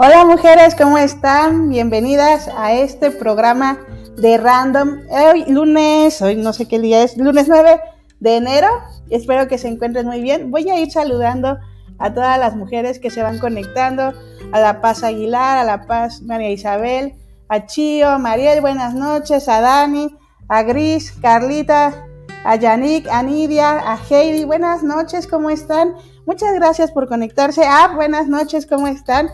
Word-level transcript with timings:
mujeres, 0.00 0.74
¿cómo 0.74 0.96
están? 0.96 1.68
Bienvenidas 1.68 2.48
a 2.56 2.72
este 2.72 3.10
programa 3.10 3.78
de 4.16 4.38
Random. 4.38 5.00
Hoy 5.10 5.44
lunes, 5.46 6.22
hoy 6.22 6.36
no 6.36 6.54
sé 6.54 6.66
qué 6.66 6.78
día 6.78 7.02
es, 7.02 7.18
lunes 7.18 7.48
9 7.48 7.80
de 8.18 8.36
enero. 8.36 8.68
Espero 9.10 9.46
que 9.46 9.58
se 9.58 9.68
encuentren 9.68 10.06
muy 10.06 10.22
bien. 10.22 10.50
Voy 10.50 10.70
a 10.70 10.80
ir 10.80 10.90
saludando 10.90 11.58
a 11.98 12.14
todas 12.14 12.38
las 12.38 12.56
mujeres 12.56 12.98
que 12.98 13.10
se 13.10 13.22
van 13.22 13.38
conectando, 13.38 14.14
a 14.52 14.60
La 14.60 14.80
Paz 14.80 15.04
Aguilar, 15.04 15.58
a 15.58 15.64
La 15.64 15.86
Paz 15.86 16.22
María 16.22 16.50
Isabel, 16.50 17.14
a 17.50 17.66
Chío, 17.66 18.18
Mariel, 18.18 18.62
buenas 18.62 18.94
noches, 18.94 19.48
a 19.50 19.60
Dani, 19.60 20.16
a 20.48 20.62
Gris, 20.62 21.12
Carlita, 21.12 22.06
a 22.44 22.56
Yannick, 22.56 23.06
a 23.08 23.22
Nidia, 23.22 23.92
a 23.92 23.98
Heidi, 24.08 24.44
buenas 24.44 24.82
noches, 24.82 25.26
¿cómo 25.26 25.50
están? 25.50 25.94
Muchas 26.24 26.54
gracias 26.54 26.90
por 26.90 27.06
conectarse. 27.06 27.64
Ah, 27.66 27.92
buenas 27.94 28.28
noches, 28.28 28.64
¿cómo 28.66 28.86
están? 28.86 29.28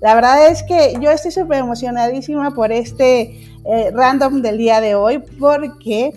La 0.00 0.14
verdad 0.14 0.48
es 0.48 0.62
que 0.62 0.94
yo 1.00 1.10
estoy 1.10 1.30
súper 1.30 1.58
emocionadísima 1.58 2.50
por 2.52 2.72
este 2.72 3.50
eh, 3.64 3.90
random 3.92 4.42
del 4.42 4.58
día 4.58 4.80
de 4.80 4.94
hoy 4.94 5.18
porque 5.38 6.12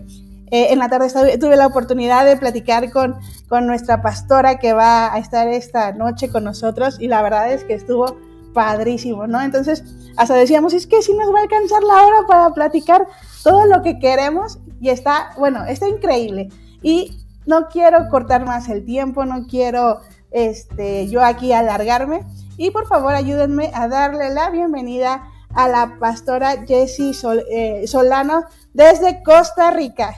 eh, 0.52 0.68
en 0.72 0.80
la 0.80 0.90
tarde 0.90 1.38
tuve 1.38 1.56
la 1.56 1.68
oportunidad 1.68 2.26
de 2.26 2.36
platicar 2.38 2.92
con, 2.92 3.16
con 3.48 3.68
nuestra 3.68 4.02
pastora 4.02 4.60
que 4.60 4.74
va 4.74 5.14
a 5.14 5.18
estar 5.20 5.48
esta 5.48 5.92
noche 5.94 6.30
con 6.30 6.44
nosotros 6.44 6.98
y 7.00 7.08
la 7.08 7.22
verdad 7.22 7.52
es 7.52 7.64
que 7.64 7.74
estuvo 7.74 8.18
padrísimo, 8.54 9.28
¿no? 9.28 9.42
Entonces, 9.42 9.84
hasta 10.18 10.34
decíamos, 10.36 10.74
es 10.74 10.88
que 10.88 11.02
si 11.02 11.14
nos 11.14 11.34
va 11.34 11.40
a 11.40 11.44
alcanzar 11.44 11.84
la 11.84 12.06
hora 12.06 12.28
para 12.28 12.54
platicar 12.54 13.08
todo 13.44 13.66
lo 13.66 13.82
que 13.82 14.00
queremos 14.00 14.60
y 14.82 14.90
está, 14.90 15.32
bueno, 15.38 15.66
está 15.66 15.88
increíble. 15.88 16.50
Y 16.82 17.18
no 17.46 17.68
quiero 17.68 18.10
cortar 18.10 18.46
más 18.46 18.70
el 18.70 18.86
tiempo, 18.86 19.26
no 19.26 19.48
quiero 19.48 20.02
este, 20.32 21.08
yo 21.08 21.24
aquí 21.24 21.54
alargarme. 21.54 22.26
Y 22.60 22.72
por 22.72 22.86
favor 22.88 23.14
ayúdenme 23.14 23.72
a 23.74 23.88
darle 23.88 24.34
la 24.34 24.50
bienvenida 24.50 25.24
a 25.56 25.70
la 25.70 25.98
pastora 25.98 26.66
Jessie 26.68 27.14
eh, 27.50 27.88
Solano 27.88 28.44
desde 28.74 29.24
Costa 29.24 29.72
Rica. 29.72 30.14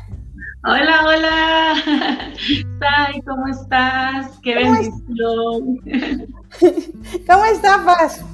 Hola, 0.63 1.05
hola. 1.05 2.33
Sai, 2.79 3.21
¿cómo 3.21 3.45
estás? 3.45 4.39
Qué 4.41 4.55
bendición. 4.55 5.77
¿Cómo 7.27 7.45
estás, 7.45 7.77
Paz? 7.85 8.25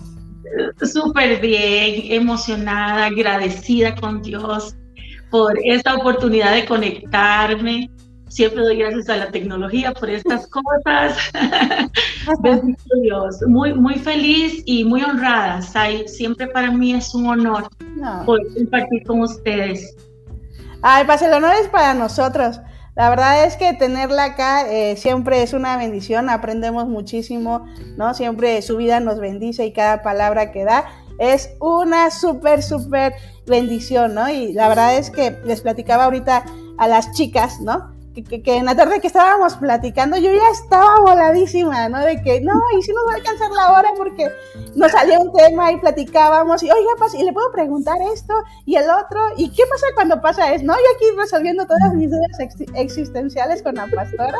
Súper 0.89 1.41
bien, 1.41 2.09
emocionada, 2.09 3.07
agradecida 3.07 3.94
con 3.94 4.22
Dios 4.22 4.74
por 5.29 5.59
esta 5.66 5.95
oportunidad 5.95 6.53
de 6.53 6.66
conectarme 6.66 7.91
Siempre 8.30 8.62
doy 8.62 8.78
gracias 8.78 9.10
a 9.10 9.18
la 9.18 9.32
tecnología 9.32 9.94
por 9.94 10.10
estas 10.10 10.48
cosas. 10.84 11.18
Dios. 13.02 13.42
Muy, 13.48 13.74
muy 13.74 13.96
feliz 13.96 14.62
y 14.66 14.84
muy 14.84 15.04
honrada. 15.04 15.62
siempre 16.08 16.48
para 16.48 16.72
mí 16.72 16.94
es 16.94 17.14
un 17.14 17.28
honor 17.28 17.70
poder 18.26 18.48
compartir 18.56 19.04
con 19.06 19.22
ustedes. 19.22 19.96
Ay, 20.82 21.06
pues 21.06 21.22
el 21.22 21.34
honor 21.34 21.54
es 21.62 21.68
para 21.70 21.94
nosotros. 21.94 22.60
La 22.96 23.10
verdad 23.10 23.46
es 23.46 23.56
que 23.58 23.74
tenerla 23.74 24.24
acá 24.24 24.68
eh, 24.72 24.98
siempre 24.98 25.44
es 25.44 25.54
una 25.54 25.78
bendición, 25.78 26.30
aprendemos 26.30 26.88
muchísimo, 26.88 27.66
¿no? 27.96 28.16
Siempre 28.16 28.62
su 28.64 28.78
vida 28.78 29.00
nos 29.00 29.20
bendice 29.20 29.66
y 29.68 29.72
cada 29.72 30.02
palabra 30.02 30.52
que 30.52 30.64
da 30.64 30.86
es 31.20 31.52
una 31.60 32.10
súper, 32.10 32.64
súper 32.64 33.14
bendición, 33.46 34.16
¿no? 34.16 34.30
Y 34.30 34.52
la 34.54 34.68
verdad 34.68 34.98
es 34.98 35.12
que 35.12 35.38
les 35.46 35.62
platicaba 35.62 36.06
ahorita 36.06 36.46
a 36.78 36.88
las 36.88 37.12
chicas, 37.12 37.60
¿no? 37.62 37.97
Que, 38.24 38.56
en 38.56 38.66
la 38.66 38.76
tarde 38.76 39.00
que 39.00 39.08
estábamos 39.08 39.56
platicando 39.56 40.18
yo 40.18 40.32
ya 40.32 40.50
estaba 40.52 41.00
voladísima, 41.02 41.90
¿no? 41.90 42.00
De 42.00 42.22
que 42.22 42.42
no, 42.42 42.54
y 42.78 42.82
si 42.82 42.92
nos 42.92 43.06
va 43.08 43.14
a 43.14 43.16
alcanzar 43.16 43.52
la 43.52 43.72
hora 43.74 43.90
porque 43.98 44.30
nos 44.76 44.92
salía 44.92 45.20
un 45.20 45.32
tema 45.34 45.72
y 45.72 45.78
platicábamos 45.78 46.64
y, 46.64 46.72
oiga, 46.72 46.92
y 47.18 47.24
le 47.24 47.34
puedo 47.34 47.52
preguntar 47.52 47.98
esto 48.14 48.34
y 48.66 48.76
el 48.76 48.90
otro, 48.90 49.20
¿y 49.38 49.50
qué 49.50 49.64
pasa 49.70 49.86
cuando 49.96 50.22
pasa 50.22 50.54
eso? 50.54 50.66
¿No? 50.66 50.74
Yo 50.74 50.80
aquí 50.96 51.06
resolviendo 51.18 51.66
todas 51.66 51.94
mis 51.94 52.10
dudas 52.10 52.38
existenciales 52.76 53.62
con 53.62 53.76
la 53.76 53.88
pastora 53.88 54.38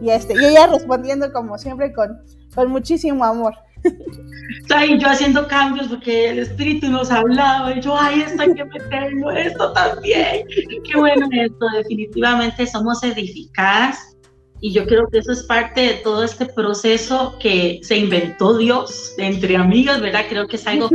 y, 0.00 0.10
este, 0.10 0.34
y 0.34 0.44
ella 0.44 0.66
respondiendo 0.66 1.32
como 1.32 1.58
siempre 1.58 1.92
con, 1.92 2.20
con 2.54 2.70
muchísimo 2.70 3.24
amor. 3.24 3.54
Y 4.88 4.98
yo 4.98 5.08
haciendo 5.08 5.46
cambios 5.46 5.88
porque 5.88 6.30
el 6.30 6.38
espíritu 6.40 6.90
nos 6.90 7.10
hablaba 7.10 7.72
y 7.72 7.80
yo, 7.80 7.96
ay, 7.98 8.22
esto 8.22 8.42
hay 8.42 8.54
que 8.54 8.64
meterlo, 8.64 9.30
esto 9.30 9.72
también. 9.72 10.46
Qué 10.48 10.98
bueno 10.98 11.28
esto, 11.30 11.66
definitivamente 11.76 12.66
somos 12.66 13.02
edificadas 13.02 14.16
y 14.60 14.72
yo 14.72 14.86
creo 14.86 15.06
que 15.10 15.18
eso 15.18 15.32
es 15.32 15.42
parte 15.44 15.80
de 15.80 15.94
todo 15.94 16.24
este 16.24 16.46
proceso 16.46 17.36
que 17.38 17.80
se 17.82 17.98
inventó 17.98 18.56
Dios 18.56 19.14
entre 19.18 19.56
amigas, 19.56 20.00
¿verdad? 20.00 20.24
Creo 20.28 20.46
que 20.46 20.56
es 20.56 20.66
algo 20.66 20.88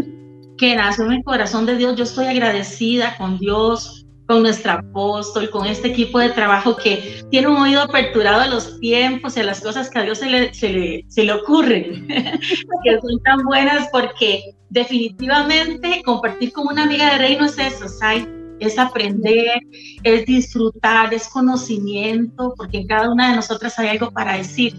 que 0.58 0.76
nació 0.76 1.06
en 1.06 1.14
el 1.14 1.24
corazón 1.24 1.66
de 1.66 1.78
Dios. 1.78 1.96
Yo 1.96 2.04
estoy 2.04 2.25
agradecida 2.25 3.16
con 3.18 3.38
Dios 3.38 4.08
con 4.30 4.44
nuestro 4.44 4.74
apóstol, 4.74 5.50
con 5.50 5.66
este 5.66 5.88
equipo 5.88 6.20
de 6.20 6.30
trabajo 6.30 6.76
que 6.76 7.24
tiene 7.31 7.48
un 7.48 7.58
oído 7.58 7.81
aperturado 7.81 8.42
a 8.42 8.48
los 8.48 8.80
tiempos 8.80 9.36
y 9.36 9.40
a 9.40 9.44
las 9.44 9.60
cosas 9.60 9.90
que 9.90 9.98
a 9.98 10.04
Dios 10.04 10.20
se 10.20 10.28
le, 10.28 10.54
se 10.54 10.70
le, 10.70 11.06
se 11.08 11.24
le 11.24 11.34
ocurren, 11.34 12.08
que 12.08 13.00
son 13.02 13.24
tan 13.24 13.44
buenas 13.44 13.90
porque 13.92 14.54
definitivamente 14.70 16.04
compartir 16.06 16.54
con 16.54 16.68
una 16.68 16.84
amiga 16.84 17.14
de 17.14 17.18
reino 17.18 17.46
es 17.46 17.58
eso, 17.58 17.90
¿sabes? 17.90 18.28
es 18.60 18.78
aprender, 18.78 19.62
es 20.04 20.28
disfrutar, 20.28 21.12
es 21.12 21.28
conocimiento, 21.30 22.54
porque 22.56 22.78
en 22.78 22.88
cada 22.88 23.10
una 23.10 23.32
de 23.32 23.38
nosotras 23.38 23.80
hay 23.80 23.88
algo 23.88 24.12
para 24.12 24.38
decir, 24.38 24.75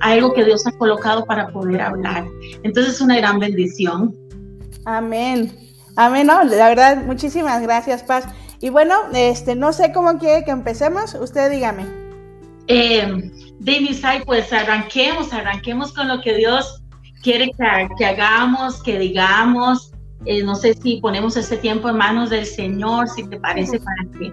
algo 0.00 0.32
que 0.32 0.44
Dios 0.44 0.64
ha 0.68 0.72
colocado 0.78 1.24
para 1.24 1.48
poder 1.48 1.80
hablar. 1.80 2.24
Entonces 2.62 2.94
es 2.94 3.00
una 3.00 3.16
gran 3.16 3.40
bendición. 3.40 4.14
Amén. 4.84 5.50
Amén. 5.96 6.26
No, 6.26 6.44
la 6.44 6.68
verdad, 6.68 7.04
muchísimas 7.04 7.62
gracias, 7.62 8.04
Paz. 8.04 8.26
Y 8.62 8.70
bueno, 8.70 8.94
este, 9.12 9.56
no 9.56 9.72
sé 9.72 9.92
cómo 9.92 10.18
quiere 10.18 10.44
que 10.44 10.52
empecemos, 10.52 11.16
usted 11.16 11.50
dígame. 11.50 11.84
Eh, 12.68 13.32
Sai, 14.00 14.24
pues 14.24 14.52
arranquemos, 14.52 15.32
arranquemos 15.32 15.92
con 15.92 16.06
lo 16.06 16.20
que 16.20 16.36
Dios 16.36 16.80
quiere 17.24 17.50
que, 17.98 18.04
hagamos, 18.06 18.80
que 18.84 19.00
digamos. 19.00 19.90
Eh, 20.26 20.44
no 20.44 20.54
sé 20.54 20.74
si 20.74 20.98
ponemos 20.98 21.36
este 21.36 21.56
tiempo 21.56 21.88
en 21.88 21.96
manos 21.96 22.30
del 22.30 22.46
Señor, 22.46 23.08
si 23.08 23.28
te 23.28 23.40
parece, 23.40 23.80
para 23.80 24.08
que 24.16 24.32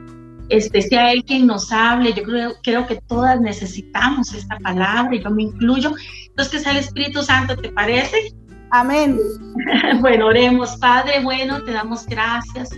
este, 0.49 0.83
sea 0.83 1.11
Él 1.11 1.23
quien 1.25 1.47
nos 1.47 1.71
hable. 1.71 2.13
Yo 2.13 2.21
creo, 2.21 2.53
creo 2.61 2.85
que 2.85 3.01
todas 3.07 3.41
necesitamos 3.41 4.31
esta 4.35 4.59
palabra 4.59 5.09
yo 5.15 5.31
me 5.31 5.41
incluyo. 5.41 5.91
Entonces, 6.27 6.53
que 6.53 6.59
sea 6.59 6.73
el 6.73 6.77
Espíritu 6.77 7.23
Santo, 7.23 7.57
¿te 7.57 7.69
parece? 7.69 8.31
Amén. 8.69 9.19
bueno, 10.01 10.27
oremos. 10.27 10.77
Padre, 10.77 11.23
bueno, 11.23 11.63
te 11.63 11.71
damos 11.71 12.05
gracias 12.05 12.69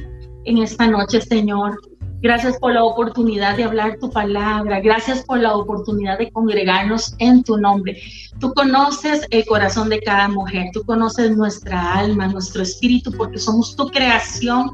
en 0.45 0.57
esta 0.59 0.87
noche, 0.87 1.21
Señor. 1.21 1.79
Gracias 2.21 2.59
por 2.59 2.73
la 2.73 2.83
oportunidad 2.83 3.57
de 3.57 3.63
hablar 3.63 3.97
tu 3.99 4.11
palabra. 4.11 4.79
Gracias 4.79 5.23
por 5.23 5.39
la 5.39 5.55
oportunidad 5.55 6.19
de 6.19 6.29
congregarnos 6.31 7.15
en 7.17 7.43
tu 7.43 7.57
nombre. 7.57 7.99
Tú 8.39 8.53
conoces 8.53 9.25
el 9.31 9.43
corazón 9.45 9.89
de 9.89 9.99
cada 10.01 10.27
mujer. 10.27 10.67
Tú 10.71 10.83
conoces 10.83 11.35
nuestra 11.35 11.93
alma, 11.93 12.27
nuestro 12.27 12.61
espíritu, 12.61 13.11
porque 13.11 13.39
somos 13.39 13.75
tu 13.75 13.87
creación 13.87 14.69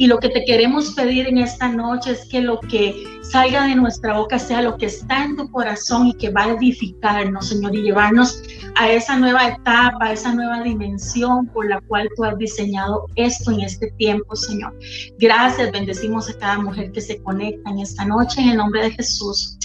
y 0.00 0.06
lo 0.06 0.18
que 0.18 0.30
te 0.30 0.46
queremos 0.46 0.94
pedir 0.94 1.26
en 1.26 1.36
esta 1.36 1.68
noche 1.68 2.12
es 2.12 2.24
que 2.24 2.40
lo 2.40 2.58
que 2.58 3.04
salga 3.20 3.66
de 3.66 3.74
nuestra 3.74 4.16
boca 4.16 4.38
sea 4.38 4.62
lo 4.62 4.78
que 4.78 4.86
está 4.86 5.24
en 5.24 5.36
tu 5.36 5.50
corazón 5.50 6.06
y 6.06 6.14
que 6.14 6.30
va 6.30 6.44
a 6.44 6.52
edificarnos, 6.52 7.50
Señor, 7.50 7.76
y 7.76 7.82
llevarnos 7.82 8.42
a 8.76 8.90
esa 8.90 9.18
nueva 9.18 9.48
etapa, 9.48 9.98
a 10.00 10.12
esa 10.14 10.34
nueva 10.34 10.62
dimensión 10.62 11.48
por 11.48 11.68
la 11.68 11.82
cual 11.82 12.08
tú 12.16 12.24
has 12.24 12.38
diseñado 12.38 13.08
esto 13.16 13.50
en 13.50 13.60
este 13.60 13.90
tiempo, 13.98 14.34
Señor. 14.34 14.74
Gracias, 15.18 15.70
bendecimos 15.70 16.30
a 16.30 16.38
cada 16.38 16.58
mujer 16.60 16.92
que 16.92 17.02
se 17.02 17.22
conecta 17.22 17.70
en 17.70 17.80
esta 17.80 18.06
noche 18.06 18.40
en 18.40 18.48
el 18.48 18.56
nombre 18.56 18.84
de 18.84 18.92
Jesús. 18.92 19.58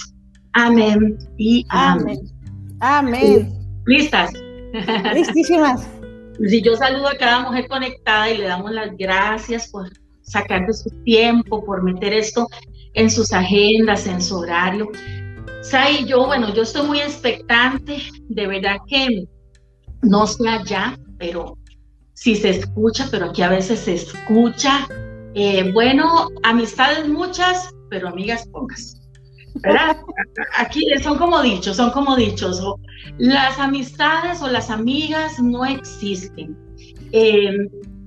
Amén 0.51 1.17
y 1.38 1.65
amén. 1.69 2.19
Amén. 2.81 3.57
¿Listas? 3.85 4.33
Listísimas. 5.13 5.88
Si 6.38 6.61
yo 6.61 6.75
saludo 6.75 7.07
a 7.07 7.17
cada 7.17 7.43
mujer 7.43 7.65
conectada 7.69 8.29
y 8.29 8.39
le 8.39 8.47
damos 8.47 8.69
las 8.73 8.89
gracias 8.97 9.69
por 9.69 9.88
sacar 10.25 10.68
de 10.68 10.74
su 10.74 10.89
tiempo, 11.04 11.63
por 11.63 11.83
meter 11.83 12.13
esto 12.13 12.48
en 12.94 13.10
sus 13.10 13.31
agendas, 13.31 14.07
en 14.07 14.22
su 14.22 14.38
horario. 14.38 14.89
Sai, 15.62 16.06
yo, 16.06 16.25
bueno, 16.25 16.54
yo 16.54 16.63
estoy 16.63 16.86
muy 16.86 17.00
expectante, 17.00 17.98
de 18.30 18.48
verdad 18.48 18.77
que 18.88 19.27
no 20.01 20.27
sé 20.27 20.48
allá, 20.48 20.98
pero 21.18 21.57
sí 22.13 22.36
se 22.36 22.50
escucha, 22.51 23.07
pero 23.12 23.27
aquí 23.27 23.42
a 23.42 23.50
veces 23.50 23.80
se 23.80 23.95
escucha. 23.95 24.88
Eh, 25.33 25.72
bueno, 25.74 26.27
amistades 26.44 27.07
muchas, 27.07 27.74
pero 27.89 28.10
amigas 28.10 28.48
pocas. 28.48 29.01
Aquí 30.57 30.81
son 31.01 31.18
como 31.18 31.42
dichos, 31.42 31.77
son 31.77 31.92
como 31.92 32.16
dichos. 32.16 32.62
Las 33.18 33.57
amistades 33.60 34.42
o 34.42 34.48
las 34.48 34.69
amigas 34.69 35.39
no 35.39 35.66
existen. 35.66 36.57
Eh, 37.12 37.50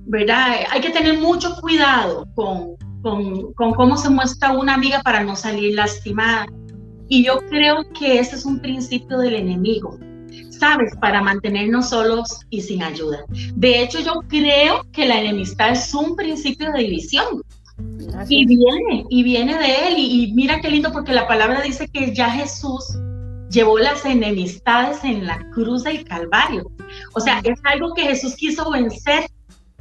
¿verdad? 0.09 0.57
Hay 0.69 0.81
que 0.81 0.89
tener 0.89 1.19
mucho 1.19 1.55
cuidado 1.61 2.27
con, 2.35 2.75
con, 3.01 3.53
con, 3.53 3.73
cómo 3.73 3.95
se 3.95 4.09
muestra 4.09 4.51
una 4.51 4.73
amiga 4.73 5.01
para 5.01 5.23
no 5.23 5.35
salir 5.35 5.75
lastimada. 5.75 6.47
Y 7.07 7.23
yo 7.23 7.39
creo 7.49 7.77
que 7.97 8.19
ese 8.19 8.35
es 8.35 8.45
un 8.45 8.59
principio 8.59 9.17
del 9.19 9.35
enemigo. 9.35 9.97
¿sabes? 10.59 10.95
Para 10.99 11.21
mantenernos 11.21 11.89
solos 11.89 12.41
y 12.49 12.61
sin 12.61 12.83
ayuda. 12.83 13.23
De 13.55 13.81
hecho, 13.81 13.99
yo 13.99 14.21
creo 14.27 14.85
que 14.91 15.05
la 15.05 15.19
enemistad 15.19 15.71
es 15.71 15.93
un 15.93 16.15
principio 16.15 16.71
de 16.71 16.79
división. 16.81 17.41
y 18.27 18.45
viene, 18.45 19.05
y 19.09 19.23
viene 19.23 19.57
de 19.57 19.87
él. 19.87 19.95
Y, 19.97 20.33
mira 20.33 20.59
qué 20.59 20.69
lindo 20.69 20.91
porque 20.91 21.13
la 21.13 21.27
palabra 21.27 21.61
dice 21.61 21.87
que 21.87 22.13
ya 22.13 22.29
Jesús 22.29 22.83
llevó 23.49 23.79
las 23.79 24.05
enemistades 24.05 25.03
en 25.03 25.25
la 25.25 25.39
cruz 25.51 25.83
del 25.83 26.03
Calvario. 26.03 26.69
O 27.15 27.19
sea, 27.19 27.39
es 27.43 27.59
algo 27.63 27.93
que 27.93 28.03
Jesús 28.03 28.35
quiso 28.35 28.69
vencer, 28.69 29.27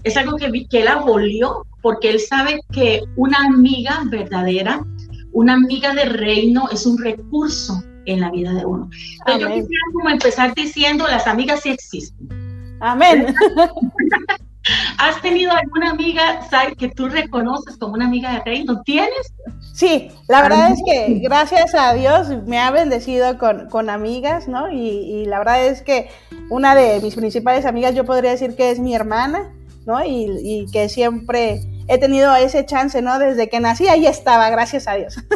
es 0.04 0.16
algo 0.16 0.36
que, 0.36 0.66
que 0.68 0.80
él 0.82 0.88
abolió, 0.88 1.66
porque 1.82 2.10
él 2.10 2.20
sabe 2.20 2.60
que 2.72 3.02
una 3.16 3.38
amiga 3.46 4.02
verdadera, 4.06 4.84
una 5.32 5.54
amiga 5.54 5.94
de 5.94 6.04
reino 6.04 6.68
es 6.70 6.86
un 6.86 6.98
recurso 6.98 7.82
en 8.06 8.20
la 8.20 8.30
vida 8.30 8.52
de 8.54 8.64
uno. 8.64 8.88
Entonces, 9.26 9.40
yo 9.40 9.48
quisiera 9.48 9.82
como 9.92 10.10
empezar 10.10 10.54
diciendo, 10.54 11.06
las 11.06 11.26
amigas 11.26 11.60
sí 11.60 11.70
existen. 11.70 12.78
Amén. 12.80 13.34
¿Has 14.98 15.20
tenido 15.22 15.52
alguna 15.52 15.90
amiga, 15.90 16.42
Sai, 16.50 16.74
que 16.74 16.88
tú 16.88 17.08
reconoces 17.08 17.76
como 17.78 17.94
una 17.94 18.06
amiga 18.06 18.32
de 18.32 18.40
reino? 18.40 18.82
¿Tienes? 18.82 19.32
Sí, 19.72 20.10
la 20.28 20.42
verdad 20.42 20.72
es 20.72 20.80
que 20.84 21.20
gracias 21.20 21.74
a 21.74 21.94
Dios 21.94 22.28
me 22.46 22.58
ha 22.58 22.70
bendecido 22.70 23.38
con, 23.38 23.68
con 23.70 23.88
amigas, 23.88 24.46
¿no? 24.48 24.70
Y, 24.70 24.78
y, 24.78 25.24
la 25.24 25.38
verdad 25.38 25.66
es 25.66 25.82
que 25.82 26.10
una 26.50 26.74
de 26.74 27.00
mis 27.00 27.14
principales 27.14 27.64
amigas 27.64 27.94
yo 27.94 28.04
podría 28.04 28.32
decir 28.32 28.56
que 28.56 28.70
es 28.70 28.78
mi 28.78 28.94
hermana, 28.94 29.52
¿no? 29.88 30.04
Y, 30.04 30.66
que 30.70 30.88
siempre 30.90 31.62
he 31.88 31.98
tenido 31.98 32.36
ese 32.36 32.64
chance, 32.66 33.00
¿no? 33.00 33.18
Desde 33.18 33.48
que 33.48 33.58
nací 33.58 33.88
ahí 33.88 34.06
estaba, 34.06 34.50
gracias 34.50 34.86
a 34.86 34.94
Dios. 34.94 35.16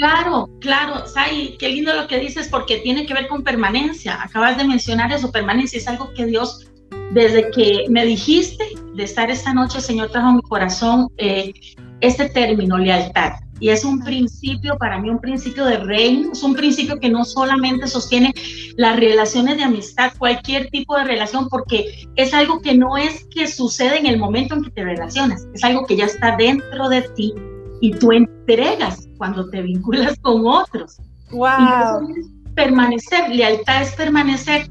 Claro, 0.00 0.50
claro, 0.60 1.06
Sai, 1.06 1.56
qué 1.60 1.68
lindo 1.68 1.94
lo 1.94 2.08
que 2.08 2.18
dices 2.18 2.48
porque 2.48 2.78
tiene 2.78 3.06
que 3.06 3.14
ver 3.14 3.28
con 3.28 3.44
permanencia. 3.44 4.20
Acabas 4.20 4.56
de 4.56 4.64
mencionar 4.64 5.12
eso, 5.12 5.30
permanencia 5.30 5.78
es 5.78 5.86
algo 5.86 6.12
que 6.12 6.26
Dios, 6.26 6.66
desde 7.12 7.52
que 7.52 7.84
me 7.88 8.04
dijiste 8.04 8.64
de 8.96 9.04
estar 9.04 9.30
esta 9.30 9.54
noche, 9.54 9.80
Señor, 9.80 10.10
trajo 10.10 10.30
en 10.30 10.36
mi 10.36 10.42
corazón 10.42 11.06
eh, 11.18 11.52
este 12.00 12.28
término, 12.30 12.78
lealtad. 12.78 13.34
Y 13.58 13.70
es 13.70 13.84
un 13.84 14.00
principio, 14.02 14.76
para 14.76 15.00
mí, 15.00 15.08
un 15.08 15.20
principio 15.20 15.64
de 15.64 15.78
reino, 15.78 16.32
es 16.32 16.42
un 16.42 16.54
principio 16.54 16.98
que 17.00 17.08
no 17.08 17.24
solamente 17.24 17.86
sostiene 17.86 18.34
las 18.76 18.96
relaciones 18.96 19.56
de 19.56 19.64
amistad, 19.64 20.12
cualquier 20.18 20.68
tipo 20.68 20.96
de 20.96 21.04
relación, 21.04 21.48
porque 21.48 22.06
es 22.16 22.34
algo 22.34 22.60
que 22.60 22.74
no 22.74 22.96
es 22.96 23.24
que 23.30 23.46
sucede 23.46 23.98
en 23.98 24.06
el 24.06 24.18
momento 24.18 24.54
en 24.54 24.64
que 24.64 24.70
te 24.70 24.84
relacionas, 24.84 25.46
es 25.54 25.64
algo 25.64 25.86
que 25.86 25.96
ya 25.96 26.04
está 26.04 26.36
dentro 26.36 26.88
de 26.88 27.02
ti 27.16 27.32
y 27.80 27.92
tú 27.92 28.12
entregas 28.12 29.08
cuando 29.16 29.48
te 29.48 29.62
vinculas 29.62 30.18
con 30.20 30.46
otros. 30.46 30.98
Wow. 31.32 32.08
permanecer, 32.54 33.28
lealtad 33.30 33.82
es 33.82 33.92
permanecer. 33.96 34.68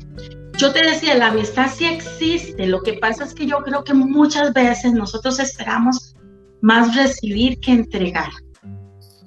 Yo 0.58 0.72
te 0.72 0.86
decía, 0.86 1.16
la 1.16 1.28
amistad 1.28 1.70
sí 1.70 1.86
existe, 1.86 2.66
lo 2.66 2.82
que 2.82 2.94
pasa 2.94 3.26
es 3.26 3.34
que 3.34 3.46
yo 3.46 3.58
creo 3.58 3.84
que 3.84 3.94
muchas 3.94 4.54
veces 4.54 4.94
nosotros 4.94 5.38
esperamos 5.40 6.16
más 6.62 6.96
recibir 6.96 7.60
que 7.60 7.74
entregar. 7.74 8.30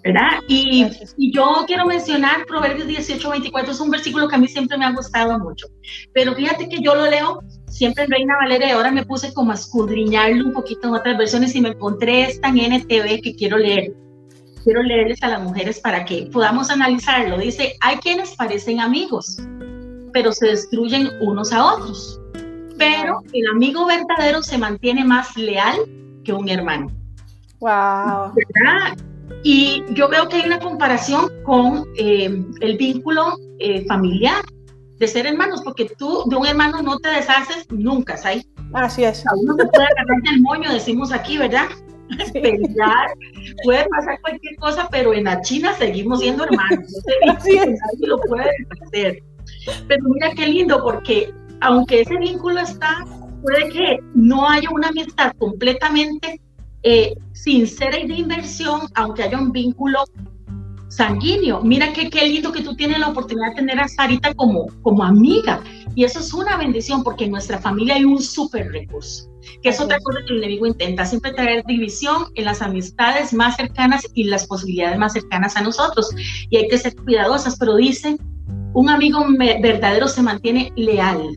¿Verdad? 0.05 0.41
Y, 0.49 0.87
y, 1.17 1.33
yo 1.33 1.65
quiero 1.67 1.87
mencionar 1.87 2.47
Proverbios 2.47 2.87
18, 2.87 3.31
24, 3.31 3.73
es 3.73 3.81
un 3.81 3.91
versículo 3.91 4.29
que 4.29 4.37
a 4.37 4.39
mí 4.39 4.49
siempre 4.49 4.79
me 4.79 4.85
ha 4.85 4.93
gustado 4.93 5.39
mucho, 5.39 5.67
pero 6.15 6.35
fíjate 6.35 6.69
que 6.69 6.81
yo 6.81 6.95
lo 6.95 7.11
leo 7.11 7.41
siempre 7.79 8.05
en 8.05 8.11
Reina 8.11 8.37
Valera 8.37 8.67
y 8.67 8.71
ahora 8.71 8.91
me 8.91 9.07
puse 9.07 9.33
como 9.33 9.53
a 9.53 9.55
escudriñarlo 9.55 10.47
un 10.47 10.53
poquito 10.53 10.89
en 10.89 10.95
otras 10.95 11.17
versiones 11.17 11.55
y 11.55 11.61
me 11.61 11.71
encontré 11.71 12.23
esta 12.23 12.49
en 12.49 12.73
NTV 12.73 13.21
que 13.23 13.35
quiero 13.37 13.59
leer. 13.59 13.93
Quiero 14.65 14.83
leerles 14.83 15.23
a 15.23 15.29
las 15.29 15.43
mujeres 15.43 15.81
para 15.81 16.05
que 16.05 16.29
podamos 16.33 16.71
analizarlo. 16.71 17.39
Dice, 17.39 17.77
hay 17.81 17.97
quienes 17.99 18.35
parecen 18.35 18.81
amigos, 18.81 19.39
pero 20.13 20.33
se 20.33 20.49
destruyen 20.49 21.09
unos 21.21 21.53
a 21.53 21.75
otros. 21.75 22.21
Pero 22.77 23.23
el 23.33 23.47
amigo 23.49 23.87
verdadero 23.87 24.43
se 24.43 24.59
mantiene 24.59 25.05
más 25.05 25.37
leal 25.37 25.77
que 26.25 26.33
un 26.33 26.49
hermano. 26.49 26.89
Wow. 27.61 28.35
¿Verdad? 28.35 28.97
Y 29.43 29.85
yo 29.95 30.09
veo 30.09 30.29
que 30.29 30.37
hay 30.37 30.47
una 30.47 30.59
comparación 30.59 31.31
con 31.45 31.87
eh, 31.97 32.45
el 32.61 32.77
vínculo 32.77 33.37
eh, 33.59 33.85
familiar 33.87 34.43
de 34.99 35.07
ser 35.07 35.27
hermanos, 35.27 35.63
porque 35.63 35.91
tú 35.97 36.25
de 36.27 36.37
un 36.37 36.47
hermano 36.47 36.83
no 36.83 36.99
te 36.99 37.09
deshaces 37.09 37.67
nunca, 37.71 38.17
¿sabes? 38.17 38.47
Así 38.73 39.05
es. 39.05 39.25
A 39.27 39.31
uno 39.37 39.55
se 39.55 39.67
puede 39.67 39.85
agarrar 39.85 40.23
del 40.23 40.41
moño, 40.43 40.73
decimos 40.73 41.13
aquí, 41.13 41.39
¿verdad? 41.39 41.67
Pelear, 42.33 43.09
puede 43.65 43.87
pasar 43.89 44.21
cualquier 44.23 44.57
cosa, 44.57 44.89
pero 44.91 45.13
en 45.13 45.25
la 45.25 45.41
China 45.43 45.73
seguimos 45.75 46.21
siendo 46.21 46.45
hermanos. 46.45 46.93
Así 47.29 47.57
es. 47.57 47.67
Nadie 47.67 48.07
lo 48.07 48.19
puede 48.21 48.51
hacer. 48.83 49.23
Pero 49.87 50.05
mira 50.09 50.33
qué 50.35 50.47
lindo, 50.47 50.83
porque 50.83 51.33
aunque 51.61 52.01
ese 52.01 52.17
vínculo 52.17 52.61
está, 52.61 53.05
puede 53.43 53.69
que 53.69 53.99
no 54.15 54.49
haya 54.49 54.69
una 54.71 54.89
amistad 54.89 55.33
completamente 55.39 56.41
eh, 56.83 57.15
sincera 57.33 57.99
y 57.99 58.07
de 58.07 58.15
inversión, 58.15 58.83
aunque 58.95 59.25
haya 59.25 59.39
un 59.39 59.53
vínculo 59.53 60.05
sanguíneo. 60.89 61.63
Mira 61.63 61.93
qué, 61.93 62.11
qué 62.11 62.27
lindo 62.27 62.53
que 62.53 62.63
tú 62.63 62.75
tienes 62.75 62.99
la 62.99 63.09
oportunidad 63.09 63.51
de 63.51 63.57
tener 63.57 63.81
a 63.81 63.89
Sarita 63.89 64.35
como, 64.35 64.67
como 64.83 65.05
amiga. 65.05 65.63
Y 65.95 66.05
eso 66.05 66.21
es 66.21 66.33
una 66.33 66.57
bendición 66.57 67.03
porque 67.03 67.25
en 67.25 67.33
nuestra 67.33 67.59
familia 67.59 67.97
hay 67.97 68.05
un 68.05 68.23
súper 68.23 68.71
recurso, 68.71 69.29
que 69.63 69.71
es 69.71 69.81
otra 69.81 69.99
cosa 70.01 70.21
que 70.27 70.33
el 70.33 70.39
enemigo 70.39 70.67
intenta, 70.67 71.05
siempre 71.05 71.33
traer 71.33 71.65
división 71.67 72.27
en 72.35 72.45
las 72.45 72.63
amistades 72.63 73.33
más 73.33 73.57
cercanas 73.57 74.07
y 74.15 74.25
las 74.25 74.47
posibilidades 74.47 74.99
más 74.99 75.13
cercanas 75.15 75.57
a 75.57 75.63
nosotros. 75.63 76.11
Y 76.51 76.57
hay 76.57 76.69
que 76.69 76.79
ser 76.79 76.95
cuidadosas, 76.95 77.57
pero 77.59 77.77
dice, 77.77 78.17
un 78.75 78.89
amigo 78.89 79.25
verdadero 79.61 80.07
se 80.09 80.23
mantiene 80.23 80.73
leal, 80.77 81.37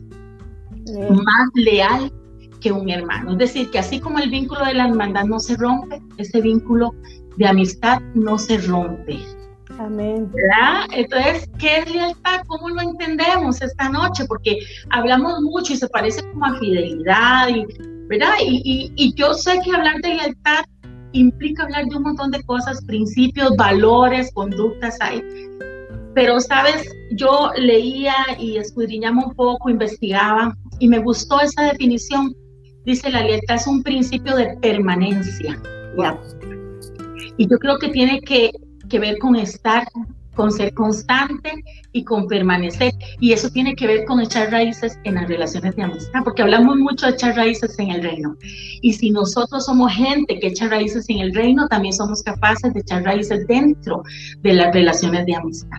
más 1.10 1.48
leal 1.54 2.12
que 2.62 2.72
un 2.72 2.88
hermano. 2.88 3.32
Es 3.32 3.38
decir, 3.38 3.70
que 3.70 3.78
así 3.78 4.00
como 4.00 4.18
el 4.18 4.30
vínculo 4.30 4.64
de 4.64 4.74
la 4.74 4.88
hermandad 4.88 5.24
no 5.24 5.38
se 5.38 5.56
rompe, 5.56 6.00
ese 6.16 6.40
vínculo 6.40 6.94
de 7.36 7.46
amistad 7.46 8.00
no 8.14 8.38
se 8.38 8.58
rompe. 8.58 9.18
Amén. 9.78 10.30
¿verdad? 10.32 10.86
Entonces, 10.92 11.48
¿qué 11.58 11.78
es 11.78 11.92
lealtad? 11.92 12.42
¿Cómo 12.46 12.68
lo 12.68 12.80
entendemos 12.82 13.60
esta 13.62 13.88
noche? 13.88 14.24
Porque 14.26 14.58
hablamos 14.90 15.40
mucho 15.42 15.72
y 15.72 15.76
se 15.76 15.88
parece 15.88 16.22
como 16.30 16.46
a 16.46 16.58
fidelidad, 16.58 17.48
y, 17.48 17.66
¿verdad? 18.06 18.34
Y, 18.44 18.92
y, 18.94 19.14
yo 19.14 19.34
sé 19.34 19.58
que 19.64 19.74
hablar 19.74 19.96
de 20.02 20.14
lealtad 20.14 20.64
implica 21.12 21.64
hablar 21.64 21.86
de 21.86 21.96
un 21.96 22.02
montón 22.04 22.30
de 22.30 22.42
cosas, 22.44 22.84
principios, 22.84 23.56
valores, 23.56 24.30
conductas 24.34 24.98
hay. 25.00 25.22
Pero, 26.14 26.38
¿sabes? 26.40 26.86
Yo 27.12 27.50
leía 27.56 28.14
y 28.38 28.58
escudriñaba 28.58 29.26
un 29.26 29.34
poco, 29.34 29.70
investigaba 29.70 30.54
y 30.78 30.88
me 30.88 30.98
gustó 30.98 31.40
esa 31.40 31.64
definición 31.64 32.34
dice 32.84 33.10
la 33.10 33.22
lealtad 33.22 33.56
es 33.56 33.66
un 33.66 33.82
principio 33.82 34.36
de 34.36 34.56
permanencia. 34.60 35.60
Y 37.36 37.48
yo 37.48 37.58
creo 37.58 37.78
que 37.78 37.88
tiene 37.88 38.20
que, 38.20 38.50
que 38.88 38.98
ver 38.98 39.18
con 39.18 39.36
estar, 39.36 39.84
con 40.34 40.50
ser 40.50 40.72
constante 40.74 41.62
y 41.92 42.04
con 42.04 42.26
permanecer. 42.26 42.92
Y 43.20 43.32
eso 43.32 43.50
tiene 43.50 43.74
que 43.74 43.86
ver 43.86 44.04
con 44.04 44.20
echar 44.20 44.50
raíces 44.50 44.98
en 45.04 45.14
las 45.14 45.28
relaciones 45.28 45.76
de 45.76 45.82
amistad, 45.82 46.20
porque 46.24 46.42
hablamos 46.42 46.76
mucho 46.76 47.06
de 47.06 47.12
echar 47.12 47.36
raíces 47.36 47.78
en 47.78 47.90
el 47.90 48.02
reino. 48.02 48.36
Y 48.80 48.92
si 48.92 49.10
nosotros 49.10 49.66
somos 49.66 49.92
gente 49.92 50.38
que 50.38 50.48
echa 50.48 50.68
raíces 50.68 51.08
en 51.08 51.18
el 51.18 51.34
reino, 51.34 51.68
también 51.68 51.94
somos 51.94 52.22
capaces 52.22 52.72
de 52.74 52.80
echar 52.80 53.02
raíces 53.04 53.46
dentro 53.46 54.02
de 54.40 54.54
las 54.54 54.74
relaciones 54.74 55.26
de 55.26 55.34
amistad. 55.34 55.78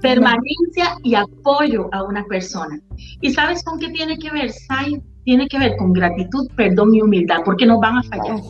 Permanencia 0.00 0.96
y 1.02 1.14
apoyo 1.14 1.88
a 1.92 2.04
una 2.04 2.24
persona. 2.24 2.80
¿Y 3.20 3.32
sabes 3.32 3.62
con 3.64 3.78
qué 3.78 3.88
tiene 3.90 4.18
que 4.18 4.30
ver, 4.30 4.50
Sai? 4.52 5.02
tiene 5.28 5.46
que 5.46 5.58
ver 5.58 5.76
con 5.76 5.92
gratitud, 5.92 6.48
perdón 6.56 6.94
y 6.94 7.02
humildad, 7.02 7.40
porque 7.44 7.66
nos 7.66 7.80
van 7.80 7.98
a 7.98 8.02
fallar. 8.04 8.40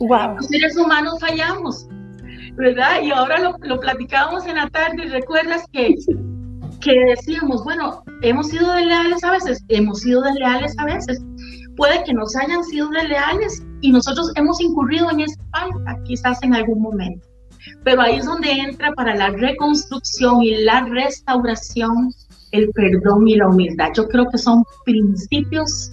Wow. 0.00 0.36
Los 0.36 0.48
seres 0.48 0.76
humanos 0.76 1.14
fallamos, 1.18 1.88
¿verdad? 2.56 3.00
Y 3.02 3.10
ahora 3.10 3.38
lo, 3.38 3.56
lo 3.62 3.80
platicábamos 3.80 4.44
en 4.44 4.56
la 4.56 4.68
tarde 4.68 5.06
recuerdas 5.08 5.64
que, 5.72 5.94
que 6.82 6.92
decíamos, 7.16 7.64
bueno, 7.64 8.02
hemos 8.20 8.48
sido 8.48 8.70
desleales 8.70 9.24
a 9.24 9.30
veces, 9.30 9.64
hemos 9.68 10.00
sido 10.00 10.20
desleales 10.20 10.74
a 10.76 10.84
veces. 10.84 11.24
Puede 11.78 12.04
que 12.04 12.12
nos 12.12 12.36
hayan 12.36 12.64
sido 12.64 12.90
desleales 12.90 13.64
y 13.80 13.90
nosotros 13.90 14.30
hemos 14.34 14.60
incurrido 14.60 15.10
en 15.10 15.20
esa 15.20 15.42
falta, 15.52 15.96
quizás 16.04 16.38
en 16.42 16.54
algún 16.54 16.82
momento. 16.82 17.26
Pero 17.84 18.02
ahí 18.02 18.16
es 18.16 18.26
donde 18.26 18.50
entra 18.50 18.92
para 18.92 19.14
la 19.14 19.30
reconstrucción 19.30 20.42
y 20.42 20.64
la 20.64 20.84
restauración 20.84 22.12
el 22.52 22.70
perdón 22.70 23.28
y 23.28 23.36
la 23.36 23.48
humildad. 23.48 23.90
Yo 23.94 24.08
creo 24.08 24.28
que 24.28 24.38
son 24.38 24.64
principios 24.84 25.92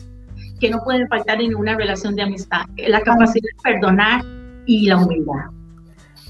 que 0.59 0.69
no 0.69 0.83
pueden 0.83 1.07
faltar 1.07 1.41
en 1.41 1.55
una 1.55 1.75
relación 1.75 2.15
de 2.15 2.23
amistad, 2.23 2.61
la 2.77 3.01
capacidad 3.01 3.43
de 3.43 3.61
perdonar 3.63 4.23
y 4.65 4.87
la 4.87 4.97
humildad. 4.97 5.51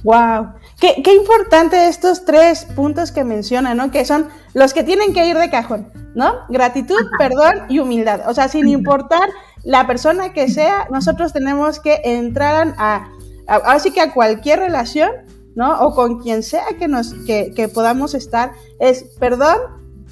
Wow, 0.03 0.53
qué, 0.79 1.01
qué 1.03 1.15
importante 1.15 1.88
estos 1.88 2.24
tres 2.25 2.65
puntos 2.75 3.12
que 3.12 3.24
menciona, 3.24 3.74
¿no? 3.74 3.89
Que 3.89 4.06
son 4.06 4.27
los 4.53 4.74
que 4.74 4.84
tienen 4.84 5.13
que 5.13 5.25
ir 5.27 5.38
de 5.38 5.50
cajón, 5.50 5.88
¿no? 6.13 6.34
Gratitud, 6.50 7.00
perdón 7.17 7.63
y 7.70 7.79
humildad. 7.79 8.22
O 8.27 8.34
sea, 8.34 8.48
sin 8.48 8.67
importar 8.67 9.29
la 9.63 9.88
persona 9.88 10.34
que 10.34 10.50
sea, 10.50 10.88
nosotros 10.91 11.34
tenemos 11.34 11.79
que 11.79 12.00
entrar 12.03 12.75
a, 12.77 13.10
así 13.48 13.92
que 13.92 14.01
a 14.01 14.13
cualquier 14.13 14.60
relación, 14.60 15.12
¿no? 15.56 15.80
O 15.82 15.96
con 15.96 16.22
quien 16.22 16.44
sea 16.44 16.66
que 16.77 16.88
nos, 16.88 17.13
que, 17.25 17.54
que 17.56 17.68
podamos 17.68 18.13
estar, 18.13 18.51
es 18.80 19.04
perdón, 19.20 19.58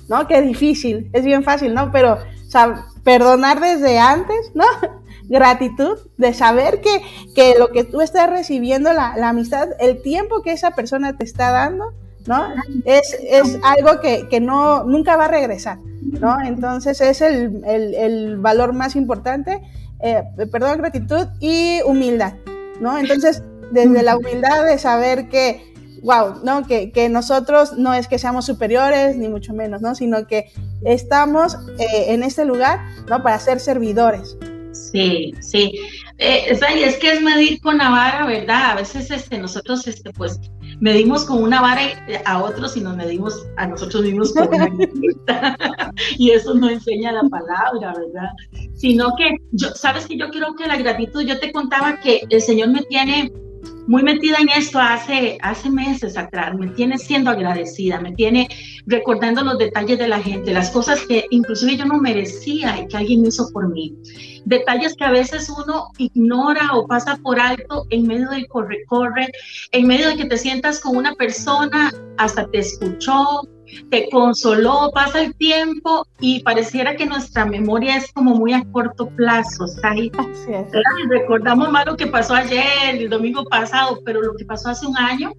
¿no? 0.07 0.27
Qué 0.27 0.41
difícil, 0.41 1.09
es 1.13 1.23
bien 1.23 1.43
fácil, 1.43 1.73
¿no? 1.73 1.91
Pero, 1.91 2.13
o 2.13 2.49
sea, 2.49 2.87
perdonar 3.03 3.59
desde 3.59 3.99
antes, 3.99 4.51
¿no? 4.53 4.65
Gratitud 5.29 5.97
de 6.17 6.33
saber 6.33 6.81
que, 6.81 7.01
que 7.33 7.55
lo 7.57 7.69
que 7.69 7.83
tú 7.83 8.01
estás 8.01 8.29
recibiendo, 8.29 8.93
la, 8.93 9.13
amistad, 9.27 9.69
el 9.79 10.01
tiempo 10.01 10.41
que 10.41 10.51
esa 10.51 10.71
persona 10.71 11.17
te 11.17 11.23
está 11.23 11.51
dando, 11.51 11.93
¿no? 12.27 12.47
Es, 12.85 13.17
es 13.21 13.59
algo 13.63 13.99
que, 14.01 14.27
que 14.29 14.39
no, 14.39 14.83
nunca 14.83 15.15
va 15.15 15.25
a 15.25 15.29
regresar, 15.29 15.79
¿no? 16.01 16.37
Entonces 16.41 17.01
es 17.01 17.21
el, 17.21 17.63
el, 17.65 17.93
el 17.95 18.37
valor 18.37 18.73
más 18.73 18.95
importante, 18.95 19.61
eh, 19.99 20.23
perdón, 20.51 20.77
gratitud 20.77 21.27
y 21.39 21.81
humildad, 21.85 22.33
¿no? 22.79 22.97
Entonces, 22.97 23.41
desde 23.71 24.03
la 24.03 24.17
humildad 24.17 24.65
de 24.65 24.77
saber 24.77 25.27
que, 25.29 25.73
wow, 26.03 26.41
¿no? 26.43 26.65
Que, 26.65 26.91
que, 26.91 27.09
nosotros 27.09 27.73
no 27.77 27.93
es 27.93 28.07
que 28.07 28.19
seamos 28.19 28.45
superiores, 28.45 29.17
ni 29.17 29.27
mucho 29.27 29.53
menos, 29.53 29.81
¿no? 29.81 29.95
Sino 29.95 30.27
que 30.27 30.51
estamos 30.85 31.57
eh, 31.79 32.05
en 32.13 32.23
este 32.23 32.45
lugar, 32.45 32.79
¿no? 33.09 33.23
Para 33.23 33.39
ser 33.39 33.59
servidores. 33.59 34.37
Sí, 34.71 35.33
sí. 35.41 35.73
Eh, 36.17 36.47
es 36.49 36.97
que 36.97 37.13
es 37.13 37.21
medir 37.21 37.59
con 37.61 37.77
la 37.77 37.89
vara, 37.89 38.25
¿verdad? 38.25 38.71
A 38.71 38.75
veces 38.75 39.09
este, 39.11 39.37
nosotros, 39.37 39.87
este, 39.87 40.11
pues, 40.11 40.39
medimos 40.79 41.25
con 41.25 41.41
una 41.41 41.61
vara 41.61 41.81
a 42.25 42.43
otros 42.43 42.75
y 42.77 42.81
nos 42.81 42.95
medimos 42.95 43.45
a 43.57 43.67
nosotros 43.67 44.03
mismos 44.03 44.33
con 44.33 44.47
una 44.53 44.69
y 46.17 46.31
eso 46.31 46.53
no 46.53 46.69
enseña 46.69 47.11
la 47.11 47.23
palabra, 47.23 47.93
¿verdad? 47.93 48.29
Sino 48.73 49.13
que, 49.17 49.37
yo, 49.51 49.69
sabes 49.69 50.05
que 50.05 50.17
yo 50.17 50.29
creo 50.29 50.55
que 50.55 50.67
la 50.67 50.77
gratitud, 50.77 51.21
yo 51.21 51.39
te 51.39 51.51
contaba 51.51 51.99
que 51.99 52.23
el 52.29 52.41
Señor 52.41 52.69
me 52.69 52.81
tiene 52.83 53.31
muy 53.87 54.03
metida 54.03 54.37
en 54.39 54.49
esto 54.49 54.79
hace, 54.79 55.37
hace 55.41 55.69
meses 55.69 56.17
atrás, 56.17 56.55
me 56.55 56.67
tiene 56.69 56.97
siendo 56.97 57.29
agradecida, 57.29 57.99
me 57.99 58.13
tiene 58.13 58.47
recordando 58.87 59.43
los 59.43 59.57
detalles 59.57 59.99
de 59.99 60.07
la 60.07 60.21
gente, 60.21 60.53
las 60.53 60.71
cosas 60.71 61.01
que 61.07 61.25
inclusive 61.29 61.77
yo 61.77 61.85
no 61.85 61.99
merecía 61.99 62.79
y 62.79 62.87
que 62.87 62.97
alguien 62.97 63.25
hizo 63.25 63.49
por 63.51 63.71
mí. 63.71 63.95
Detalles 64.45 64.95
que 64.95 65.03
a 65.03 65.11
veces 65.11 65.49
uno 65.49 65.89
ignora 65.97 66.71
o 66.73 66.87
pasa 66.87 67.17
por 67.17 67.39
alto 67.39 67.85
en 67.89 68.07
medio 68.07 68.29
del 68.29 68.47
corre-corre, 68.47 69.29
en 69.71 69.87
medio 69.87 70.09
de 70.09 70.17
que 70.17 70.25
te 70.25 70.37
sientas 70.37 70.79
con 70.79 70.97
una 70.97 71.13
persona, 71.13 71.91
hasta 72.17 72.47
te 72.47 72.59
escuchó, 72.59 73.41
te 73.89 74.09
consoló, 74.09 74.91
pasa 74.93 75.21
el 75.21 75.35
tiempo 75.35 76.05
y 76.19 76.41
pareciera 76.41 76.95
que 76.95 77.05
nuestra 77.05 77.45
memoria 77.45 77.97
es 77.97 78.11
como 78.11 78.35
muy 78.35 78.53
a 78.53 78.63
corto 78.71 79.09
plazo, 79.09 79.67
¿sabes? 79.67 80.11
Recordamos 81.09 81.71
más 81.71 81.85
lo 81.85 81.97
que 81.97 82.07
pasó 82.07 82.35
ayer, 82.35 82.95
el 82.95 83.09
domingo 83.09 83.43
pasado, 83.45 83.99
pero 84.05 84.21
lo 84.21 84.35
que 84.35 84.45
pasó 84.45 84.69
hace 84.69 84.85
un 84.85 84.97
año. 84.97 85.31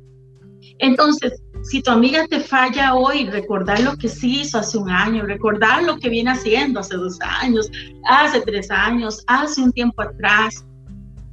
Entonces, 0.79 1.41
si 1.63 1.83
tu 1.83 1.91
amiga 1.91 2.27
te 2.29 2.41
falla 2.41 2.95
hoy, 2.95 3.29
recordar 3.29 3.81
lo 3.81 3.97
que 3.97 4.09
sí 4.09 4.41
hizo 4.41 4.59
hace 4.59 4.79
un 4.79 4.91
año, 4.91 5.25
recordar 5.25 5.83
lo 5.83 5.99
que 5.99 6.09
viene 6.09 6.31
haciendo 6.31 6.81
hace 6.81 6.97
dos 6.97 7.19
años, 7.21 7.71
hace 8.09 8.41
tres 8.43 8.71
años, 8.71 9.25
hace 9.27 9.63
un 9.63 9.73
tiempo 9.73 10.03
atrás, 10.03 10.65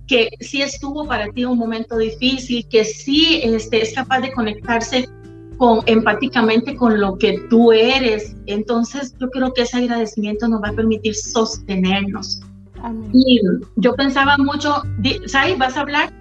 que 0.08 0.30
sí 0.40 0.62
estuvo 0.62 1.08
para 1.08 1.28
ti 1.30 1.46
un 1.46 1.58
momento 1.58 1.98
difícil, 1.98 2.68
que 2.70 2.84
sí 2.84 3.42
este, 3.44 3.82
es 3.82 3.94
capaz 3.94 4.22
de 4.22 4.32
conectarse 4.32 5.08
con, 5.58 5.82
empáticamente 5.86 6.76
con 6.76 7.00
lo 7.00 7.18
que 7.18 7.40
tú 7.50 7.72
eres. 7.72 8.36
Entonces 8.46 9.16
yo 9.20 9.30
creo 9.30 9.54
que 9.54 9.64
ese 9.64 9.78
agradecimiento 9.78 10.48
nos 10.48 10.62
va 10.62 10.70
a 10.70 10.74
permitir 10.74 11.16
sostenernos. 11.16 12.42
Y 13.14 13.40
yo 13.78 13.96
pensaba 13.96 14.38
mucho, 14.38 14.82
¿sabes? 15.28 15.58
¿Vas 15.58 15.78
a 15.78 15.82
hablar? 15.82 16.14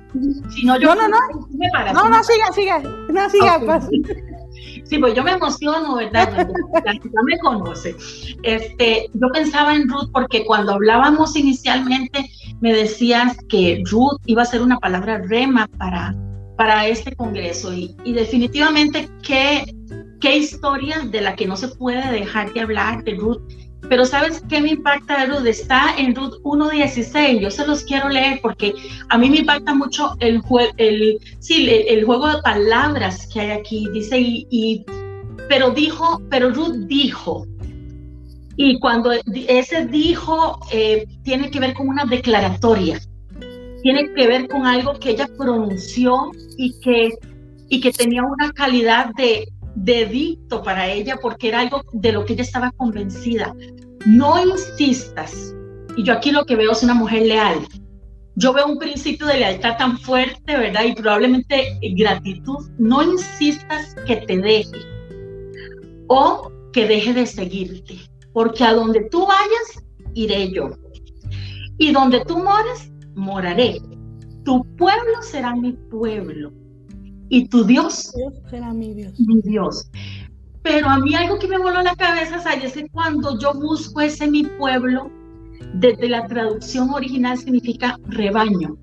Si 0.51 0.65
no, 0.65 0.79
yo 0.79 0.95
no, 0.95 1.09
no, 1.09 1.19
no. 1.19 1.93
no, 1.93 2.09
no, 2.09 2.23
siga, 2.23 2.53
siga. 2.53 2.79
No, 3.09 3.31
siga. 3.31 3.61
Pues. 3.65 3.89
Sí, 4.85 4.99
pues 4.99 5.15
yo 5.15 5.23
me 5.23 5.33
emociono, 5.33 5.95
¿verdad? 5.97 6.47
La 6.85 6.93
gente 6.93 7.11
me 7.25 7.39
conoce. 7.39 7.97
Este, 8.43 9.09
yo 9.15 9.29
pensaba 9.29 9.75
en 9.75 9.89
Ruth 9.89 10.11
porque 10.13 10.45
cuando 10.45 10.75
hablábamos 10.75 11.35
inicialmente 11.35 12.29
me 12.61 12.75
decías 12.75 13.37
que 13.49 13.83
Ruth 13.91 14.21
iba 14.27 14.43
a 14.43 14.45
ser 14.45 14.61
una 14.61 14.79
palabra 14.79 15.23
rema 15.27 15.67
para 15.79 16.15
para 16.57 16.87
este 16.87 17.15
Congreso 17.15 17.73
y, 17.73 17.95
definitivamente 18.05 19.09
qué, 19.23 19.65
qué 20.21 20.37
historia 20.37 21.01
de 21.11 21.21
la 21.21 21.35
que 21.35 21.47
no 21.47 21.57
se 21.57 21.69
puede 21.69 22.11
dejar 22.13 22.53
de 22.53 22.61
hablar 22.61 23.03
de 23.05 23.15
Ruth. 23.15 23.43
Pero 23.89 24.05
¿sabes 24.05 24.43
qué 24.49 24.61
me 24.61 24.71
impacta 24.71 25.21
de 25.21 25.27
Ruth? 25.27 25.47
Está 25.47 25.95
en 25.99 26.15
Ruth 26.15 26.35
1.16. 26.45 27.41
Yo 27.41 27.51
se 27.51 27.67
los 27.67 27.83
quiero 27.85 28.09
leer 28.09 28.41
porque 28.41 28.73
a 29.09 29.19
mí 29.19 29.29
me 29.29 29.39
impacta 29.39 29.75
mucho 29.75 30.15
el, 30.21 30.41
el, 30.77 31.19
sí, 31.41 31.69
el, 31.69 32.05
juego 32.05 32.29
de 32.29 32.43
palabras 32.43 33.29
que 33.33 33.41
hay 33.41 33.51
aquí. 33.51 33.89
Dice, 33.93 34.19
y, 34.21 34.85
pero 35.49 35.71
dijo, 35.71 36.23
pero 36.31 36.51
Ruth 36.51 36.87
dijo. 36.87 37.47
Y 38.57 38.79
cuando 38.79 39.11
ese 39.13 39.87
dijo 39.87 40.61
eh, 40.71 41.07
tiene 41.25 41.51
que 41.51 41.59
ver 41.59 41.75
con 41.75 41.89
una 41.89 42.05
declaratoria 42.05 43.01
tiene 43.83 44.13
que 44.15 44.27
ver 44.27 44.49
con 44.49 44.67
algo 44.67 44.95
que 44.99 45.11
ella 45.11 45.29
pronunció 45.37 46.31
y 46.57 46.79
que, 46.81 47.11
y 47.69 47.81
que 47.81 47.93
tenía 47.93 48.23
una 48.23 48.53
calidad 48.53 49.11
de, 49.17 49.49
de 49.75 50.07
dicto 50.07 50.63
para 50.63 50.89
ella 50.89 51.19
porque 51.21 51.49
era 51.49 51.61
algo 51.61 51.83
de 51.93 52.13
lo 52.13 52.25
que 52.25 52.35
ella 52.35 52.43
estaba 52.43 52.71
convencida. 52.73 53.55
No 54.07 54.43
insistas. 54.43 55.55
Y 55.97 56.05
yo 56.05 56.15
aquí 56.15 56.31
lo 56.31 56.45
que 56.45 56.57
veo 56.57 56.73
es 56.73 56.83
una 56.83 56.95
mujer 56.95 57.27
leal. 57.27 57.67
Yo 58.37 58.53
veo 58.53 58.67
un 58.67 58.79
principio 58.79 59.27
de 59.27 59.39
lealtad 59.39 59.77
tan 59.77 59.99
fuerte, 59.99 60.57
¿verdad? 60.57 60.85
Y 60.85 60.95
probablemente 60.95 61.79
gratitud. 61.97 62.71
No 62.79 63.03
insistas 63.03 63.95
que 64.07 64.17
te 64.17 64.39
deje 64.39 64.79
o 66.07 66.51
que 66.73 66.87
deje 66.87 67.13
de 67.13 67.27
seguirte, 67.27 67.99
porque 68.33 68.65
a 68.65 68.73
donde 68.73 69.09
tú 69.11 69.27
vayas, 69.27 69.85
iré 70.15 70.51
yo. 70.53 70.71
Y 71.79 71.93
donde 71.93 72.25
tú 72.25 72.39
mores, 72.39 72.92
moraré. 73.15 73.81
Tu 74.45 74.65
pueblo 74.77 75.23
será 75.23 75.55
mi 75.55 75.73
pueblo 75.73 76.53
y 77.29 77.49
tu 77.49 77.65
Dios, 77.65 78.13
será 78.51 78.75
mi 78.75 78.93
Dios. 78.93 79.19
Mi 79.21 79.41
Dios. 79.41 79.91
Pero 80.63 80.87
a 80.89 80.99
mí 80.99 81.15
algo 81.15 81.39
que 81.39 81.49
me 81.49 81.59
voló 81.59 81.81
la 81.81 81.97
cabeza 81.97 82.37
es 82.53 82.73
que 82.75 82.89
cuando 82.91 83.39
yo 83.39 83.55
busco 83.55 84.03
ese 84.03 84.31
mi 84.31 84.45
pueblo, 84.45 85.11
desde 85.73 86.11
la 86.11 86.27
traducción 86.27 86.91
original 86.91 87.39
significa 87.39 87.99
rebaño. 88.07 88.77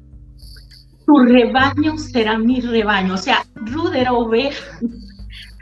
Tu 1.05 1.19
rebaño 1.19 1.97
será 1.97 2.39
mi 2.39 2.59
rebaño. 2.59 3.13
O 3.13 3.17
sea, 3.17 3.45
Ruth 3.53 3.93
era 3.93 4.13
oveja. 4.13 4.79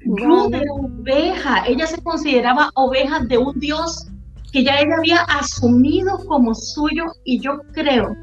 Ruth 0.05 0.53
era 0.53 0.71
oveja. 0.71 1.65
Ella 1.67 1.87
se 1.87 2.01
consideraba 2.01 2.71
oveja 2.75 3.19
de 3.19 3.37
un 3.37 3.59
Dios 3.59 4.07
que 4.53 4.63
ya 4.63 4.79
ella 4.79 4.95
había 4.97 5.21
asumido 5.23 6.19
como 6.25 6.55
suyo 6.55 7.03
y 7.25 7.41
yo 7.41 7.59
creo 7.73 8.15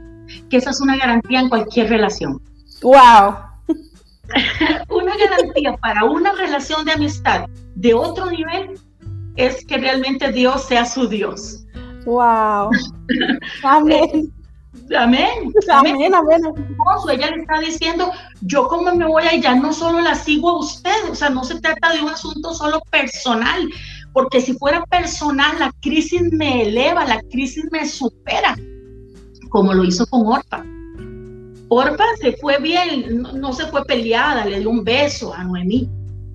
que 0.48 0.56
esa 0.56 0.70
es 0.70 0.80
una 0.80 0.96
garantía 0.96 1.40
en 1.40 1.48
cualquier 1.48 1.88
relación. 1.88 2.40
¡Wow! 2.82 3.36
una 4.90 5.16
garantía 5.16 5.76
para 5.76 6.04
una 6.04 6.32
relación 6.32 6.84
de 6.84 6.92
amistad 6.92 7.46
de 7.74 7.94
otro 7.94 8.30
nivel 8.30 8.78
es 9.36 9.64
que 9.66 9.78
realmente 9.78 10.32
Dios 10.32 10.64
sea 10.66 10.86
su 10.86 11.08
Dios. 11.08 11.64
¡Wow! 12.04 12.70
Amén. 13.62 14.32
Amén. 14.96 15.52
Amén, 15.70 16.14
amén. 16.14 16.40
Ella 17.10 17.30
le 17.30 17.42
está 17.42 17.58
diciendo, 17.60 18.12
yo 18.42 18.68
como 18.68 18.94
me 18.94 19.06
voy 19.06 19.24
a 19.24 19.36
ya 19.36 19.54
no 19.54 19.72
solo 19.72 20.00
la 20.00 20.14
sigo 20.14 20.50
a 20.50 20.58
usted, 20.58 21.10
o 21.10 21.14
sea, 21.14 21.30
no 21.30 21.42
se 21.42 21.60
trata 21.60 21.92
de 21.92 22.02
un 22.02 22.10
asunto 22.10 22.52
solo 22.52 22.82
personal, 22.90 23.68
porque 24.12 24.40
si 24.40 24.52
fuera 24.54 24.84
personal, 24.84 25.58
la 25.58 25.72
crisis 25.80 26.22
me 26.32 26.62
eleva, 26.62 27.04
la 27.04 27.20
crisis 27.30 27.64
me 27.72 27.88
supera 27.88 28.54
como 29.54 29.72
lo 29.72 29.84
hizo 29.84 30.04
con 30.06 30.26
Orpa. 30.26 30.66
Orpa 31.68 32.04
se 32.20 32.32
fue 32.38 32.58
bien, 32.58 33.22
no, 33.36 33.52
se 33.52 33.66
fue 33.66 33.84
peleada, 33.84 34.44
le 34.44 34.58
dio 34.58 34.68
un 34.68 34.82
beso 34.82 35.32
a 35.32 35.44
Noemí, 35.44 35.88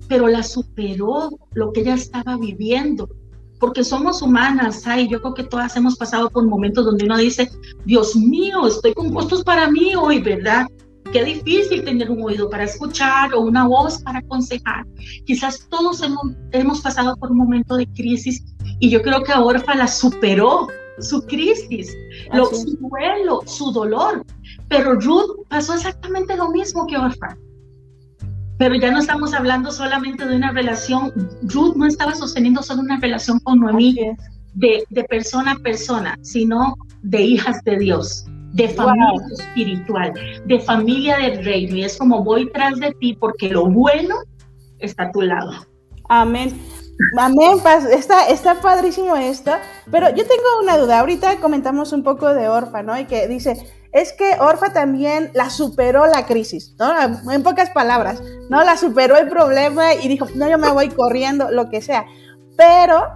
pero 0.08 0.26
la 0.26 0.42
superó 0.42 1.28
lo 1.52 1.70
que 1.70 1.82
ella 1.82 1.96
estaba 1.96 2.38
viviendo, 2.38 3.10
porque 3.58 3.84
somos 3.84 4.22
humanas, 4.22 4.86
ay, 4.86 5.06
yo 5.06 5.20
creo 5.20 5.34
que 5.34 5.44
todas 5.44 5.76
hemos 5.76 5.98
pasado 5.98 6.30
por 6.30 6.46
momentos 6.46 6.86
donde 6.86 7.04
uno 7.04 7.18
dice, 7.18 7.50
Dios 7.84 8.16
mío, 8.16 8.66
estoy 8.66 8.94
con 8.94 9.12
costos 9.12 9.44
para 9.44 9.70
mí 9.70 9.94
hoy, 9.94 10.22
¿verdad? 10.22 10.66
Qué 11.12 11.22
difícil 11.22 11.84
tener 11.84 12.10
un 12.10 12.22
oído 12.22 12.48
para 12.48 12.64
escuchar 12.64 13.34
o 13.34 13.40
una 13.40 13.68
voz 13.68 14.00
para 14.00 14.20
aconsejar. 14.20 14.86
Quizás 15.26 15.66
todos 15.68 16.02
hemos, 16.02 16.22
hemos 16.52 16.80
pasado 16.80 17.14
por 17.16 17.32
un 17.32 17.36
momento 17.36 17.76
de 17.76 17.86
crisis 17.86 18.42
y 18.78 18.88
yo 18.88 19.02
creo 19.02 19.22
que 19.22 19.34
Orfa 19.34 19.74
la 19.74 19.88
superó 19.88 20.68
su 21.00 21.22
crisis, 21.26 21.94
lo, 22.32 22.46
su 22.46 22.76
duelo, 22.76 23.40
su 23.46 23.72
dolor. 23.72 24.24
Pero 24.68 24.94
Ruth 24.94 25.46
pasó 25.48 25.74
exactamente 25.74 26.36
lo 26.36 26.50
mismo 26.50 26.86
que 26.86 26.96
Orfa. 26.96 27.36
Pero 28.58 28.74
ya 28.74 28.90
no 28.90 28.98
estamos 28.98 29.32
hablando 29.32 29.72
solamente 29.72 30.26
de 30.26 30.36
una 30.36 30.52
relación, 30.52 31.12
Ruth 31.42 31.76
no 31.76 31.86
estaba 31.86 32.14
sosteniendo 32.14 32.62
solo 32.62 32.82
una 32.82 32.98
relación 32.98 33.40
con 33.40 33.60
Noemí 33.60 33.96
de, 34.54 34.84
de, 34.90 35.04
persona 35.04 35.52
a 35.52 35.56
persona, 35.56 36.18
sino 36.20 36.74
de 37.02 37.22
hijas 37.22 37.64
de 37.64 37.78
Dios, 37.78 38.26
de 38.52 38.68
familia 38.68 39.22
espiritual, 39.38 40.12
de 40.44 40.60
familia 40.60 41.16
del 41.16 41.42
reino. 41.42 41.76
Y 41.76 41.84
es 41.84 41.96
como 41.96 42.22
voy 42.22 42.50
tras 42.52 42.78
de 42.78 42.92
ti 43.00 43.16
porque 43.18 43.48
lo 43.48 43.66
bueno 43.66 44.16
está 44.78 45.04
a 45.04 45.12
tu 45.12 45.22
lado. 45.22 45.52
Amén. 46.10 46.52
Amén, 47.18 47.58
está, 47.92 48.28
está 48.28 48.60
padrísimo 48.60 49.16
esto, 49.16 49.52
pero 49.90 50.08
yo 50.10 50.26
tengo 50.26 50.44
una 50.62 50.76
duda. 50.76 51.00
Ahorita 51.00 51.36
comentamos 51.36 51.92
un 51.92 52.02
poco 52.02 52.32
de 52.34 52.48
Orfa, 52.48 52.82
¿no? 52.82 52.98
Y 52.98 53.06
que 53.06 53.26
dice, 53.26 53.56
es 53.92 54.12
que 54.12 54.36
Orfa 54.38 54.72
también 54.72 55.30
la 55.34 55.50
superó 55.50 56.06
la 56.06 56.26
crisis, 56.26 56.74
¿no? 56.78 56.92
En 57.32 57.42
pocas 57.42 57.70
palabras, 57.70 58.22
¿no? 58.48 58.62
La 58.62 58.76
superó 58.76 59.16
el 59.16 59.28
problema 59.28 59.94
y 59.94 60.08
dijo, 60.08 60.26
no, 60.34 60.48
yo 60.48 60.58
me 60.58 60.70
voy 60.70 60.88
corriendo, 60.88 61.50
lo 61.50 61.68
que 61.70 61.82
sea. 61.82 62.06
Pero 62.56 63.06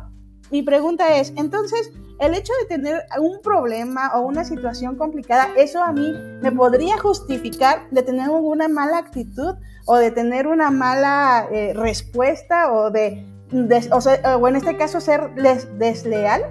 mi 0.51 0.63
pregunta 0.63 1.17
es, 1.17 1.33
entonces, 1.37 1.91
el 2.21 2.35
hecho 2.35 2.53
de 2.63 2.77
tener 2.77 3.03
un 3.19 3.41
problema 3.43 4.13
o 4.15 4.21
una 4.21 4.45
situación 4.45 4.97
complicada, 4.97 5.51
eso 5.57 5.83
a 5.83 5.93
mí 5.93 6.13
me 6.41 6.53
podría 6.53 6.99
justificar 6.99 7.89
de 7.91 8.03
tener 8.03 8.31
una 8.31 8.69
mala 8.69 8.99
actitud 8.99 9.57
o 9.87 9.97
de 9.97 10.11
tener 10.11 10.47
una 10.47 10.71
mala 10.71 11.49
eh, 11.51 11.73
respuesta 11.75 12.73
o 12.73 12.91
de, 12.91 13.27
o, 13.55 14.49
en 14.49 14.57
este 14.57 14.77
caso 14.77 15.01
ser 15.01 15.35
desleal. 15.79 16.43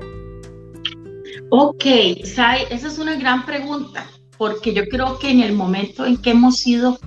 Ok, 1.50 1.86
Sai, 2.24 2.64
esa 2.70 2.88
es 2.88 2.98
una 2.98 3.16
gran 3.16 3.46
pregunta, 3.46 4.06
porque 4.38 4.74
yo 4.74 4.86
creo 4.88 5.20
que 5.20 5.30
en 5.30 5.42
el 5.42 5.54
momento 5.54 6.06
en 6.06 6.18
que 6.18 6.32
hemos 6.32 6.58
sido 6.58 6.98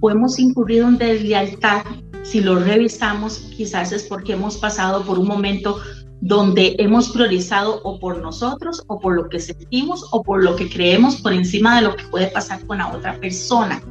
o 0.00 0.10
hemos 0.10 0.38
incurrido 0.38 0.88
en 0.88 0.98
deslealtad, 0.98 1.82
si 2.22 2.40
lo 2.40 2.58
revisamos, 2.58 3.50
quizás 3.56 3.92
es 3.92 4.04
porque 4.04 4.32
hemos 4.32 4.56
pasado 4.56 5.04
por 5.04 5.18
un 5.18 5.28
momento 5.28 5.80
donde 6.20 6.74
hemos 6.78 7.10
priorizado 7.10 7.82
o 7.82 7.98
por 7.98 8.18
nosotros 8.18 8.82
o 8.86 8.98
por 8.98 9.14
lo 9.14 9.28
que 9.28 9.40
sentimos 9.40 10.08
o 10.10 10.22
por 10.22 10.42
lo 10.42 10.56
que 10.56 10.70
creemos 10.70 11.16
por 11.16 11.34
encima 11.34 11.76
de 11.76 11.82
lo 11.82 11.96
que 11.96 12.04
puede 12.04 12.28
pasar 12.28 12.64
con 12.66 12.78
la 12.78 12.88
otra 12.88 13.20
persona. 13.20 13.82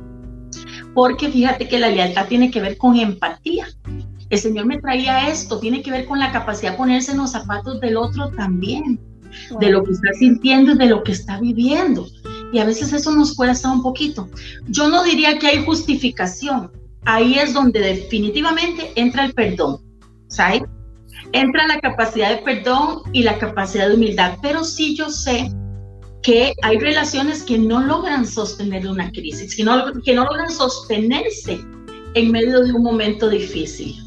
Porque 0.95 1.29
fíjate 1.29 1.67
que 1.67 1.79
la 1.79 1.89
lealtad 1.89 2.27
tiene 2.27 2.49
que 2.49 2.59
ver 2.59 2.77
con 2.77 2.97
empatía. 2.97 3.67
El 4.33 4.39
Señor 4.39 4.65
me 4.65 4.81
traía 4.81 5.29
esto, 5.29 5.59
tiene 5.59 5.83
que 5.83 5.91
ver 5.91 6.07
con 6.07 6.17
la 6.17 6.31
capacidad 6.31 6.71
de 6.71 6.77
ponerse 6.79 7.11
en 7.11 7.19
los 7.19 7.33
zapatos 7.33 7.79
del 7.79 7.95
otro 7.95 8.31
también, 8.31 8.99
de 9.59 9.69
lo 9.69 9.83
que 9.83 9.91
está 9.91 10.11
sintiendo 10.17 10.71
y 10.71 10.77
de 10.79 10.87
lo 10.87 11.03
que 11.03 11.11
está 11.11 11.39
viviendo. 11.39 12.07
Y 12.51 12.57
a 12.57 12.65
veces 12.65 12.91
eso 12.93 13.11
nos 13.11 13.35
cuesta 13.35 13.71
un 13.71 13.83
poquito. 13.83 14.27
Yo 14.65 14.87
no 14.89 15.03
diría 15.03 15.37
que 15.37 15.45
hay 15.45 15.63
justificación. 15.63 16.71
Ahí 17.05 17.35
es 17.35 17.53
donde 17.53 17.79
definitivamente 17.79 18.91
entra 18.95 19.25
el 19.25 19.35
perdón. 19.35 19.77
Entra 21.31 21.67
la 21.67 21.79
capacidad 21.79 22.31
de 22.31 22.37
perdón 22.37 23.03
y 23.11 23.21
la 23.21 23.37
capacidad 23.37 23.87
de 23.87 23.93
humildad, 23.93 24.39
pero 24.41 24.63
sí 24.63 24.95
yo 24.95 25.11
sé 25.11 25.51
que 26.23 26.55
hay 26.63 26.79
relaciones 26.79 27.43
que 27.43 27.59
no 27.59 27.83
logran 27.83 28.25
sostener 28.25 28.87
una 28.87 29.11
crisis, 29.11 29.55
que 29.55 29.63
no 29.63 29.75
logran 29.75 30.49
sostenerse 30.49 31.63
en 32.15 32.31
medio 32.31 32.61
de 32.61 32.73
un 32.73 32.81
momento 32.81 33.29
difícil. 33.29 34.02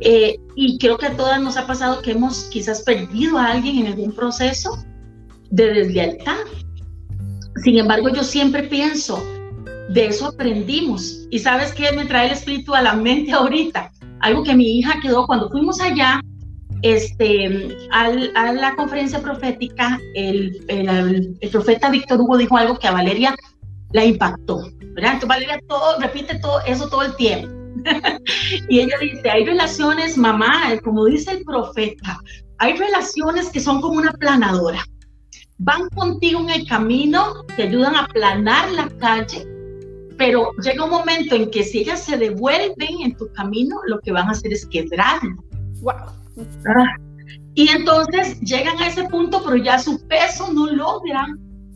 Eh, 0.00 0.38
y 0.56 0.78
creo 0.78 0.96
que 0.98 1.06
a 1.06 1.16
todas 1.16 1.40
nos 1.40 1.56
ha 1.56 1.66
pasado 1.66 2.02
que 2.02 2.12
hemos 2.12 2.44
quizás 2.44 2.82
perdido 2.82 3.38
a 3.38 3.52
alguien 3.52 3.78
en 3.78 3.86
algún 3.88 4.12
proceso 4.12 4.84
de 5.50 5.74
deslealtad. 5.74 6.38
Sin 7.62 7.78
embargo, 7.78 8.08
yo 8.08 8.22
siempre 8.22 8.62
pienso, 8.62 9.22
de 9.90 10.06
eso 10.06 10.28
aprendimos. 10.28 11.26
¿Y 11.30 11.38
sabes 11.38 11.72
qué 11.72 11.92
me 11.92 12.06
trae 12.06 12.26
el 12.26 12.32
espíritu 12.32 12.74
a 12.74 12.82
la 12.82 12.94
mente 12.94 13.32
ahorita? 13.32 13.90
algo 14.20 14.42
que 14.42 14.54
mi 14.54 14.78
hija 14.78 15.00
quedó 15.02 15.26
cuando 15.26 15.50
fuimos 15.50 15.80
allá 15.80 16.20
este, 16.82 17.76
a 17.92 18.52
la 18.52 18.74
conferencia 18.76 19.20
profética, 19.20 19.98
el, 20.14 20.64
el, 20.68 21.50
profeta 21.50 21.90
Víctor 21.90 22.20
Hugo 22.20 22.38
dijo 22.38 22.56
algo 22.56 22.78
que 22.78 22.88
a 22.88 22.92
Valeria 22.92 23.34
la 23.92 24.04
impactó, 24.04 24.62
¿verdad? 24.94 25.14
Entonces 25.14 25.28
Valeria 25.28 25.60
todo, 25.68 25.98
repite 26.00 26.38
todo 26.38 26.60
eso 26.66 26.88
todo 26.88 27.02
el 27.02 27.16
tiempo. 27.16 27.59
Y 28.68 28.80
ella 28.80 28.96
dice, 29.00 29.30
hay 29.30 29.44
relaciones, 29.44 30.16
mamá, 30.16 30.78
como 30.82 31.06
dice 31.06 31.32
el 31.32 31.44
profeta, 31.44 32.20
hay 32.58 32.76
relaciones 32.76 33.48
que 33.50 33.60
son 33.60 33.80
como 33.80 33.98
una 33.98 34.12
planadora. 34.12 34.84
Van 35.58 35.88
contigo 35.90 36.40
en 36.40 36.50
el 36.50 36.66
camino, 36.66 37.44
te 37.56 37.64
ayudan 37.64 37.94
a 37.94 38.06
planar 38.08 38.70
la 38.72 38.88
calle, 38.98 39.46
pero 40.16 40.52
llega 40.62 40.84
un 40.84 40.90
momento 40.90 41.34
en 41.34 41.50
que 41.50 41.64
si 41.64 41.80
ellas 41.80 42.02
se 42.02 42.16
devuelven 42.16 43.02
en 43.02 43.16
tu 43.16 43.30
camino, 43.32 43.76
lo 43.86 44.00
que 44.00 44.12
van 44.12 44.28
a 44.28 44.32
hacer 44.32 44.52
es 44.52 44.66
quebrarlo. 44.66 45.42
Wow. 45.80 45.94
Ah, 46.66 46.96
y 47.54 47.68
entonces 47.68 48.40
llegan 48.40 48.78
a 48.78 48.88
ese 48.88 49.04
punto, 49.04 49.42
pero 49.44 49.56
ya 49.56 49.78
su 49.78 50.06
peso 50.06 50.52
no 50.52 50.66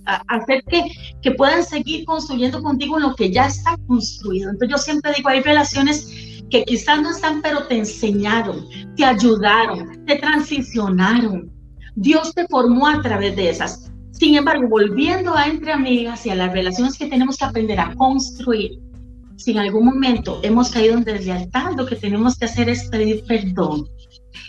hacer 0.04 0.62
que, 0.64 0.84
que 1.22 1.30
puedan 1.32 1.64
seguir 1.64 2.04
construyendo 2.04 2.62
contigo 2.62 2.98
lo 2.98 3.14
que 3.14 3.30
ya 3.30 3.46
está 3.46 3.76
construido. 3.86 4.50
Entonces 4.50 4.70
yo 4.70 4.78
siempre 4.78 5.12
digo, 5.16 5.28
hay 5.28 5.40
relaciones 5.40 6.42
que 6.50 6.64
quizás 6.64 7.02
no 7.02 7.10
están, 7.10 7.42
pero 7.42 7.66
te 7.66 7.78
enseñaron, 7.78 8.66
te 8.96 9.04
ayudaron, 9.04 10.04
te 10.06 10.16
transicionaron. 10.16 11.50
Dios 11.96 12.34
te 12.34 12.46
formó 12.48 12.88
a 12.88 13.00
través 13.02 13.36
de 13.36 13.50
esas. 13.50 13.90
Sin 14.12 14.36
embargo, 14.36 14.68
volviendo 14.68 15.34
a 15.34 15.46
entre 15.46 15.72
amigas 15.72 16.24
y 16.26 16.30
a 16.30 16.34
las 16.34 16.52
relaciones 16.52 16.96
que 16.96 17.06
tenemos 17.06 17.36
que 17.36 17.44
aprender 17.44 17.80
a 17.80 17.94
construir, 17.94 18.78
si 19.36 19.50
en 19.50 19.58
algún 19.58 19.86
momento 19.86 20.40
hemos 20.42 20.70
caído 20.70 20.94
en 20.94 21.04
deslealtad, 21.04 21.72
lo 21.76 21.86
que 21.86 21.96
tenemos 21.96 22.38
que 22.38 22.44
hacer 22.44 22.68
es 22.68 22.88
pedir 22.88 23.24
perdón 23.26 23.88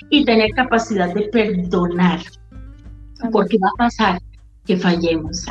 y 0.09 0.23
tener 0.25 0.51
capacidad 0.51 1.13
de 1.13 1.23
perdonar, 1.29 2.21
porque 3.31 3.57
va 3.57 3.69
a 3.69 3.77
pasar 3.77 4.21
que 4.65 4.77
fallemos, 4.77 5.45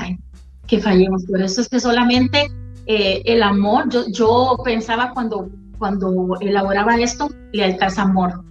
que 0.66 0.80
fallemos. 0.80 1.24
Por 1.24 1.40
eso 1.40 1.60
es 1.60 1.68
que 1.68 1.80
solamente 1.80 2.50
eh, 2.86 3.22
el 3.24 3.42
amor, 3.42 3.88
yo, 3.88 4.06
yo 4.08 4.56
pensaba 4.64 5.12
cuando, 5.12 5.50
cuando 5.78 6.36
elaboraba 6.40 6.96
esto, 6.96 7.30
lealtad 7.52 7.88
es 7.88 7.98
amor, 7.98 8.44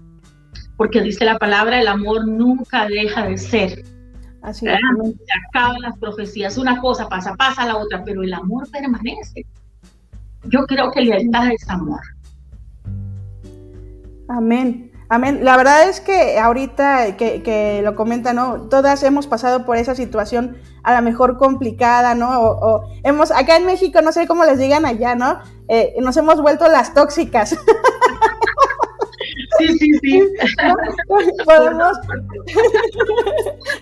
porque 0.77 1.01
dice 1.01 1.25
la 1.25 1.37
palabra, 1.37 1.79
el 1.79 1.87
amor 1.87 2.27
nunca 2.27 2.87
deja 2.87 3.27
de 3.27 3.37
ser 3.37 3.83
Así 4.43 4.67
es. 4.67 4.73
Se 4.75 5.39
acaban 5.47 5.81
las 5.81 5.97
profecías, 5.97 6.57
una 6.57 6.79
cosa 6.81 7.07
pasa, 7.07 7.33
pasa 7.35 7.65
la 7.65 7.77
otra, 7.77 8.03
pero 8.03 8.23
el 8.23 8.33
amor 8.33 8.69
permanece. 8.69 9.45
Yo 10.43 10.65
creo 10.65 10.91
que 10.91 11.01
lealtad 11.01 11.51
es 11.51 11.67
amor. 11.69 12.01
Amén. 14.27 14.91
Amén. 15.09 15.39
La 15.43 15.57
verdad 15.57 15.87
es 15.89 15.99
que 15.99 16.39
ahorita 16.39 17.17
que, 17.17 17.81
lo 17.83 17.95
comenta, 17.95 18.33
¿no? 18.33 18.67
Todas 18.69 19.03
hemos 19.03 19.27
pasado 19.27 19.65
por 19.65 19.77
esa 19.77 19.95
situación 19.95 20.57
a 20.83 20.95
lo 20.95 21.01
mejor 21.01 21.37
complicada, 21.37 22.15
¿no? 22.15 22.41
O, 22.41 22.83
hemos, 23.03 23.31
acá 23.31 23.57
en 23.57 23.65
México, 23.65 24.01
no 24.01 24.11
sé 24.11 24.27
cómo 24.27 24.45
les 24.45 24.57
digan 24.57 24.85
allá, 24.85 25.15
¿no? 25.15 25.39
Eh, 25.67 25.95
nos 26.01 26.17
hemos 26.17 26.41
vuelto 26.41 26.67
las 26.67 26.93
tóxicas. 26.93 27.55
Sí, 29.59 29.67
sí, 29.77 29.91
sí. 30.01 30.19
Podemos... 31.45 31.97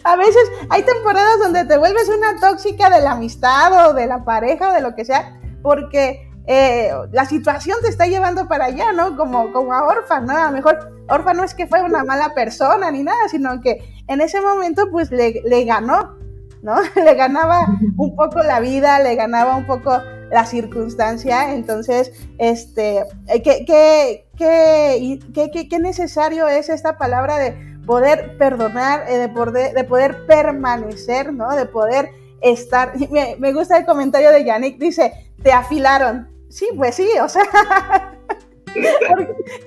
a 0.04 0.16
veces 0.16 0.52
hay 0.70 0.84
temporadas 0.84 1.40
donde 1.40 1.66
te 1.66 1.78
vuelves 1.78 2.10
una 2.10 2.40
tóxica 2.40 2.90
de 2.90 3.02
la 3.02 3.12
amistad 3.12 3.90
o 3.90 3.94
de 3.94 4.08
la 4.08 4.24
pareja 4.24 4.70
o 4.70 4.74
de 4.74 4.82
lo 4.82 4.96
que 4.96 5.06
sea, 5.06 5.40
porque 5.62 6.30
eh, 6.48 6.92
la 7.12 7.26
situación 7.26 7.78
te 7.82 7.90
está 7.90 8.08
llevando 8.08 8.48
para 8.48 8.66
allá, 8.66 8.92
¿no? 8.92 9.16
Como, 9.16 9.52
como 9.52 9.74
a 9.74 9.86
Orfa, 9.86 10.20
¿no? 10.20 10.36
A 10.36 10.48
lo 10.48 10.52
mejor 10.52 11.01
Orfa 11.12 11.34
no 11.34 11.44
es 11.44 11.54
que 11.54 11.68
fue 11.68 11.82
una 11.82 12.04
mala 12.04 12.34
persona 12.34 12.90
ni 12.90 13.04
nada, 13.04 13.28
sino 13.30 13.62
que 13.62 13.84
en 14.08 14.22
ese 14.22 14.42
momento 14.42 14.90
pues 14.90 15.12
le, 15.12 15.42
le 15.46 15.66
ganó, 15.66 16.18
¿no? 16.62 16.76
le 16.96 17.14
ganaba 17.16 17.68
un 17.98 18.16
poco 18.16 18.42
la 18.44 18.60
vida, 18.60 19.00
le 19.00 19.16
ganaba 19.16 19.56
un 19.56 19.66
poco 19.66 19.92
la 20.32 20.46
circunstancia, 20.46 21.54
entonces, 21.54 22.14
este, 22.38 23.04
¿qué, 23.44 23.66
qué, 23.66 24.26
qué, 24.38 25.68
qué, 25.70 25.80
necesario 25.80 26.48
es 26.48 26.70
esta 26.70 26.98
palabra 26.98 27.38
de 27.38 27.52
poder 27.86 28.38
perdonar, 28.38 29.04
eh, 29.10 29.18
de, 29.18 29.28
poder, 29.28 29.74
de 29.74 29.84
poder 29.84 30.26
permanecer, 30.26 31.34
¿no? 31.34 31.54
De 31.54 31.66
poder 31.66 32.12
estar. 32.42 32.94
Me, 33.12 33.36
me 33.40 33.52
gusta 33.52 33.78
el 33.78 33.86
comentario 33.86 34.32
de 34.32 34.46
Yannick, 34.46 34.80
dice, 34.80 35.12
te 35.44 35.52
afilaron. 35.52 36.30
Sí, 36.50 36.68
pues 36.78 36.96
sí, 36.96 37.08
o 37.22 37.28
sea, 37.28 37.44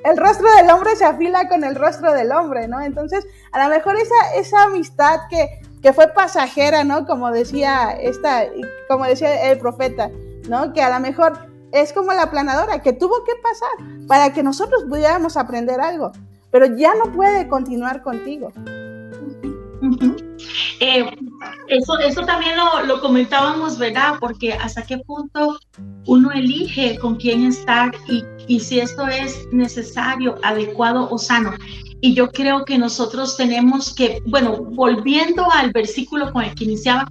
el 0.05 0.17
rostro 0.17 0.47
del 0.57 0.71
hombre 0.71 0.97
se 0.97 1.05
afila 1.05 1.49
con 1.49 1.65
el 1.65 1.75
rostro 1.75 2.13
del 2.13 2.33
hombre, 2.33 2.69
¿no? 2.69 2.81
Entonces, 2.81 3.27
a 3.53 3.65
lo 3.65 3.75
mejor 3.75 3.97
esa, 3.97 4.35
esa 4.37 4.65
amistad 4.65 5.21
que, 5.29 5.61
que 5.83 5.93
fue 5.93 6.09
pasajera, 6.09 6.85
¿no? 6.85 7.07
Como 7.07 7.31
decía 7.31 7.93
esta, 7.93 8.45
como 8.89 9.05
decía 9.05 9.51
el 9.51 9.59
profeta, 9.59 10.11
¿no? 10.49 10.73
Que 10.73 10.83
a 10.83 10.91
lo 10.91 11.01
mejor 11.01 11.39
es 11.73 11.93
como 11.93 12.13
la 12.13 12.31
planadora, 12.31 12.83
que 12.83 12.93
tuvo 12.93 13.25
que 13.25 13.33
pasar 13.43 14.07
para 14.07 14.33
que 14.33 14.43
nosotros 14.43 14.85
pudiéramos 14.89 15.37
aprender 15.37 15.81
algo, 15.81 16.13
pero 16.51 16.67
ya 16.77 16.95
no 16.95 17.13
puede 17.13 17.49
continuar 17.49 18.03
contigo. 18.03 18.53
Eh, 20.81 21.05
eso, 21.69 21.99
eso 21.99 22.23
también 22.25 22.57
lo, 22.57 22.85
lo, 22.87 23.01
comentábamos, 23.01 23.79
¿verdad? 23.79 24.15
Porque 24.21 24.53
hasta 24.55 24.83
qué 24.83 24.99
punto 24.99 25.59
uno 26.07 26.31
elige 26.33 26.99
con 26.99 27.17
quién 27.17 27.45
estar 27.45 27.93
y, 28.09 28.25
y 28.47 28.61
si 28.61 28.81
esto 28.81 29.07
es 29.07 29.47
necesario, 29.53 30.37
adecuado 30.43 31.09
o 31.11 31.19
sano. 31.19 31.53
Y 32.01 32.15
yo 32.15 32.31
creo 32.31 32.65
que 32.65 32.77
nosotros 32.79 33.37
tenemos 33.37 33.95
que, 33.95 34.23
bueno, 34.27 34.63
volviendo 34.63 35.51
al 35.51 35.73
versículo 35.73 36.33
con 36.33 36.45
el 36.45 36.55
que 36.55 36.65
iniciaba, 36.65 37.09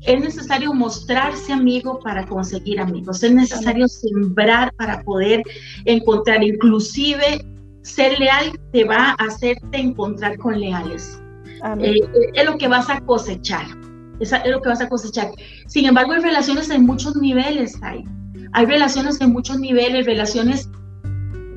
es 0.00 0.20
necesario 0.20 0.74
mostrarse 0.74 1.52
amigo 1.52 1.98
para 2.00 2.26
conseguir 2.26 2.80
amigos, 2.80 3.22
es 3.22 3.32
necesario 3.32 3.88
sembrar 3.88 4.72
para 4.74 5.02
poder 5.02 5.42
encontrar, 5.86 6.42
inclusive 6.42 7.44
ser 7.82 8.18
leal 8.18 8.58
te 8.72 8.84
va 8.84 9.10
a 9.18 9.26
hacerte 9.26 9.78
encontrar 9.78 10.36
con 10.38 10.58
leales. 10.58 11.20
Eh, 11.78 12.00
es 12.34 12.44
lo 12.44 12.58
que 12.58 12.68
vas 12.68 12.90
a 12.90 13.00
cosechar. 13.00 13.64
Es, 14.20 14.32
es 14.32 14.50
lo 14.50 14.60
que 14.60 14.68
vas 14.68 14.80
a 14.80 14.88
cosechar. 14.88 15.30
Sin 15.66 15.86
embargo, 15.86 16.12
hay 16.12 16.20
relaciones 16.20 16.68
en 16.70 16.84
muchos 16.84 17.16
niveles. 17.16 17.78
Hay, 17.82 18.04
hay 18.54 18.66
relaciones 18.66 19.20
en 19.20 19.32
muchos 19.32 19.58
niveles, 19.58 20.06
relaciones 20.06 20.70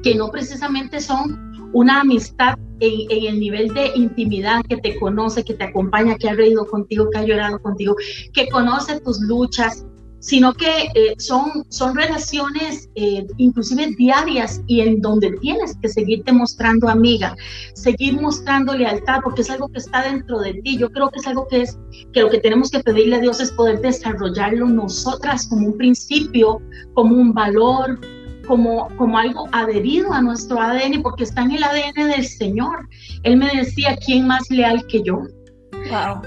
que 0.02 0.16
no 0.16 0.30
precisamente 0.32 1.00
son 1.00 1.70
una 1.74 2.02
amistad 2.02 2.58
en, 2.80 3.26
el 3.28 3.40
nivel 3.40 3.72
de 3.74 3.92
intimidad 3.96 4.64
que 4.68 4.78
te 4.78 5.00
conoce, 5.00 5.44
que 5.44 5.54
te 5.54 5.66
acompaña, 5.66 6.16
que 6.16 6.28
ha 6.28 6.34
reído 6.34 6.66
contigo, 6.66 7.10
que 7.12 7.20
ha 7.20 7.24
llorado 7.24 7.60
contigo, 7.62 7.96
que 8.34 8.50
conoce 8.50 9.00
tus 9.02 9.22
luchas, 9.22 9.86
sino 10.20 10.54
que 10.54 10.90
eh, 10.96 11.16
son, 11.18 11.66
son 11.70 11.96
relaciones 11.96 12.90
eh, 12.96 13.26
inclusive 13.38 13.96
diarias 13.98 14.62
y 14.68 14.82
en 14.82 15.02
donde 15.02 15.32
tienes 15.42 15.78
que 15.82 15.90
seguirte 15.90 16.32
mostrando 16.32 16.90
amiga, 16.90 17.36
seguir 17.74 18.20
mostrando 18.20 18.74
lealtad, 18.74 19.20
porque 19.24 19.42
es 19.42 19.50
algo 19.50 19.68
que 19.70 19.80
está 19.80 20.04
dentro 20.04 20.40
de 20.40 20.56
ti. 20.56 20.78
Yo 20.78 20.92
creo 20.92 21.10
que 21.10 21.20
es 21.20 21.28
algo 21.28 21.48
que 21.48 21.62
es 21.62 21.78
que 22.14 22.22
lo 22.22 22.30
que 22.30 22.40
tenemos 22.40 22.72
que 22.72 22.80
pedirle 22.80 23.18
a 23.18 23.20
Dios 23.20 23.40
es 23.40 23.52
poder 23.52 23.80
desarrollarlo 23.82 24.68
nosotras 24.68 25.48
como 25.48 25.68
un 25.68 25.78
principio, 25.78 26.62
como 26.94 27.16
un 27.16 27.34
valor, 27.34 28.00
como, 28.48 28.88
como 28.98 29.18
algo 29.18 29.48
adherido 29.52 30.12
a 30.14 30.22
nuestro 30.22 30.60
ADN, 30.60 31.02
porque 31.04 31.26
está 31.26 31.44
en 31.44 31.52
el 31.52 31.64
ADN 31.64 32.10
del 32.10 32.26
Señor. 32.26 32.88
Él 33.24 33.38
me 33.38 33.50
decía, 33.54 33.98
¿quién 33.98 34.26
más 34.26 34.50
leal 34.50 34.86
que 34.88 35.04
yo? 35.04 35.22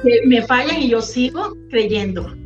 Que 0.04 0.26
me 0.26 0.42
fallan 0.42 0.80
y 0.80 0.88
yo 0.88 1.02
sigo 1.02 1.52
creyendo 1.70 2.39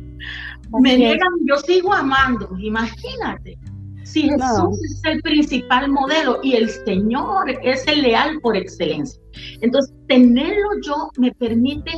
me 0.81 0.97
niegan, 0.97 1.29
yo 1.45 1.57
sigo 1.57 1.93
amando, 1.93 2.49
imagínate. 2.59 3.57
Si 4.03 4.21
Jesús 4.29 4.79
es 4.83 5.01
el 5.03 5.21
principal 5.23 5.89
modelo 5.89 6.39
y 6.43 6.53
el 6.53 6.69
Señor 6.69 7.49
es 7.63 7.87
el 7.87 8.03
leal 8.03 8.39
por 8.41 8.55
excelencia. 8.55 9.19
Entonces, 9.61 9.93
tenerlo 10.07 10.69
yo 10.83 11.09
me 11.17 11.31
permite, 11.33 11.91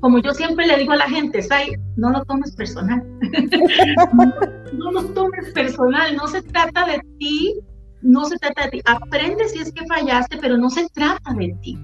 como 0.00 0.20
yo 0.20 0.32
siempre 0.32 0.66
le 0.66 0.78
digo 0.78 0.92
a 0.92 0.96
la 0.96 1.08
gente, 1.08 1.42
Sai, 1.42 1.72
no 1.96 2.10
lo 2.10 2.24
tomes 2.26 2.54
personal. 2.54 3.02
no, 4.72 4.92
lo 4.92 5.04
tomes 5.06 5.52
personal, 5.52 6.14
no 6.14 6.28
se 6.28 6.42
trata 6.42 6.86
de 6.86 7.00
ti, 7.18 7.54
no 8.02 8.24
se 8.26 8.38
trata 8.38 8.64
de 8.66 8.70
ti. 8.70 8.82
Aprende 8.84 9.48
si 9.48 9.58
es 9.58 9.72
que 9.72 9.84
fallaste, 9.86 10.38
pero 10.40 10.56
no 10.56 10.70
se 10.70 10.88
trata 10.90 11.34
de 11.34 11.56
ti. 11.60 11.76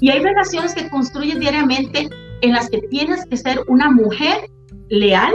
Y 0.00 0.10
hay 0.10 0.22
relaciones 0.22 0.74
que 0.74 0.90
construyes 0.90 1.38
diariamente 1.38 2.10
en 2.42 2.52
las 2.52 2.68
que 2.68 2.80
tienes 2.90 3.24
que 3.26 3.36
ser 3.36 3.60
una 3.68 3.90
mujer 3.90 4.50
leal 4.88 5.34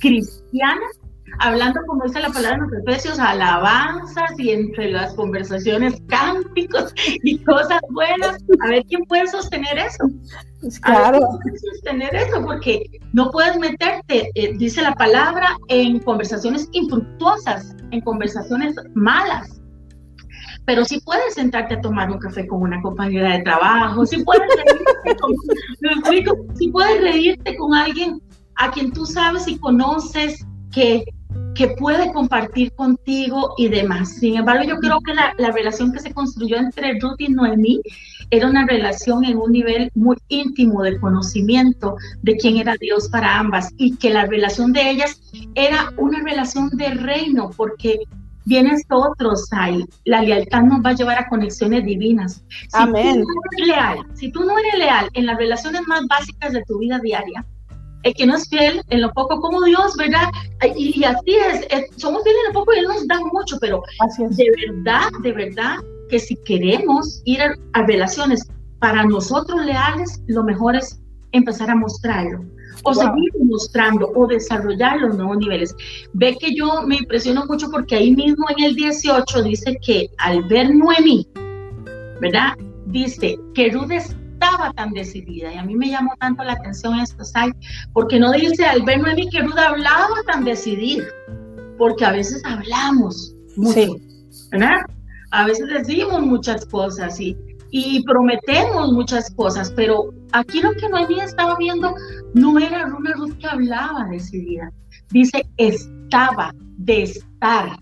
cristiana, 0.00 0.86
hablando 1.38 1.80
como 1.86 2.04
dice 2.04 2.20
la 2.20 2.30
palabra 2.30 2.56
en 2.56 2.62
los 2.62 2.72
Efesios, 2.72 3.18
alabanzas 3.18 4.30
y 4.38 4.50
entre 4.50 4.90
las 4.90 5.14
conversaciones 5.14 6.00
cánticos 6.08 6.92
y 7.22 7.38
cosas 7.44 7.80
buenas. 7.90 8.38
A 8.64 8.68
ver 8.68 8.84
quién 8.88 9.04
puede 9.04 9.26
sostener 9.28 9.78
eso. 9.78 10.10
Pues 10.60 10.78
claro. 10.80 11.20
puede 11.42 11.58
sostener 11.58 12.14
eso 12.14 12.42
porque 12.44 12.84
no 13.12 13.30
puedes 13.30 13.58
meterte, 13.58 14.30
eh, 14.34 14.52
dice 14.58 14.82
la 14.82 14.94
palabra, 14.94 15.56
en 15.68 16.00
conversaciones 16.00 16.68
infructuosas, 16.72 17.74
en 17.92 18.00
conversaciones 18.02 18.74
malas 18.94 19.60
pero 20.70 20.84
sí 20.84 21.00
puedes 21.04 21.34
sentarte 21.34 21.74
a 21.74 21.80
tomar 21.80 22.10
un 22.12 22.18
café 22.18 22.46
con 22.46 22.62
una 22.62 22.80
compañera 22.80 23.36
de 23.36 23.42
trabajo, 23.42 24.06
sí 24.06 24.22
puedes 24.22 24.46
reírte 24.54 25.16
con, 25.20 25.34
sí 26.54 26.68
puedes 26.68 27.00
reírte 27.00 27.56
con 27.56 27.74
alguien 27.74 28.20
a 28.60 28.70
quien 28.70 28.92
tú 28.92 29.06
sabes 29.06 29.48
y 29.48 29.58
conoces 29.58 30.44
que, 30.70 31.04
que 31.54 31.68
puede 31.78 32.12
compartir 32.12 32.72
contigo 32.74 33.54
y 33.56 33.68
demás. 33.68 34.16
Sin 34.16 34.36
embargo, 34.36 34.64
yo 34.64 34.76
creo 34.76 35.00
que 35.00 35.14
la, 35.14 35.32
la 35.38 35.50
relación 35.50 35.92
que 35.92 35.98
se 35.98 36.12
construyó 36.12 36.58
entre 36.58 36.98
Ruth 37.00 37.16
y 37.18 37.28
Noemí 37.28 37.80
era 38.30 38.46
una 38.46 38.66
relación 38.66 39.24
en 39.24 39.38
un 39.38 39.52
nivel 39.52 39.90
muy 39.94 40.16
íntimo 40.28 40.82
de 40.82 41.00
conocimiento 41.00 41.96
de 42.22 42.36
quién 42.36 42.58
era 42.58 42.76
Dios 42.78 43.08
para 43.08 43.38
ambas 43.38 43.70
y 43.78 43.96
que 43.96 44.10
la 44.10 44.26
relación 44.26 44.74
de 44.74 44.90
ellas 44.90 45.20
era 45.54 45.92
una 45.96 46.22
relación 46.22 46.68
de 46.74 46.90
reino 46.90 47.50
porque 47.56 48.00
viene 48.44 48.74
esto 48.74 48.96
otro, 48.96 49.36
Sai. 49.36 49.86
La 50.04 50.20
lealtad 50.20 50.62
nos 50.62 50.84
va 50.84 50.90
a 50.90 50.94
llevar 50.94 51.18
a 51.18 51.28
conexiones 51.28 51.84
divinas. 51.86 52.44
Si 52.50 52.68
Amén. 52.74 53.22
Tú 53.22 53.26
no 53.26 53.40
eres 53.52 53.68
leal, 53.68 53.98
si 54.14 54.30
tú 54.30 54.44
no 54.44 54.58
eres 54.58 54.78
leal 54.78 55.08
en 55.14 55.24
las 55.24 55.38
relaciones 55.38 55.80
más 55.88 56.06
básicas 56.06 56.52
de 56.52 56.62
tu 56.64 56.78
vida 56.78 56.98
diaria, 56.98 57.44
el 58.02 58.14
que 58.14 58.26
no 58.26 58.36
es 58.36 58.48
fiel 58.48 58.82
en 58.88 59.02
lo 59.02 59.12
poco 59.12 59.40
como 59.40 59.62
Dios, 59.62 59.94
¿verdad? 59.96 60.28
Y, 60.76 61.04
así 61.04 61.34
es, 61.34 61.66
somos 61.96 62.22
fieles 62.22 62.40
en 62.46 62.54
lo 62.54 62.60
poco 62.60 62.72
y 62.72 62.78
Él 62.78 62.86
nos 62.86 63.06
da 63.06 63.20
mucho, 63.20 63.58
pero 63.60 63.82
de 64.18 64.50
verdad, 64.66 65.08
de 65.22 65.32
verdad, 65.32 65.76
que 66.08 66.18
si 66.18 66.36
queremos 66.44 67.22
ir 67.24 67.40
a, 67.42 67.82
relaciones 67.82 68.46
para 68.78 69.04
nosotros 69.04 69.64
leales, 69.64 70.22
lo 70.26 70.42
mejor 70.42 70.76
es 70.76 71.00
empezar 71.32 71.70
a 71.70 71.76
mostrarlo 71.76 72.44
o 72.82 72.94
seguir 72.94 73.30
mostrando 73.44 74.10
o 74.14 74.26
desarrollar 74.26 74.98
los 75.00 75.16
nuevos 75.16 75.38
niveles. 75.38 75.74
Ve 76.14 76.36
que 76.40 76.54
yo 76.54 76.82
me 76.86 76.96
impresiono 76.96 77.44
mucho 77.46 77.70
porque 77.70 77.96
ahí 77.96 78.16
mismo 78.16 78.46
en 78.56 78.64
el 78.64 78.74
18 78.74 79.42
dice 79.42 79.78
que 79.84 80.08
al 80.18 80.42
ver 80.44 80.74
Noemí, 80.74 81.26
¿verdad? 82.20 82.54
Dice 82.86 83.38
que 83.54 83.70
Ruth 83.70 83.90
estaba 84.40 84.72
tan 84.72 84.92
decidida. 84.92 85.52
Y 85.52 85.58
a 85.58 85.62
mí 85.62 85.76
me 85.76 85.90
llamó 85.90 86.12
tanto 86.18 86.42
la 86.42 86.54
atención 86.54 86.98
esto, 86.98 87.24
¿sabes? 87.24 87.54
Porque 87.92 88.18
no 88.18 88.32
dice 88.32 88.64
al 88.64 88.82
ver 88.82 89.00
Noemi 89.00 89.28
que 89.28 89.40
Ruth 89.42 89.58
hablaba 89.58 90.16
tan 90.26 90.44
decidida, 90.44 91.04
porque 91.78 92.04
a 92.04 92.12
veces 92.12 92.42
hablamos 92.44 93.34
mucho, 93.56 93.96
¿verdad? 94.50 94.80
A 95.32 95.46
veces 95.46 95.68
decimos 95.68 96.22
muchas 96.22 96.64
cosas 96.66 97.20
y, 97.20 97.36
y 97.70 98.02
prometemos 98.04 98.92
muchas 98.92 99.30
cosas, 99.34 99.72
pero 99.76 100.12
aquí 100.32 100.60
lo 100.60 100.72
que 100.72 100.88
Noemi 100.88 101.20
estaba 101.20 101.56
viendo 101.56 101.94
no 102.34 102.58
era 102.58 102.86
una 102.86 103.12
Ruth 103.12 103.36
que 103.38 103.46
hablaba 103.46 104.06
decidida. 104.10 104.72
Dice, 105.10 105.46
estaba 105.56 106.52
de 106.78 107.02
estar. 107.02 107.78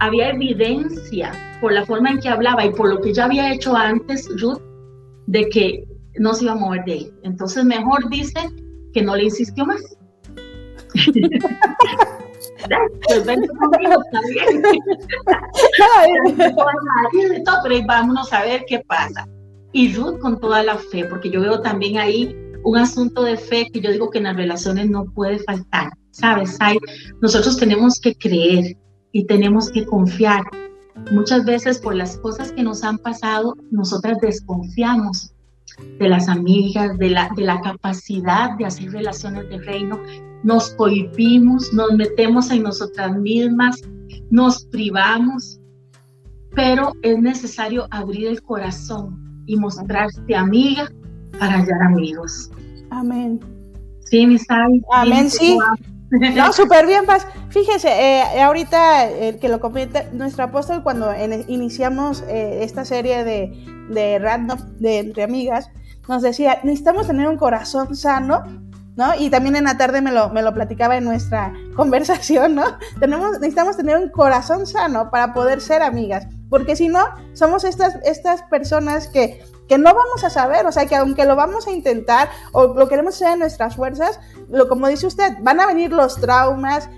Había 0.00 0.30
evidencia 0.30 1.32
por 1.60 1.72
la 1.72 1.84
forma 1.86 2.10
en 2.10 2.20
que 2.20 2.28
hablaba 2.28 2.64
y 2.64 2.70
por 2.70 2.88
lo 2.88 3.00
que 3.00 3.14
ya 3.14 3.24
había 3.24 3.52
hecho 3.52 3.74
antes 3.76 4.28
Ruth 4.40 4.60
de 5.26 5.48
que 5.48 5.84
no 6.18 6.34
se 6.34 6.44
iba 6.44 6.52
a 6.52 6.56
mover 6.56 6.84
de 6.84 6.92
ahí. 6.92 7.10
Entonces 7.22 7.64
mejor 7.64 8.08
dice 8.10 8.50
que 8.92 9.02
no 9.02 9.16
le 9.16 9.24
insistió 9.24 9.66
más. 9.66 9.82
pues 13.08 13.26
ven 13.26 13.44
conmigo 13.46 14.02
pero 17.62 17.86
vámonos 17.86 18.32
a 18.32 18.44
ver 18.44 18.64
qué 18.66 18.80
pasa. 18.80 19.28
Y 19.72 19.94
Ruth 19.94 20.18
con 20.20 20.38
toda 20.38 20.62
la 20.62 20.78
fe, 20.78 21.04
porque 21.06 21.30
yo 21.30 21.40
veo 21.40 21.60
también 21.60 21.98
ahí 21.98 22.36
un 22.62 22.78
asunto 22.78 23.24
de 23.24 23.36
fe 23.36 23.68
que 23.72 23.80
yo 23.80 23.90
digo 23.90 24.10
que 24.10 24.18
en 24.18 24.24
las 24.24 24.36
relaciones 24.36 24.88
no 24.88 25.04
puede 25.04 25.40
faltar. 25.40 25.90
¿Sabes? 26.12 26.56
Hay, 26.60 26.78
nosotros 27.20 27.56
tenemos 27.56 27.98
que 28.00 28.14
creer 28.14 28.76
y 29.10 29.26
tenemos 29.26 29.68
que 29.70 29.84
confiar. 29.84 30.44
Muchas 31.10 31.44
veces 31.44 31.80
por 31.80 31.96
las 31.96 32.16
cosas 32.18 32.52
que 32.52 32.62
nos 32.62 32.84
han 32.84 32.98
pasado, 32.98 33.56
nosotras 33.72 34.18
desconfiamos 34.22 35.33
de 35.98 36.08
las 36.08 36.28
amigas, 36.28 36.96
de 36.98 37.10
la, 37.10 37.30
de 37.36 37.44
la 37.44 37.60
capacidad 37.60 38.56
de 38.58 38.66
hacer 38.66 38.92
relaciones 38.92 39.48
de 39.48 39.58
reino, 39.58 40.00
nos 40.42 40.70
cohibimos, 40.74 41.72
nos 41.72 41.92
metemos 41.94 42.50
en 42.50 42.62
nosotras 42.62 43.16
mismas, 43.16 43.80
nos 44.30 44.66
privamos, 44.66 45.60
pero 46.54 46.92
es 47.02 47.18
necesario 47.18 47.86
abrir 47.90 48.28
el 48.28 48.42
corazón 48.42 49.42
y 49.46 49.56
mostrarse 49.56 50.34
amiga 50.34 50.90
para 51.38 51.58
hallar 51.58 51.82
amigos. 51.82 52.50
Amén. 52.90 53.40
Sí, 54.00 54.26
mis 54.26 54.46
Amén, 54.92 55.30
sí. 55.30 55.58
No, 56.34 56.52
súper 56.52 56.86
bien, 56.86 57.06
Paz. 57.06 57.26
Fíjese, 57.50 57.88
eh, 57.88 58.42
ahorita 58.42 59.08
que 59.40 59.48
lo 59.48 59.60
comenta 59.60 60.04
nuestro 60.12 60.44
apóstol 60.44 60.82
cuando 60.82 61.12
iniciamos 61.48 62.22
eh, 62.28 62.60
esta 62.62 62.84
serie 62.84 63.24
de, 63.24 63.52
de 63.90 64.18
random, 64.18 64.58
de 64.78 64.98
entre 64.98 65.22
amigas, 65.22 65.70
nos 66.08 66.22
decía, 66.22 66.60
necesitamos 66.62 67.06
tener 67.06 67.28
un 67.28 67.36
corazón 67.36 67.96
sano, 67.96 68.44
¿no? 68.96 69.14
Y 69.18 69.30
también 69.30 69.56
en 69.56 69.64
la 69.64 69.76
tarde 69.76 70.00
me 70.00 70.12
lo, 70.12 70.28
me 70.30 70.42
lo 70.42 70.52
platicaba 70.52 70.96
en 70.96 71.04
nuestra 71.04 71.52
conversación, 71.76 72.54
¿no? 72.54 72.64
Tenemos, 73.00 73.32
necesitamos 73.40 73.76
tener 73.76 73.96
un 73.96 74.08
corazón 74.10 74.66
sano 74.66 75.10
para 75.10 75.32
poder 75.32 75.60
ser 75.60 75.82
amigas, 75.82 76.26
porque 76.50 76.76
si 76.76 76.88
no, 76.88 77.04
somos 77.32 77.64
estas, 77.64 77.96
estas 78.04 78.42
personas 78.42 79.08
que 79.08 79.42
que 79.68 79.78
no 79.78 79.94
vamos 79.94 80.24
a 80.24 80.30
saber, 80.30 80.66
o 80.66 80.72
sea, 80.72 80.86
que 80.86 80.96
aunque 80.96 81.24
lo 81.24 81.36
vamos 81.36 81.66
a 81.66 81.72
intentar 81.72 82.28
o 82.52 82.74
lo 82.74 82.88
queremos 82.88 83.14
hacer 83.14 83.32
en 83.32 83.38
nuestras 83.40 83.76
fuerzas, 83.76 84.20
lo 84.50 84.68
como 84.68 84.88
dice 84.88 85.06
usted, 85.06 85.34
van 85.42 85.60
a 85.60 85.66
venir 85.66 85.92
los 85.92 86.20
traumas, 86.20 86.88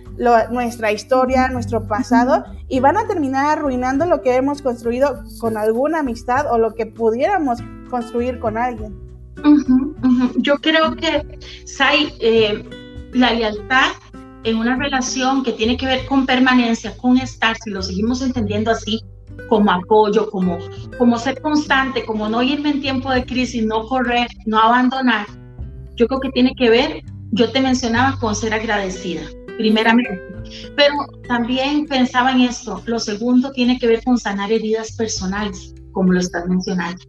nuestra 0.50 0.92
historia, 0.92 1.48
nuestro 1.48 1.86
pasado 1.86 2.44
y 2.68 2.80
van 2.80 2.96
a 2.96 3.06
terminar 3.06 3.58
arruinando 3.58 4.06
lo 4.06 4.22
que 4.22 4.34
hemos 4.34 4.62
construido 4.62 5.22
con 5.40 5.56
alguna 5.56 6.00
amistad 6.00 6.50
o 6.50 6.58
lo 6.58 6.74
que 6.74 6.86
pudiéramos 6.86 7.58
construir 7.90 8.38
con 8.40 8.56
alguien. 8.56 8.98
Yo 10.36 10.56
creo 10.56 10.96
que, 10.96 11.38
Sai, 11.66 12.14
eh, 12.20 12.64
la 13.12 13.32
lealtad 13.32 13.92
en 14.44 14.56
una 14.56 14.76
relación 14.76 15.42
que 15.42 15.52
tiene 15.52 15.76
que 15.76 15.86
ver 15.86 16.06
con 16.06 16.24
permanencia, 16.24 16.96
con 16.96 17.18
estar, 17.18 17.56
si 17.62 17.70
lo 17.70 17.82
seguimos 17.82 18.22
entendiendo 18.22 18.70
así, 18.70 19.02
como 19.48 19.70
apoyo, 19.70 20.30
como, 20.30 20.58
como 20.98 21.18
ser 21.18 21.40
constante, 21.40 22.04
como 22.04 22.28
no 22.28 22.42
irme 22.42 22.70
en 22.70 22.80
tiempo 22.80 23.10
de 23.10 23.24
crisis, 23.24 23.64
no 23.64 23.86
correr, 23.86 24.26
no 24.46 24.58
abandonar, 24.58 25.26
yo 25.96 26.06
creo 26.06 26.20
que 26.20 26.30
tiene 26.30 26.54
que 26.54 26.70
ver, 26.70 27.02
yo 27.32 27.50
te 27.50 27.60
mencionaba 27.60 28.18
con 28.18 28.34
ser 28.36 28.54
agradecida, 28.54 29.22
primeramente. 29.56 30.20
Pero 30.76 30.94
también 31.26 31.86
pensaba 31.86 32.32
en 32.32 32.42
esto, 32.42 32.82
lo 32.86 32.98
segundo 32.98 33.50
tiene 33.52 33.78
que 33.78 33.86
ver 33.86 34.04
con 34.04 34.18
sanar 34.18 34.52
heridas 34.52 34.92
personales, 34.92 35.74
como 35.92 36.12
lo 36.12 36.20
estás 36.20 36.46
mencionando. 36.46 37.02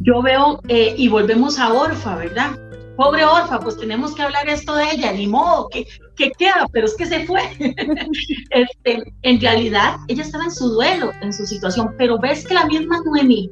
Yo 0.00 0.22
veo, 0.22 0.60
eh, 0.68 0.94
y 0.96 1.08
volvemos 1.08 1.58
a 1.58 1.72
Orfa, 1.72 2.16
¿verdad? 2.16 2.58
Pobre 2.96 3.24
Orfa, 3.24 3.58
pues 3.60 3.76
tenemos 3.76 4.14
que 4.14 4.22
hablar 4.22 4.48
esto 4.48 4.74
de 4.76 4.84
ella, 4.92 5.12
ni 5.12 5.26
modo, 5.26 5.68
que 6.16 6.30
queda, 6.32 6.66
pero 6.72 6.86
es 6.86 6.94
que 6.94 7.06
se 7.06 7.26
fue. 7.26 7.42
este, 8.50 9.14
en 9.22 9.40
realidad, 9.40 9.96
ella 10.08 10.22
estaba 10.22 10.44
en 10.44 10.50
su 10.50 10.68
duelo, 10.68 11.12
en 11.20 11.32
su 11.32 11.46
situación, 11.46 11.94
pero 11.98 12.18
ves 12.18 12.46
que 12.46 12.54
la 12.54 12.66
misma 12.66 13.00
Noemi 13.04 13.50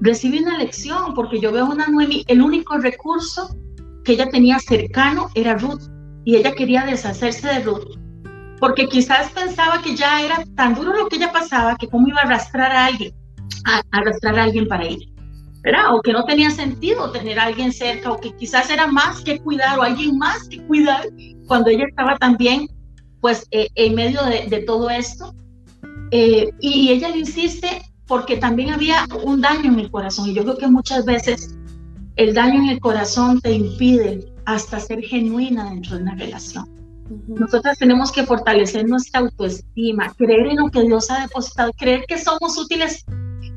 recibe 0.00 0.40
una 0.40 0.58
lección, 0.58 1.14
porque 1.14 1.40
yo 1.40 1.52
veo 1.52 1.66
una 1.66 1.86
Noemi, 1.86 2.24
el 2.28 2.42
único 2.42 2.78
recurso 2.78 3.56
que 4.04 4.12
ella 4.12 4.28
tenía 4.28 4.58
cercano 4.58 5.28
era 5.34 5.56
Ruth, 5.56 5.82
y 6.24 6.36
ella 6.36 6.52
quería 6.52 6.84
deshacerse 6.84 7.46
de 7.46 7.60
Ruth, 7.60 7.98
porque 8.58 8.88
quizás 8.88 9.30
pensaba 9.30 9.80
que 9.82 9.96
ya 9.96 10.22
era 10.22 10.44
tan 10.56 10.74
duro 10.74 10.92
lo 10.92 11.08
que 11.08 11.16
ella 11.16 11.32
pasaba, 11.32 11.76
que 11.76 11.88
cómo 11.88 12.08
iba 12.08 12.18
a 12.20 12.24
arrastrar 12.24 12.72
a 12.72 12.86
alguien, 12.86 13.14
a, 13.64 13.82
arrastrar 13.92 14.38
a 14.38 14.44
alguien 14.44 14.66
para 14.66 14.86
ir. 14.86 15.16
O 15.90 16.00
que 16.00 16.12
no 16.12 16.24
tenía 16.24 16.50
sentido 16.50 17.10
tener 17.10 17.40
a 17.40 17.44
alguien 17.44 17.72
cerca, 17.72 18.12
o 18.12 18.20
que 18.20 18.32
quizás 18.36 18.70
era 18.70 18.86
más 18.86 19.20
que 19.22 19.40
cuidar, 19.40 19.78
o 19.78 19.82
alguien 19.82 20.16
más 20.16 20.48
que 20.48 20.62
cuidar, 20.64 21.04
cuando 21.46 21.70
ella 21.70 21.84
estaba 21.88 22.16
también, 22.18 22.68
pues, 23.20 23.46
eh, 23.50 23.68
en 23.74 23.94
medio 23.94 24.20
de, 24.24 24.64
todo 24.66 24.90
esto. 24.90 25.34
Eh, 26.10 26.50
y 26.60 26.90
ella 26.90 27.08
le 27.08 27.18
insiste 27.18 27.82
porque 28.06 28.36
también 28.36 28.70
había 28.70 29.06
un 29.24 29.40
daño 29.40 29.72
en 29.72 29.80
el 29.80 29.90
corazón. 29.90 30.28
Y 30.28 30.34
yo 30.34 30.44
creo 30.44 30.58
que 30.58 30.68
muchas 30.68 31.04
veces 31.04 31.56
el 32.16 32.34
daño 32.34 32.62
en 32.62 32.68
el 32.70 32.80
corazón 32.80 33.40
te 33.40 33.52
impide 33.52 34.32
hasta 34.44 34.78
ser 34.78 35.02
genuina 35.02 35.70
dentro 35.70 35.96
de 35.96 36.02
una 36.02 36.14
relación. 36.14 36.68
Nosotras 37.28 37.78
tenemos 37.78 38.10
que 38.10 38.24
fortalecer 38.24 38.88
nuestra 38.88 39.20
autoestima, 39.20 40.12
creer 40.14 40.46
en 40.48 40.56
lo 40.56 40.70
que 40.70 40.82
Dios 40.82 41.10
ha 41.10 41.22
depositado, 41.22 41.72
creer 41.78 42.04
que 42.08 42.18
somos 42.18 42.58
útiles 42.58 43.04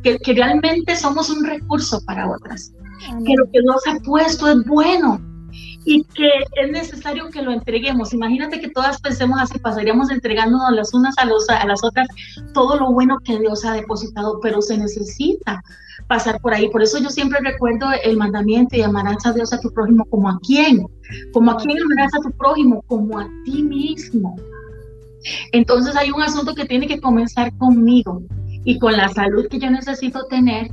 que, 0.03 0.19
realmente 0.33 0.95
somos 0.95 1.29
un 1.29 1.43
recurso 1.45 2.03
para 2.05 2.29
otras, 2.29 2.71
que 3.25 3.33
lo 3.35 3.45
que 3.51 3.61
Dios 3.61 3.81
ha 3.87 3.99
puesto 4.03 4.47
es 4.47 4.63
bueno 4.65 5.19
y 5.85 6.03
que 6.03 6.29
es 6.61 6.71
necesario 6.71 7.29
que 7.29 7.41
lo 7.41 7.51
entreguemos. 7.51 8.13
Imagínate 8.13 8.59
que 8.59 8.69
todas 8.69 8.99
pensemos 9.01 9.39
así, 9.41 9.59
pasaríamos 9.59 10.11
entregándonos 10.11 10.71
las 10.71 10.93
unas 10.93 11.17
a, 11.17 11.25
los, 11.25 11.49
a 11.49 11.65
las 11.65 11.83
otras 11.83 12.07
todo 12.53 12.77
lo 12.77 12.91
bueno 12.91 13.17
que 13.23 13.39
Dios 13.39 13.65
ha 13.65 13.73
depositado, 13.73 14.39
pero 14.41 14.61
se 14.61 14.77
necesita 14.77 15.61
pasar 16.07 16.39
por 16.41 16.53
ahí. 16.53 16.69
Por 16.69 16.81
eso 16.81 16.97
yo 16.99 17.09
siempre 17.09 17.39
recuerdo 17.41 17.87
el 18.03 18.17
mandamiento 18.17 18.75
y 18.75 18.81
amarás 18.81 19.25
a 19.25 19.33
Dios 19.33 19.53
a 19.53 19.59
tu 19.59 19.71
prójimo 19.71 20.05
como 20.05 20.29
a 20.29 20.39
quién, 20.45 20.87
como 21.33 21.51
a 21.51 21.57
quién 21.57 21.77
amarás 21.81 22.13
a 22.15 22.21
tu 22.21 22.31
prójimo, 22.31 22.81
como 22.87 23.19
a 23.19 23.27
ti 23.45 23.63
mismo. 23.63 24.35
Entonces 25.51 25.95
hay 25.95 26.11
un 26.11 26.21
asunto 26.21 26.55
que 26.55 26.65
tiene 26.65 26.87
que 26.87 26.99
comenzar 26.99 27.55
conmigo 27.57 28.21
y 28.63 28.79
con 28.79 28.95
la 28.95 29.09
salud 29.09 29.47
que 29.49 29.59
yo 29.59 29.69
necesito 29.69 30.25
tener 30.25 30.71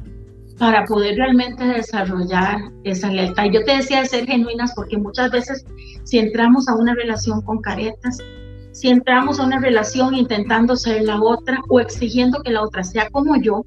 para 0.58 0.84
poder 0.84 1.16
realmente 1.16 1.64
desarrollar 1.64 2.58
esa 2.84 3.10
lealtad. 3.10 3.44
Yo 3.52 3.64
te 3.64 3.76
decía 3.76 4.00
de 4.00 4.06
ser 4.06 4.26
genuinas 4.26 4.72
porque 4.74 4.96
muchas 4.96 5.30
veces 5.30 5.64
si 6.04 6.18
entramos 6.18 6.68
a 6.68 6.74
una 6.74 6.94
relación 6.94 7.42
con 7.42 7.60
caretas, 7.60 8.18
si 8.72 8.88
entramos 8.88 9.38
a 9.38 9.44
una 9.44 9.60
relación 9.60 10.14
intentando 10.14 10.76
ser 10.76 11.02
la 11.02 11.20
otra 11.20 11.60
o 11.68 11.80
exigiendo 11.80 12.42
que 12.42 12.52
la 12.52 12.62
otra 12.62 12.84
sea 12.84 13.08
como 13.10 13.36
yo, 13.40 13.64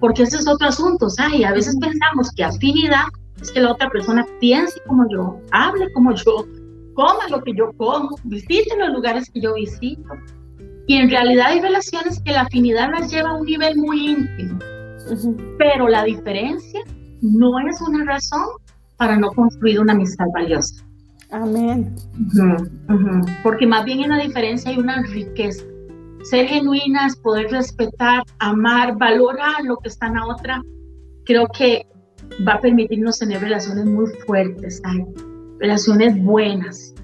porque 0.00 0.22
ese 0.22 0.36
es 0.36 0.48
otro 0.48 0.68
asunto, 0.68 1.08
¿sabes? 1.10 1.40
Y 1.40 1.44
a 1.44 1.52
veces 1.52 1.76
pensamos 1.80 2.30
que 2.32 2.44
afinidad 2.44 3.06
es 3.40 3.50
que 3.50 3.60
la 3.60 3.72
otra 3.72 3.88
persona 3.90 4.26
piense 4.40 4.80
como 4.86 5.04
yo, 5.10 5.40
hable 5.50 5.90
como 5.92 6.14
yo, 6.14 6.46
coma 6.94 7.28
lo 7.30 7.42
que 7.42 7.52
yo 7.54 7.72
como, 7.76 8.16
visite 8.24 8.76
los 8.76 8.90
lugares 8.90 9.30
que 9.30 9.40
yo 9.40 9.54
visito. 9.54 10.14
Y 10.86 10.96
en 10.96 11.10
realidad 11.10 11.48
hay 11.48 11.60
relaciones 11.60 12.20
que 12.24 12.32
la 12.32 12.42
afinidad 12.42 12.90
las 12.90 13.10
lleva 13.10 13.30
a 13.30 13.34
un 13.34 13.46
nivel 13.46 13.76
muy 13.76 14.10
íntimo. 14.10 14.58
Pero 15.58 15.88
la 15.88 16.04
diferencia 16.04 16.80
no 17.22 17.58
es 17.68 17.80
una 17.80 18.04
razón 18.04 18.46
para 18.96 19.16
no 19.16 19.30
construir 19.30 19.80
una 19.80 19.92
amistad 19.92 20.26
valiosa. 20.34 20.84
Amén. 21.30 21.94
Porque 23.42 23.66
más 23.66 23.84
bien 23.84 24.02
en 24.02 24.10
la 24.10 24.18
diferencia 24.18 24.70
hay 24.70 24.78
una 24.78 25.02
riqueza. 25.02 25.64
Ser 26.22 26.48
genuinas, 26.48 27.16
poder 27.16 27.50
respetar, 27.50 28.22
amar, 28.38 28.96
valorar 28.98 29.62
lo 29.64 29.76
que 29.76 29.88
está 29.88 30.08
en 30.08 30.14
la 30.14 30.26
otra, 30.26 30.62
creo 31.24 31.46
que 31.56 31.86
va 32.46 32.54
a 32.54 32.60
permitirnos 32.60 33.18
tener 33.18 33.40
relaciones 33.40 33.84
muy 33.84 34.06
fuertes, 34.26 34.82
relaciones 35.60 36.20
buenas. 36.22 36.94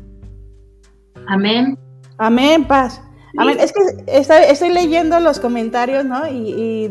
Amén. 1.26 1.78
Amén, 2.18 2.64
paz. 2.64 3.00
Amén. 3.36 3.58
Es 3.60 3.72
que 3.72 3.80
estoy, 4.06 4.68
leyendo 4.70 5.18
los 5.20 5.40
comentarios, 5.40 6.04
¿no? 6.04 6.26
Y, 6.28 6.88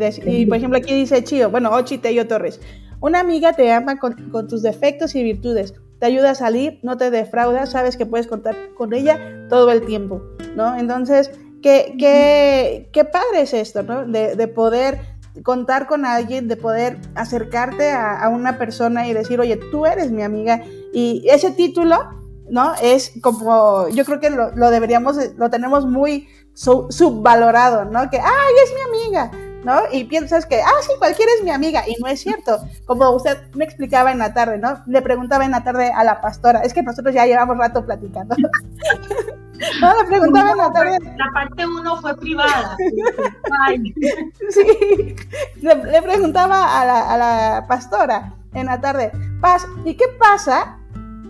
por 0.47 0.58
ejemplo 0.58 0.77
aquí 0.77 0.93
dice 0.93 1.23
Chío, 1.23 1.49
bueno, 1.49 1.71
Ochi 1.71 1.97
Tello 1.97 2.27
Torres. 2.27 2.60
Una 2.99 3.19
amiga 3.19 3.53
te 3.53 3.71
ama 3.71 3.99
con, 3.99 4.15
tus 4.47 4.62
defectos 4.62 5.13
y 5.15 5.23
virtudes, 5.23 5.73
te 5.99 6.06
ayuda 6.06 6.32
a 6.32 6.36
salir, 6.36 6.79
no 6.84 6.97
te 6.97 7.12
defrauda, 7.12 7.65
sabes 7.65 7.97
que 7.97 8.06
puedes 8.06 8.27
contar 8.27 8.56
con 8.75 8.93
ella 8.93 9.47
todo 9.49 9.71
el 9.71 9.86
tiempo, 9.86 10.21
¿no? 10.56 10.77
Entonces, 10.77 11.32
qué, 11.62 11.95
qué, 11.99 12.89
qué 12.93 13.03
padre 13.03 13.41
es 13.41 13.53
esto, 13.53 13.84
¿no? 13.84 14.06
De, 14.06 14.47
poder 14.47 14.99
contar 15.43 15.88
con 15.88 16.06
alguien, 16.06 16.47
de 16.47 16.56
poder 16.56 16.97
acercarte 17.15 17.91
a, 17.91 18.29
una 18.29 18.58
persona 18.58 19.08
y 19.08 19.13
decir, 19.13 19.39
oye, 19.39 19.58
tú 19.71 19.86
eres 19.86 20.12
mi 20.12 20.21
amiga. 20.21 20.63
Y 20.93 21.25
ese 21.29 21.51
título 21.51 22.22
¿no? 22.49 22.73
Es 22.82 23.13
como, 23.21 23.88
yo 23.89 24.06
creo 24.06 24.19
que 24.19 24.29
lo, 24.29 24.69
deberíamos, 24.69 25.17
lo 25.38 25.49
tenemos 25.49 25.86
muy 25.86 26.27
subvalorado, 26.53 27.86
¿no? 27.86 28.10
Que, 28.10 28.19
ay, 28.19 28.53
es 28.63 28.73
mi 28.73 28.82
amiga, 28.82 29.32
¿no? 29.63 29.82
Y 29.91 30.03
piensas 30.06 30.45
que, 30.45 30.62
ah, 30.62 30.82
sí, 30.82 30.91
cualquiera 30.99 31.32
es 31.38 31.43
mi 31.43 31.51
amiga, 31.51 31.84
y 31.88 31.95
no 32.01 32.08
es 32.08 32.21
cierto. 32.21 32.60
Como 32.86 33.10
usted 33.12 33.38
me 33.56 33.65
explicaba 33.65 34.12
en 34.12 34.19
la 34.19 34.34
tarde, 34.34 34.58
¿no? 34.58 34.84
Le 34.86 35.01
preguntaba 35.01 35.45
en 35.45 35.51
la 35.51 35.63
tarde 35.63 35.91
a 35.91 36.03
la 36.03 36.21
pastora, 36.21 36.62
es 36.62 36.73
que 36.73 36.84
nosotros 36.84 37.13
ya 37.13 37.25
llevamos 37.25 37.58
rato 37.58 37.86
platicando. 37.86 38.36
no, 39.82 40.01
le 40.01 40.08
preguntaba 40.08 40.51
en 40.51 40.58
la 40.58 40.71
tarde. 40.71 40.97
La 41.17 41.32
parte 41.34 41.65
uno 41.65 41.99
fue 42.01 42.15
privada. 42.17 42.77
sí, 44.49 45.15
le, 45.62 46.01
preguntaba 46.01 46.82
a 46.82 46.86
la, 46.86 47.13
a 47.13 47.17
la 47.17 47.65
pastora 47.67 48.34
en 48.53 48.67
la 48.67 48.79
tarde, 48.79 49.12
Paz, 49.41 49.65
¿y 49.84 49.95
qué 49.95 50.06
pasa 50.19 50.77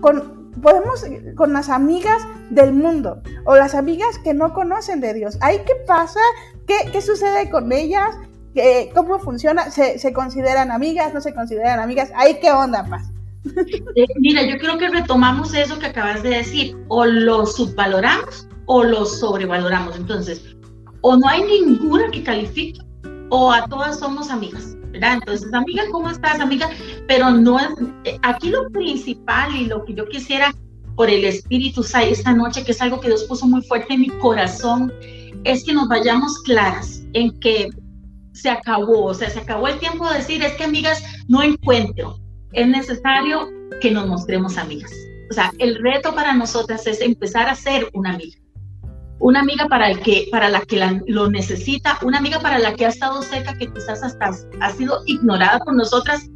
con 0.01 0.32
podemos 0.63 1.05
con 1.35 1.53
las 1.53 1.69
amigas 1.69 2.25
del 2.49 2.73
mundo 2.73 3.21
o 3.45 3.55
las 3.55 3.75
amigas 3.75 4.17
que 4.23 4.33
no 4.33 4.53
conocen 4.53 5.01
de 5.01 5.13
Dios. 5.13 5.37
¿Ahí 5.41 5.59
qué 5.65 5.73
pasa? 5.85 6.19
¿Qué, 6.65 6.75
qué 6.91 7.01
sucede 7.01 7.51
con 7.51 7.71
ellas? 7.71 8.15
¿Qué, 8.55 8.89
¿Cómo 8.95 9.19
funciona? 9.19 9.69
¿Se, 9.69 9.99
¿Se, 9.99 10.13
consideran 10.13 10.71
amigas? 10.71 11.13
¿No 11.13 11.21
se 11.21 11.33
consideran 11.33 11.79
amigas? 11.79 12.11
¿Ahí 12.15 12.39
qué 12.41 12.51
onda, 12.51 12.85
Paz? 12.85 13.09
Eh, 13.95 14.07
mira, 14.21 14.41
yo 14.43 14.57
creo 14.57 14.77
que 14.77 14.87
retomamos 14.87 15.53
eso 15.53 15.77
que 15.77 15.87
acabas 15.87 16.23
de 16.23 16.29
decir. 16.29 16.77
O 16.87 17.05
lo 17.05 17.45
subvaloramos 17.45 18.47
o 18.65 18.83
lo 18.83 19.05
sobrevaloramos. 19.05 19.97
Entonces, 19.97 20.55
o 21.01 21.17
no 21.17 21.27
hay 21.27 21.43
ninguna 21.43 22.09
que 22.09 22.23
califique 22.23 22.79
o 23.29 23.51
a 23.51 23.67
todas 23.67 23.99
somos 23.99 24.29
amigas. 24.29 24.77
Entonces, 24.93 25.53
amiga, 25.53 25.83
¿cómo 25.91 26.09
estás, 26.09 26.39
amiga? 26.39 26.69
Pero 27.07 27.31
no 27.31 27.59
es, 27.59 27.67
eh, 28.05 28.17
aquí 28.21 28.49
lo 28.49 28.69
principal 28.69 29.55
y 29.55 29.65
lo 29.65 29.83
que 29.85 29.93
yo 29.93 30.07
quisiera 30.07 30.53
por 30.95 31.09
el 31.09 31.25
Espíritu 31.25 31.81
esta 31.81 32.33
noche, 32.33 32.63
que 32.63 32.71
es 32.71 32.81
algo 32.81 32.99
que 32.99 33.07
Dios 33.07 33.23
puso 33.23 33.47
muy 33.47 33.61
fuerte 33.63 33.95
en 33.95 34.01
mi 34.01 34.09
corazón, 34.09 34.93
es 35.43 35.63
que 35.63 35.73
nos 35.73 35.87
vayamos 35.87 36.39
claras 36.43 37.03
en 37.13 37.37
que 37.39 37.69
se 38.33 38.49
acabó, 38.49 39.05
o 39.05 39.13
sea, 39.13 39.29
se 39.29 39.39
acabó 39.39 39.67
el 39.67 39.79
tiempo 39.79 40.07
de 40.09 40.17
decir, 40.17 40.43
es 40.43 40.53
que 40.53 40.63
amigas, 40.63 41.03
no 41.27 41.41
encuentro. 41.41 42.19
Es 42.53 42.67
necesario 42.67 43.49
que 43.81 43.91
nos 43.91 44.07
mostremos 44.07 44.57
amigas. 44.57 44.91
O 45.31 45.33
sea, 45.33 45.51
el 45.57 45.81
reto 45.81 46.13
para 46.13 46.33
nosotras 46.33 46.85
es 46.85 47.01
empezar 47.01 47.49
a 47.49 47.55
ser 47.55 47.89
una 47.93 48.13
amiga 48.13 48.42
una 49.23 49.39
amiga 49.39 49.67
para, 49.69 49.89
el 49.89 50.01
que, 50.01 50.27
para 50.29 50.49
la 50.49 50.59
que 50.61 51.01
lo 51.07 51.29
necesita, 51.29 51.97
una 52.03 52.17
amiga 52.17 52.41
para 52.41 52.59
la 52.59 52.73
que 52.75 52.85
ha 52.85 52.89
estado 52.89 53.21
cerca, 53.21 53.57
que 53.57 53.71
quizás 53.71 54.03
hasta 54.03 54.31
ha 54.59 54.69
sido 54.71 55.01
ignorada 55.05 55.59
por 55.59 55.75
nosotras. 55.75 56.29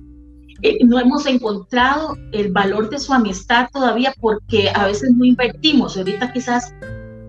Eh, 0.62 0.78
no 0.86 0.98
hemos 0.98 1.26
encontrado 1.26 2.16
el 2.32 2.50
valor 2.54 2.90
de 2.90 2.98
su 2.98 3.14
amistad 3.14 3.68
todavía 3.74 4.14
porque 4.22 4.70
a 4.74 4.86
veces 4.86 5.12
no 5.18 5.26
invertimos. 5.26 5.98
Ahorita 5.98 6.32
quizás 6.32 6.74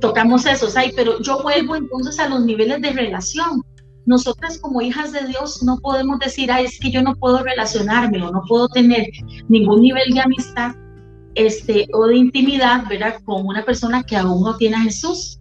tocamos 0.01 0.47
eso, 0.47 0.71
¿sabes? 0.71 0.93
pero 0.95 1.21
yo 1.23 1.43
vuelvo 1.43 1.75
entonces 1.75 2.21
a 2.21 2.29
los 2.29 2.45
niveles 2.45 2.81
de 2.81 2.93
relación. 2.93 3.65
Nosotras 4.07 4.59
como 4.59 4.81
hijas 4.81 5.11
de 5.11 5.27
Dios 5.27 5.65
no 5.65 5.79
podemos 5.79 6.21
decir, 6.21 6.53
ah, 6.53 6.61
es 6.61 6.79
que 6.79 6.93
yo 6.93 7.03
no 7.03 7.17
puedo 7.17 7.43
relacionarme 7.43 8.23
o 8.23 8.31
no 8.31 8.43
puedo 8.49 8.69
tener 8.69 9.09
ningún 9.49 9.81
nivel 9.81 10.15
de 10.15 10.21
amistad 10.21 10.77
este, 11.35 11.89
o 11.93 12.07
de 12.07 12.17
intimidad, 12.17 12.85
¿verdad? 12.89 13.17
Con 13.25 13.45
una 13.45 13.65
persona 13.65 14.05
que 14.05 14.17
aún 14.17 14.45
no 14.45 14.57
tiene 14.57 14.77
a 14.77 14.83
Jesús 14.83 15.38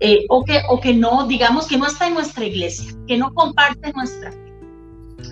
eh, 0.00 0.24
o, 0.28 0.44
que, 0.44 0.62
o 0.68 0.80
que 0.80 0.94
no, 0.94 1.26
digamos 1.26 1.66
que 1.66 1.76
no 1.76 1.86
está 1.86 2.08
en 2.08 2.14
nuestra 2.14 2.44
iglesia, 2.44 2.92
que 3.06 3.18
no 3.18 3.32
comparte 3.34 3.92
nuestra 3.92 4.32
fe. 4.32 4.38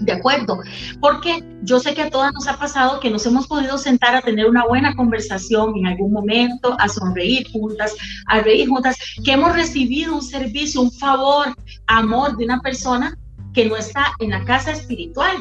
De 0.00 0.12
acuerdo, 0.12 0.60
porque 1.00 1.42
yo 1.62 1.80
sé 1.80 1.94
que 1.94 2.02
a 2.02 2.10
todas 2.10 2.32
nos 2.34 2.46
ha 2.46 2.58
pasado 2.58 3.00
que 3.00 3.10
nos 3.10 3.24
hemos 3.26 3.46
podido 3.46 3.78
sentar 3.78 4.14
a 4.14 4.20
tener 4.20 4.46
una 4.46 4.66
buena 4.66 4.94
conversación 4.94 5.76
en 5.76 5.86
algún 5.86 6.12
momento, 6.12 6.76
a 6.78 6.88
sonreír 6.88 7.46
juntas, 7.50 7.96
a 8.26 8.40
reír 8.40 8.68
juntas, 8.68 8.96
que 9.24 9.32
hemos 9.32 9.54
recibido 9.54 10.14
un 10.14 10.22
servicio, 10.22 10.82
un 10.82 10.92
favor, 10.92 11.54
amor 11.86 12.36
de 12.36 12.44
una 12.44 12.60
persona 12.60 13.18
que 13.54 13.66
no 13.66 13.76
está 13.76 14.12
en 14.20 14.30
la 14.30 14.44
casa 14.44 14.72
espiritual, 14.72 15.36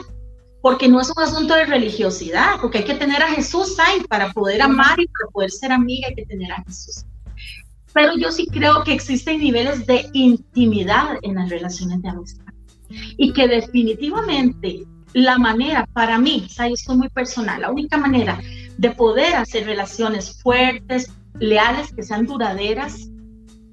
porque 0.62 0.88
no 0.88 1.02
es 1.02 1.12
un 1.16 1.22
asunto 1.22 1.54
de 1.54 1.66
religiosidad, 1.66 2.56
porque 2.62 2.80
hay 2.80 2.86
que 2.86 2.96
tener 2.96 3.22
a 3.22 3.28
Jesús 3.28 3.78
ahí 3.80 4.02
para 4.08 4.32
poder 4.32 4.62
amar 4.62 5.00
y 5.00 5.08
para 5.08 5.30
poder 5.32 5.52
ser 5.52 5.72
amiga 5.72 6.08
hay 6.08 6.16
que 6.16 6.26
tener 6.26 6.52
a 6.52 6.64
Jesús. 6.64 7.06
Pero 7.98 8.16
yo 8.16 8.32
sí 8.32 8.46
creo 8.46 8.84
que 8.84 8.94
existen 8.94 9.40
niveles 9.40 9.88
de 9.88 10.08
intimidad 10.14 11.18
en 11.24 11.34
las 11.34 11.50
relaciones 11.50 12.00
de 12.04 12.10
amistad 12.10 12.54
y 13.18 13.34
que 13.34 13.48
definitivamente 13.48 14.84
la 15.14 15.40
manera 15.40 15.88
para 15.94 16.20
mí, 16.20 16.44
o 16.46 16.50
sea, 16.50 16.68
esto 16.68 16.92
es 16.92 16.98
muy 17.00 17.10
personal, 17.10 17.60
la 17.60 17.72
única 17.72 17.98
manera 17.98 18.40
de 18.78 18.92
poder 18.92 19.34
hacer 19.34 19.66
relaciones 19.66 20.40
fuertes, 20.44 21.12
leales, 21.40 21.92
que 21.92 22.04
sean 22.04 22.28
duraderas, 22.28 23.10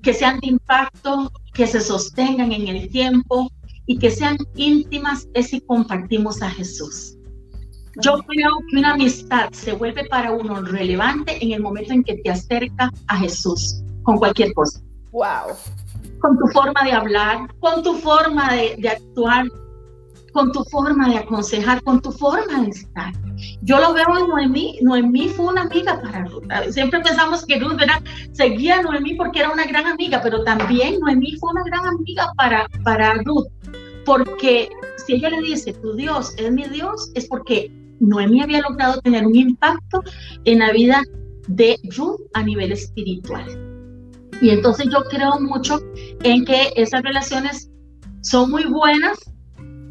que 0.00 0.14
sean 0.14 0.40
de 0.40 0.46
impacto, 0.46 1.30
que 1.52 1.66
se 1.66 1.82
sostengan 1.82 2.50
en 2.50 2.68
el 2.68 2.88
tiempo 2.88 3.52
y 3.84 3.98
que 3.98 4.10
sean 4.10 4.38
íntimas 4.56 5.28
es 5.34 5.50
si 5.50 5.60
compartimos 5.60 6.40
a 6.40 6.48
Jesús. 6.48 7.18
Yo 8.00 8.20
creo 8.26 8.52
que 8.70 8.78
una 8.78 8.94
amistad 8.94 9.50
se 9.52 9.72
vuelve 9.72 10.06
para 10.06 10.32
uno 10.32 10.62
relevante 10.62 11.44
en 11.44 11.52
el 11.52 11.60
momento 11.60 11.92
en 11.92 12.02
que 12.02 12.14
te 12.14 12.30
acerca 12.30 12.90
a 13.06 13.18
Jesús 13.18 13.84
con 14.04 14.18
cualquier 14.18 14.54
cosa. 14.54 14.80
Wow 15.10 15.56
con 16.24 16.38
tu 16.38 16.46
forma 16.48 16.82
de 16.82 16.92
hablar, 16.92 17.54
con 17.60 17.82
tu 17.82 17.96
forma 17.96 18.50
de, 18.54 18.88
actuar, 18.88 19.44
con 20.32 20.50
tu 20.52 20.64
forma 20.64 21.10
de 21.10 21.18
aconsejar, 21.18 21.82
con 21.82 22.00
tu 22.00 22.10
forma 22.12 22.62
de 22.62 22.70
estar. 22.70 23.12
Yo 23.60 23.78
lo 23.78 23.92
veo 23.92 24.06
en 24.18 24.28
Noemí. 24.28 24.78
Noemí 24.80 25.28
fue 25.28 25.52
una 25.52 25.62
amiga 25.62 26.00
para 26.00 26.24
Ruth. 26.24 26.44
Siempre 26.70 27.00
pensamos 27.00 27.44
que 27.44 27.58
Ruth 27.60 27.78
seguía 28.32 28.78
a 28.78 28.82
Noemí 28.82 29.16
porque 29.16 29.40
era 29.40 29.50
una 29.50 29.66
gran 29.66 29.86
amiga, 29.86 30.22
pero 30.22 30.42
también 30.44 30.98
Noemí 31.00 31.36
fue 31.36 31.50
una 31.52 31.64
gran 31.64 31.86
amiga 31.88 32.32
para, 32.38 32.66
para 32.84 33.12
Ruth. 33.24 33.48
Porque 34.06 34.70
si 35.04 35.16
ella 35.16 35.28
le 35.28 35.42
dice, 35.42 35.74
tu 35.74 35.94
Dios 35.94 36.34
es 36.38 36.50
mi 36.50 36.64
Dios, 36.64 37.10
es 37.14 37.26
porque 37.26 37.70
Noemí 38.00 38.40
había 38.40 38.62
logrado 38.62 38.98
tener 39.02 39.26
un 39.26 39.36
impacto 39.36 40.02
en 40.46 40.60
la 40.60 40.72
vida 40.72 41.02
de 41.48 41.78
Ruth 41.94 42.20
a 42.32 42.42
nivel 42.42 42.72
espiritual. 42.72 43.73
Y 44.44 44.50
entonces 44.50 44.88
yo 44.92 45.02
creo 45.04 45.40
mucho 45.40 45.80
en 46.22 46.44
que 46.44 46.70
esas 46.76 47.02
relaciones 47.02 47.70
son 48.20 48.50
muy 48.50 48.64
buenas 48.64 49.18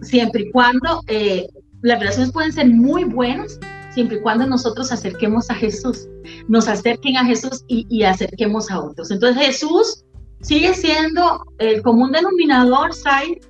siempre 0.03 0.43
y 0.43 0.51
cuando 0.51 1.01
eh, 1.07 1.47
las 1.81 1.97
relaciones 1.97 2.31
pueden 2.31 2.53
ser 2.53 2.69
muy 2.69 3.03
buenas 3.03 3.59
siempre 3.95 4.17
y 4.17 4.21
cuando 4.21 4.45
nosotros 4.45 4.91
acerquemos 4.91 5.49
a 5.49 5.55
Jesús, 5.55 6.07
nos 6.47 6.67
acerquen 6.67 7.17
a 7.17 7.25
Jesús 7.25 7.65
y, 7.67 8.03
acerquemos 8.03 8.69
a 8.69 8.79
otros. 8.79 9.09
Entonces 9.09 9.43
Jesús 9.43 10.05
sigue 10.41 10.75
siendo 10.75 11.43
el 11.57 11.81
común 11.81 12.11
denominador, 12.11 12.93
Sai, 12.93 13.41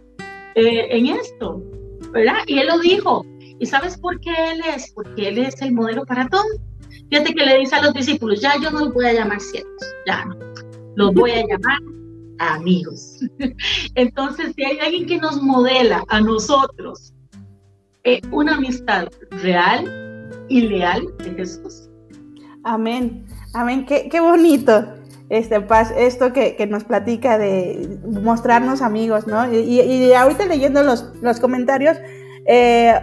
eh, 0.55 0.87
en 0.89 1.07
esto, 1.07 1.61
¿verdad? 2.13 2.43
Y 2.47 2.59
él 2.59 2.67
lo 2.67 2.79
dijo. 2.79 3.25
¿Y 3.59 3.65
sabes 3.65 3.97
por 3.97 4.21
qué 4.21 4.31
él 4.53 4.61
es? 4.73 4.93
Porque 4.93 5.27
él 5.27 5.39
es 5.39 5.61
el 5.61 5.73
modelo 5.73 6.05
para 6.05 6.29
todo. 6.29 6.45
Fíjate 7.09 7.33
que 7.33 7.45
le 7.45 7.57
dice 7.57 7.75
a 7.75 7.81
los 7.81 7.93
discípulos, 7.93 8.39
ya 8.39 8.53
yo 8.61 8.71
no 8.71 8.79
los 8.79 8.93
voy 8.93 9.05
a 9.05 9.13
llamar 9.13 9.41
siervos, 9.41 9.83
ya 10.07 10.23
no 10.23 10.52
los 10.95 11.13
voy 11.13 11.31
a 11.31 11.45
llamar 11.45 11.79
amigos. 12.39 13.19
Entonces, 13.95 14.53
si 14.55 14.63
hay 14.63 14.79
alguien 14.79 15.05
que 15.05 15.17
nos 15.17 15.41
modela 15.41 16.03
a 16.09 16.21
nosotros 16.21 17.13
eh, 18.03 18.21
una 18.31 18.55
amistad 18.55 19.07
real 19.41 20.29
y 20.49 20.61
leal 20.61 21.05
de 21.19 21.31
Jesús. 21.35 21.89
Amén, 22.63 23.25
amén, 23.53 23.85
qué, 23.85 24.09
qué 24.09 24.19
bonito 24.19 24.85
este 25.29 25.61
paz, 25.61 25.93
esto 25.97 26.33
que, 26.33 26.55
que, 26.55 26.67
nos 26.67 26.83
platica 26.83 27.37
de 27.37 27.97
mostrarnos 28.05 28.81
amigos, 28.81 29.25
¿no? 29.25 29.51
Y, 29.51 30.13
ahorita 30.13 30.45
leyendo 30.45 30.83
los, 30.83 31.11
los 31.21 31.39
comentarios, 31.39 31.97
eh, 32.45 32.93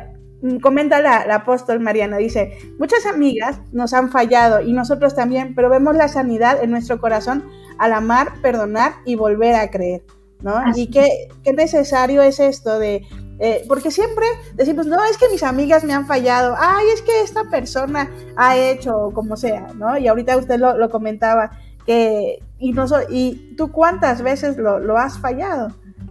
comenta 0.63 1.01
la, 1.01 1.27
la, 1.27 1.37
apóstol 1.37 1.81
Mariana, 1.81 2.19
dice, 2.19 2.59
muchas 2.79 3.05
amigas 3.07 3.61
nos 3.73 3.93
han 3.93 4.11
fallado 4.11 4.61
y 4.61 4.73
nosotros 4.73 5.15
también, 5.15 5.55
pero 5.55 5.69
vemos 5.71 5.97
la 5.97 6.09
sanidad 6.09 6.63
en 6.63 6.71
nuestro 6.71 7.01
corazón 7.01 7.45
al 7.81 7.95
amar, 7.95 8.41
perdonar 8.43 8.93
y 9.05 9.17
volver 9.17 9.55
a 9.55 9.71
creer, 9.71 10.03
¿no? 10.43 10.55
y 10.77 10.89
qué, 10.89 11.29
qué, 11.43 11.53
necesario 11.55 12.23
es 12.23 12.39
esto 12.39 12.79
de, 12.79 13.07
eh, 13.41 13.65
porque 13.67 13.91
siempre 13.91 14.27
decimos, 14.55 14.87
no, 14.87 15.03
es 15.05 15.17
que 15.17 15.31
mis 15.31 15.43
amigas 15.43 15.83
me 15.83 15.95
han 15.95 16.07
fallado, 16.07 16.55
ay, 16.59 16.85
es 16.95 17.01
que 17.01 17.23
esta 17.23 17.45
persona 17.45 18.09
ha 18.37 18.57
hecho, 18.57 19.11
como 19.15 19.37
sea, 19.37 19.69
¿no? 19.75 19.97
Y 19.97 20.09
ahorita 20.09 20.37
usted 20.37 20.61
lo, 20.61 20.77
lo 20.77 20.91
comentaba, 20.91 21.51
que, 21.87 22.39
y, 22.59 22.73
no 22.73 22.85
y 23.09 23.55
tú 23.57 23.73
cuántas 23.73 24.21
veces 24.21 24.59
lo, 24.59 24.79
lo 24.79 24.99
has 24.99 25.19
fallado, 25.19 25.69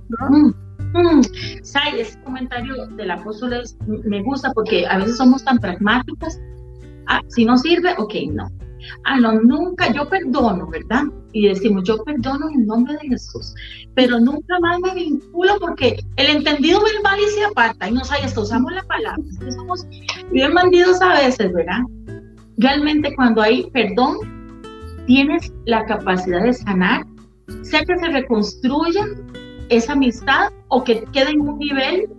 ¿no? 0.09 0.29
Mm. 0.29 0.53
Mm, 0.93 1.21
Sai, 1.61 1.99
ese 1.99 2.19
comentario 2.21 2.87
del 2.87 3.11
apóstol 3.11 3.61
me 3.85 4.23
gusta 4.23 4.51
porque 4.53 4.87
a 4.87 4.97
veces 4.97 5.17
somos 5.17 5.43
tan 5.43 5.59
pragmáticos. 5.59 6.39
Ah, 7.05 7.21
si 7.27 7.45
no 7.45 7.57
sirve, 7.57 7.93
ok, 7.97 8.13
no. 8.31 8.49
Ah, 9.03 9.19
no, 9.19 9.33
nunca, 9.33 9.91
yo 9.93 10.07
perdono, 10.07 10.67
¿verdad? 10.67 11.03
Y 11.31 11.47
decimos, 11.47 11.83
yo 11.83 12.03
perdono 12.03 12.49
en 12.49 12.65
nombre 12.65 12.93
de 13.01 13.09
Jesús, 13.09 13.53
pero 13.95 14.19
nunca 14.19 14.59
más 14.59 14.79
me 14.79 14.95
vinculo 14.95 15.57
porque 15.59 15.99
el 16.15 16.37
entendido 16.37 16.79
verbal 16.81 17.19
y 17.19 17.29
se 17.31 17.45
aparta, 17.45 17.89
y 17.89 17.93
no 17.93 18.03
sé, 18.03 18.15
hasta 18.23 18.41
usamos 18.41 18.71
la 18.71 18.83
palabra, 18.83 19.23
somos 19.55 19.85
bien 20.31 20.53
bandidos 20.53 21.01
a 21.01 21.13
veces, 21.13 21.51
¿verdad? 21.53 21.81
Realmente 22.57 23.15
cuando 23.15 23.41
hay 23.41 23.69
perdón, 23.71 24.17
tienes 25.05 25.51
la 25.65 25.85
capacidad 25.85 26.43
de 26.43 26.53
sanar, 26.53 27.05
sea 27.63 27.83
que 27.83 27.97
se 27.97 28.07
reconstruya 28.09 29.05
esa 29.69 29.93
amistad 29.93 30.51
o 30.67 30.83
que 30.83 31.03
quede 31.13 31.31
en 31.31 31.41
un 31.41 31.57
nivel 31.57 32.09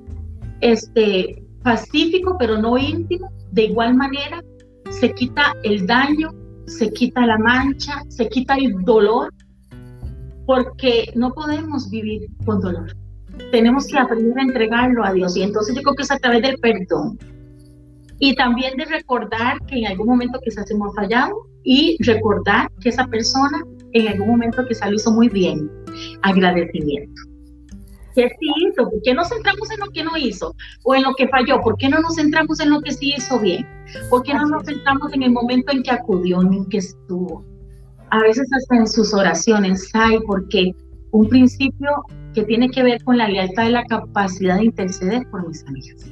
este, 0.61 1.43
pacífico, 1.63 2.37
pero 2.39 2.59
no 2.59 2.79
íntimo, 2.79 3.31
de 3.53 3.65
igual 3.65 3.95
manera 3.95 4.43
se 4.91 5.13
quita 5.13 5.55
el 5.63 5.87
daño, 5.87 6.33
se 6.67 6.93
quita 6.93 7.27
la 7.27 7.39
mancha, 7.39 8.03
se 8.09 8.29
quita 8.29 8.57
el 8.57 8.73
dolor, 8.85 9.33
porque 10.47 11.13
no 11.15 11.33
podemos 11.33 11.91
vivir 11.91 12.29
con 12.45 12.61
dolor. 12.61 12.97
Tenemos 13.53 13.87
que 13.87 13.99
aprender 13.99 14.39
a 14.39 14.43
entregarlo 14.43 15.05
a 15.05 15.13
Dios 15.13 15.37
y 15.37 15.43
entonces 15.43 15.75
yo 15.75 15.83
creo 15.83 15.95
que 15.95 16.03
es 16.03 16.11
a 16.11 16.19
través 16.19 16.43
del 16.43 16.59
perdón. 16.59 17.19
Y 18.19 18.35
también 18.35 18.77
de 18.77 18.85
recordar 18.85 19.59
que 19.67 19.79
en 19.79 19.87
algún 19.87 20.09
momento 20.09 20.41
quizás 20.45 20.71
hemos 20.71 20.95
fallado 20.95 21.33
y 21.65 21.97
recordar 22.03 22.71
que 22.81 22.91
esa 22.91 23.07
persona 23.07 23.65
en 23.93 24.09
algún 24.09 24.29
momento 24.29 24.67
quizás 24.67 24.91
lo 24.91 24.97
hizo 24.97 25.11
muy 25.13 25.29
bien. 25.29 25.71
Agradecimiento. 26.23 27.30
¿Qué 28.15 28.29
sí 28.29 28.47
hizo? 28.67 28.89
¿Por 28.91 29.03
qué 29.03 29.15
nos 29.15 29.29
centramos 29.29 29.71
en 29.71 29.81
lo 29.81 29.87
que 29.91 30.05
no 30.05 30.17
hizo? 30.17 30.55
¿O 30.85 30.95
en 30.95 31.03
lo 31.03 31.15
que 31.15 31.29
falló? 31.29 31.61
¿Por 31.61 31.77
qué 31.77 31.89
no 31.89 32.01
nos 32.01 32.17
centramos 32.17 32.61
en 32.61 32.71
lo 32.71 32.81
que 32.81 32.93
sí 32.93 33.15
hizo 33.17 33.39
bien? 33.39 33.67
¿Por 34.09 34.23
qué 34.23 34.35
no 34.35 34.47
nos 34.47 34.65
centramos 34.65 35.13
en 35.13 35.23
el 35.23 35.33
momento 35.33 35.73
en 35.73 35.83
que 35.83 35.91
acudió, 35.91 36.43
en 36.43 36.67
que 36.67 36.79
estuvo? 36.79 37.45
A 38.11 38.21
veces 38.21 38.49
hasta 38.53 38.77
en 38.77 38.87
sus 38.89 39.15
oraciones, 39.15 39.89
hay 39.95 40.19
porque 40.27 40.75
un 41.13 41.29
principio 41.29 41.91
que 42.35 42.45
tiene 42.45 42.71
que 42.71 42.83
ver 42.83 43.03
con 43.05 43.19
la 43.19 43.29
lealtad 43.29 43.67
y 43.67 43.71
la 43.71 43.85
capacidad 43.85 44.57
de 44.57 44.65
interceder 44.65 45.29
por 45.31 45.47
mis 45.47 45.65
amigas. 45.67 46.11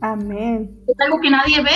Amén. 0.00 0.76
Es 0.86 1.00
algo 1.00 1.20
que 1.20 1.30
nadie 1.30 1.62
ve. 1.62 1.70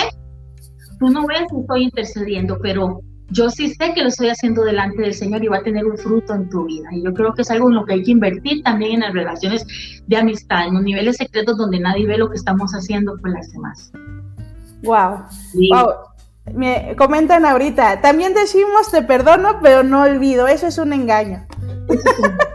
Tú 0.99 1.09
no 1.09 1.25
ves 1.27 1.43
que 1.49 1.59
estoy 1.59 1.83
intercediendo, 1.83 2.57
pero 2.61 3.01
yo 3.29 3.49
sí 3.49 3.73
sé 3.73 3.93
que 3.93 4.01
lo 4.01 4.09
estoy 4.09 4.29
haciendo 4.29 4.63
delante 4.63 5.01
del 5.01 5.13
Señor 5.13 5.43
y 5.43 5.47
va 5.47 5.57
a 5.57 5.63
tener 5.63 5.85
un 5.85 5.97
fruto 5.97 6.33
en 6.33 6.49
tu 6.49 6.65
vida. 6.65 6.87
Y 6.91 7.03
yo 7.03 7.13
creo 7.13 7.33
que 7.33 7.41
es 7.41 7.51
algo 7.51 7.69
en 7.69 7.75
lo 7.75 7.85
que 7.85 7.93
hay 7.93 8.03
que 8.03 8.11
invertir 8.11 8.63
también 8.63 8.93
en 8.93 8.99
las 9.01 9.13
relaciones 9.13 9.65
de 10.07 10.17
amistad, 10.17 10.67
en 10.67 10.75
los 10.75 10.83
niveles 10.83 11.17
secretos 11.17 11.57
donde 11.57 11.79
nadie 11.79 12.07
ve 12.07 12.17
lo 12.17 12.29
que 12.29 12.37
estamos 12.37 12.71
haciendo 12.71 13.17
con 13.21 13.33
las 13.33 13.51
demás. 13.51 13.91
Wow. 14.83 15.23
wow. 15.71 15.93
Me 16.53 16.95
comentan 16.97 17.45
ahorita, 17.45 17.99
también 17.99 18.33
decimos 18.33 18.89
te 18.89 19.01
perdono, 19.01 19.59
pero 19.61 19.83
no 19.83 20.03
olvido. 20.03 20.47
Eso 20.47 20.67
es 20.67 20.77
un 20.77 20.93
engaño. 20.93 21.45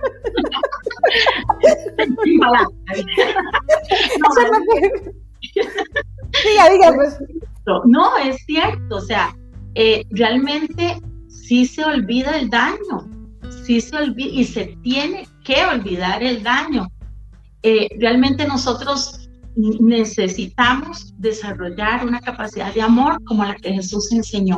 No, 7.84 8.16
es 8.16 8.36
cierto, 8.46 8.96
o 8.96 9.00
sea, 9.00 9.34
eh, 9.74 10.04
realmente 10.10 11.00
sí 11.28 11.66
se 11.66 11.84
olvida 11.84 12.38
el 12.38 12.50
daño, 12.50 13.08
sí 13.64 13.80
se 13.80 13.96
olvida 13.96 14.30
y 14.32 14.44
se 14.44 14.76
tiene 14.82 15.28
que 15.44 15.64
olvidar 15.64 16.22
el 16.22 16.42
daño. 16.42 16.88
Eh, 17.62 17.88
realmente 17.98 18.46
nosotros 18.46 19.28
necesitamos 19.54 21.12
desarrollar 21.18 22.06
una 22.06 22.20
capacidad 22.20 22.72
de 22.72 22.80
amor 22.80 23.22
como 23.24 23.44
la 23.44 23.54
que 23.54 23.72
Jesús 23.72 24.10
enseñó 24.10 24.56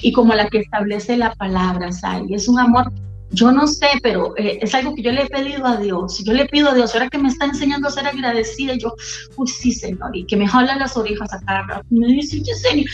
y 0.00 0.12
como 0.12 0.34
la 0.34 0.48
que 0.48 0.58
establece 0.58 1.16
la 1.16 1.34
palabra, 1.34 1.92
Sally. 1.92 2.34
Es 2.34 2.48
un 2.48 2.58
amor 2.58 2.90
yo 3.32 3.52
no 3.52 3.66
sé, 3.66 3.86
pero 4.02 4.34
eh, 4.36 4.58
es 4.60 4.74
algo 4.74 4.94
que 4.94 5.02
yo 5.02 5.12
le 5.12 5.22
he 5.22 5.28
pedido 5.28 5.64
a 5.66 5.76
Dios. 5.76 6.22
Yo 6.24 6.32
le 6.32 6.46
pido 6.46 6.70
a 6.70 6.74
Dios, 6.74 6.94
ahora 6.94 7.08
que 7.08 7.18
me 7.18 7.28
está 7.28 7.44
enseñando 7.46 7.88
a 7.88 7.90
ser 7.92 8.06
agradecida, 8.06 8.74
yo, 8.74 8.94
uy, 9.36 9.46
sí, 9.46 9.72
Señor, 9.72 10.10
y 10.14 10.26
que 10.26 10.36
me 10.36 10.48
jala 10.48 10.76
las 10.76 10.96
orejas 10.96 11.32
a 11.32 11.40
cada 11.40 11.82
Me 11.90 12.08
dice, 12.08 12.42
Señor, 12.44 12.58
ay, 12.72 12.84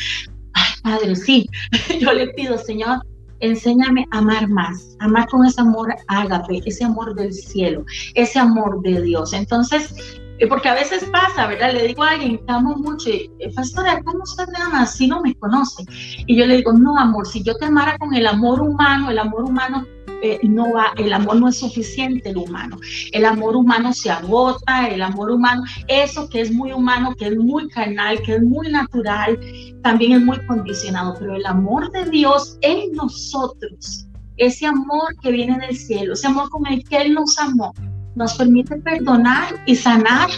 Padre, 0.86 1.16
sí. 1.16 1.50
yo 2.00 2.12
le 2.12 2.28
pido, 2.28 2.56
Señor, 2.56 3.02
enséñame 3.40 4.06
a 4.12 4.18
amar 4.18 4.48
más, 4.48 4.96
amar 5.00 5.26
con 5.26 5.44
ese 5.44 5.60
amor 5.60 5.92
ágape, 6.06 6.62
ese 6.64 6.84
amor 6.84 7.12
del 7.16 7.32
cielo, 7.32 7.84
ese 8.14 8.38
amor 8.38 8.80
de 8.82 9.02
Dios. 9.02 9.32
Entonces, 9.32 9.96
eh, 10.38 10.46
porque 10.46 10.68
a 10.68 10.74
veces 10.74 11.04
pasa, 11.06 11.48
¿verdad? 11.48 11.72
Le 11.72 11.88
digo 11.88 12.04
a 12.04 12.10
alguien, 12.10 12.38
te 12.46 12.52
amo 12.52 12.76
mucho, 12.76 13.10
eh, 13.10 13.28
pastora, 13.56 14.00
¿cómo 14.04 14.22
usted 14.22 14.46
me 14.46 14.62
ama 14.62 14.86
si 14.86 15.08
no 15.08 15.20
me 15.22 15.34
conoce? 15.34 15.82
Y 16.24 16.36
yo 16.36 16.46
le 16.46 16.58
digo, 16.58 16.72
no, 16.72 16.96
amor, 16.96 17.26
si 17.26 17.42
yo 17.42 17.56
te 17.56 17.64
amara 17.64 17.98
con 17.98 18.14
el 18.14 18.24
amor 18.24 18.60
humano, 18.60 19.10
el 19.10 19.18
amor 19.18 19.42
humano 19.42 19.84
eh, 20.22 20.38
no 20.42 20.72
va, 20.72 20.92
el 20.96 21.12
amor 21.12 21.36
no 21.36 21.48
es 21.48 21.58
suficiente, 21.58 22.30
el 22.30 22.36
humano. 22.36 22.78
El 23.12 23.24
amor 23.24 23.56
humano 23.56 23.92
se 23.92 24.10
agota, 24.10 24.88
el 24.88 25.02
amor 25.02 25.30
humano, 25.30 25.62
eso 25.88 26.28
que 26.28 26.40
es 26.40 26.52
muy 26.52 26.72
humano, 26.72 27.14
que 27.18 27.28
es 27.28 27.36
muy 27.36 27.68
carnal, 27.68 28.20
que 28.22 28.36
es 28.36 28.42
muy 28.42 28.68
natural, 28.70 29.38
también 29.82 30.12
es 30.12 30.22
muy 30.22 30.38
condicionado, 30.46 31.14
pero 31.18 31.36
el 31.36 31.46
amor 31.46 31.90
de 31.92 32.06
Dios 32.10 32.58
en 32.62 32.92
nosotros, 32.92 34.06
ese 34.36 34.66
amor 34.66 35.14
que 35.22 35.30
viene 35.30 35.58
del 35.58 35.76
cielo, 35.76 36.14
ese 36.14 36.26
amor 36.26 36.48
con 36.50 36.66
el 36.66 36.82
que 36.84 36.98
Él 36.98 37.14
nos 37.14 37.38
amó, 37.38 37.72
nos 38.14 38.34
permite 38.34 38.76
perdonar 38.76 39.62
y 39.66 39.76
sanar 39.76 40.28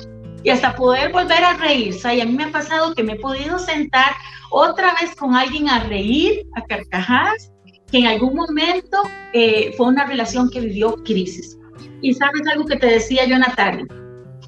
y 0.43 0.51
hasta 0.51 0.75
poder 0.75 1.13
volver 1.13 1.45
a 1.45 1.55
reír. 1.55 1.95
Y 2.05 2.21
a 2.21 2.25
mí 2.25 2.33
me 2.33 2.45
ha 2.45 2.53
pasado 2.53 2.95
que 2.95 3.03
me 3.03 3.15
he 3.15 3.21
podido 3.21 3.59
sentar 3.59 4.13
otra 4.51 4.95
vez 5.01 5.15
con 5.17 5.35
alguien 5.35 5.69
a 5.69 5.85
reír, 5.85 6.43
a 6.57 6.63
carcajadas, 6.63 7.53
que 7.91 7.99
en 7.99 8.07
algún 8.07 8.35
momento 8.35 8.99
eh, 9.33 9.73
fue 9.77 9.89
una 9.89 10.07
relación 10.07 10.51
que 10.51 10.61
vivió 10.61 10.95
crisis. 11.05 11.59
Y 12.01 12.15
sabes 12.15 12.43
algo 12.53 12.67
que 12.67 12.77
te 12.77 12.87
decía 12.87 13.27
yo, 13.27 13.39
Natalia, 13.39 13.87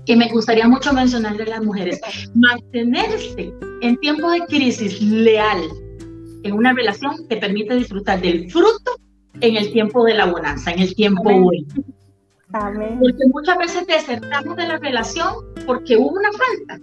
que 0.07 0.17
me 0.17 0.29
gustaría 0.29 0.69
mucho 0.69 0.93
mencionarle 0.93 1.45
a 1.45 1.49
las 1.49 1.65
mujeres, 1.65 2.01
mantenerse 2.35 3.53
en 3.83 3.97
tiempo 3.99 4.31
de 4.31 4.41
crisis 4.47 5.01
leal 5.01 5.63
en 6.43 6.55
una 6.55 6.73
relación 6.73 7.29
te 7.29 7.37
permite 7.37 7.75
disfrutar 7.75 8.21
del 8.21 8.51
fruto 8.51 8.93
en 9.41 9.57
el 9.57 9.73
tiempo 9.73 10.05
de 10.05 10.15
la 10.15 10.27
bonanza, 10.27 10.71
en 10.71 10.81
el 10.81 10.95
tiempo 10.95 11.23
bueno. 11.23 11.67
Porque 12.53 13.27
muchas 13.33 13.59
veces 13.59 13.87
desertamos 13.87 14.57
de 14.57 14.67
la 14.67 14.79
relación 14.79 15.35
porque 15.67 15.97
hubo 15.97 16.11
una 16.11 16.31
falta. 16.33 16.81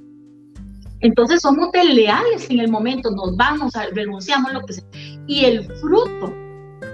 Entonces 1.02 1.42
somos 1.42 1.72
desleales 1.72 2.50
en 2.50 2.60
el 2.60 2.70
momento, 2.70 3.12
nos 3.12 3.36
vamos, 3.36 3.74
renunciamos, 3.94 4.54
lo 4.54 4.62
que 4.62 4.74
sea. 4.74 4.86
Y 5.28 5.46
el 5.46 5.64
fruto 5.76 6.34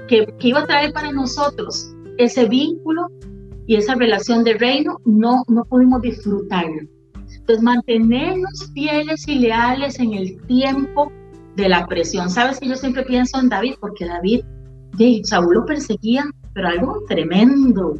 que, 0.07 0.27
iba 0.41 0.59
a 0.59 0.65
traer 0.65 0.93
para 0.93 1.11
nosotros 1.11 1.93
ese 2.17 2.45
vínculo 2.47 3.07
y 3.65 3.75
esa 3.75 3.95
relación 3.95 4.43
de 4.43 4.55
reino, 4.55 4.99
no, 5.05 5.43
no 5.47 5.63
pudimos 5.65 6.01
disfrutarlo. 6.01 6.81
Entonces, 7.15 7.61
mantenernos 7.61 8.71
fieles 8.73 9.27
y 9.27 9.35
leales 9.35 9.99
en 9.99 10.13
el 10.13 10.39
tiempo 10.47 11.11
de 11.55 11.69
la 11.69 11.85
presión. 11.87 12.29
Sabes 12.29 12.59
que 12.59 12.67
yo 12.67 12.75
siempre 12.75 13.03
pienso 13.03 13.39
en 13.39 13.49
David, 13.49 13.75
porque 13.79 14.05
David, 14.05 14.41
de 14.97 15.21
Saúl 15.23 15.55
lo 15.55 15.65
perseguía, 15.65 16.25
pero 16.53 16.67
algo 16.67 17.03
tremendo. 17.07 17.95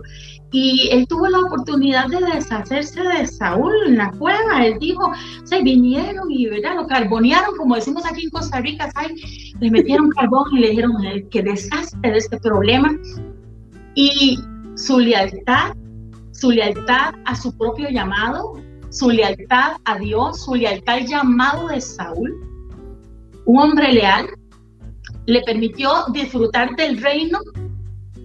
Y 0.51 0.87
él 0.91 1.07
tuvo 1.07 1.27
la 1.27 1.39
oportunidad 1.39 2.07
de 2.09 2.19
deshacerse 2.35 3.01
de 3.01 3.25
Saúl 3.25 3.73
en 3.87 3.97
la 3.97 4.11
cueva. 4.11 4.63
Él 4.63 4.77
dijo, 4.79 5.11
se 5.45 5.63
vinieron 5.63 6.29
y 6.29 6.47
¿verdad? 6.47 6.75
lo 6.75 6.85
carbonearon, 6.85 7.57
como 7.57 7.75
decimos 7.75 8.05
aquí 8.05 8.25
en 8.25 8.29
Costa 8.29 8.61
Rica, 8.61 8.87
le 9.59 9.71
metieron 9.71 10.09
carbón 10.15 10.45
y 10.51 10.59
le 10.59 10.69
dijeron 10.69 10.93
que 11.31 11.41
deshazte 11.41 12.11
de 12.11 12.17
este 12.17 12.37
problema. 12.37 12.95
Y 13.95 14.39
su 14.75 14.99
lealtad, 14.99 15.73
su 16.31 16.51
lealtad 16.51 17.15
a 17.25 17.35
su 17.35 17.55
propio 17.57 17.89
llamado, 17.89 18.53
su 18.89 19.09
lealtad 19.09 19.77
a 19.85 19.97
Dios, 19.97 20.45
su 20.45 20.53
lealtad 20.53 20.97
al 20.97 21.07
llamado 21.07 21.67
de 21.69 21.81
Saúl, 21.81 22.31
un 23.45 23.59
hombre 23.59 23.91
leal, 23.91 24.27
le 25.25 25.41
permitió 25.41 25.89
disfrutar 26.11 26.75
del 26.75 27.01
reino 27.01 27.39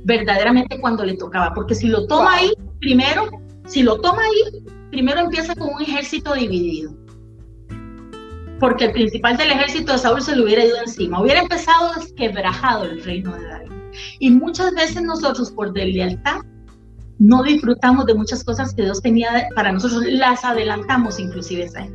verdaderamente 0.09 0.81
cuando 0.81 1.05
le 1.05 1.15
tocaba, 1.15 1.53
porque 1.55 1.75
si 1.75 1.87
lo 1.87 2.07
toma 2.07 2.37
ahí, 2.37 2.51
primero, 2.81 3.29
si 3.67 3.83
lo 3.83 4.01
toma 4.01 4.23
ahí, 4.23 4.65
primero 4.91 5.21
empieza 5.21 5.55
con 5.55 5.69
un 5.75 5.83
ejército 5.83 6.33
dividido. 6.33 6.97
Porque 8.59 8.87
el 8.87 8.93
principal 8.93 9.37
del 9.37 9.51
ejército 9.51 9.93
de 9.93 9.99
Saúl 9.99 10.23
se 10.23 10.35
le 10.35 10.43
hubiera 10.43 10.65
ido 10.65 10.79
encima, 10.79 11.21
hubiera 11.21 11.41
empezado 11.43 11.93
desquebrajado 11.95 12.85
el 12.85 13.05
reino 13.05 13.37
de 13.37 13.47
David. 13.47 13.73
Y 14.19 14.31
muchas 14.31 14.73
veces 14.73 15.03
nosotros 15.03 15.51
por 15.51 15.75
deslealtad 15.75 16.41
no 17.19 17.43
disfrutamos 17.43 18.07
de 18.07 18.15
muchas 18.15 18.43
cosas 18.43 18.75
que 18.75 18.85
Dios 18.85 19.03
tenía 19.03 19.49
para 19.55 19.73
nosotros, 19.73 20.05
las 20.07 20.43
adelantamos 20.43 21.21
inclusive 21.21 21.65
esa 21.65 21.87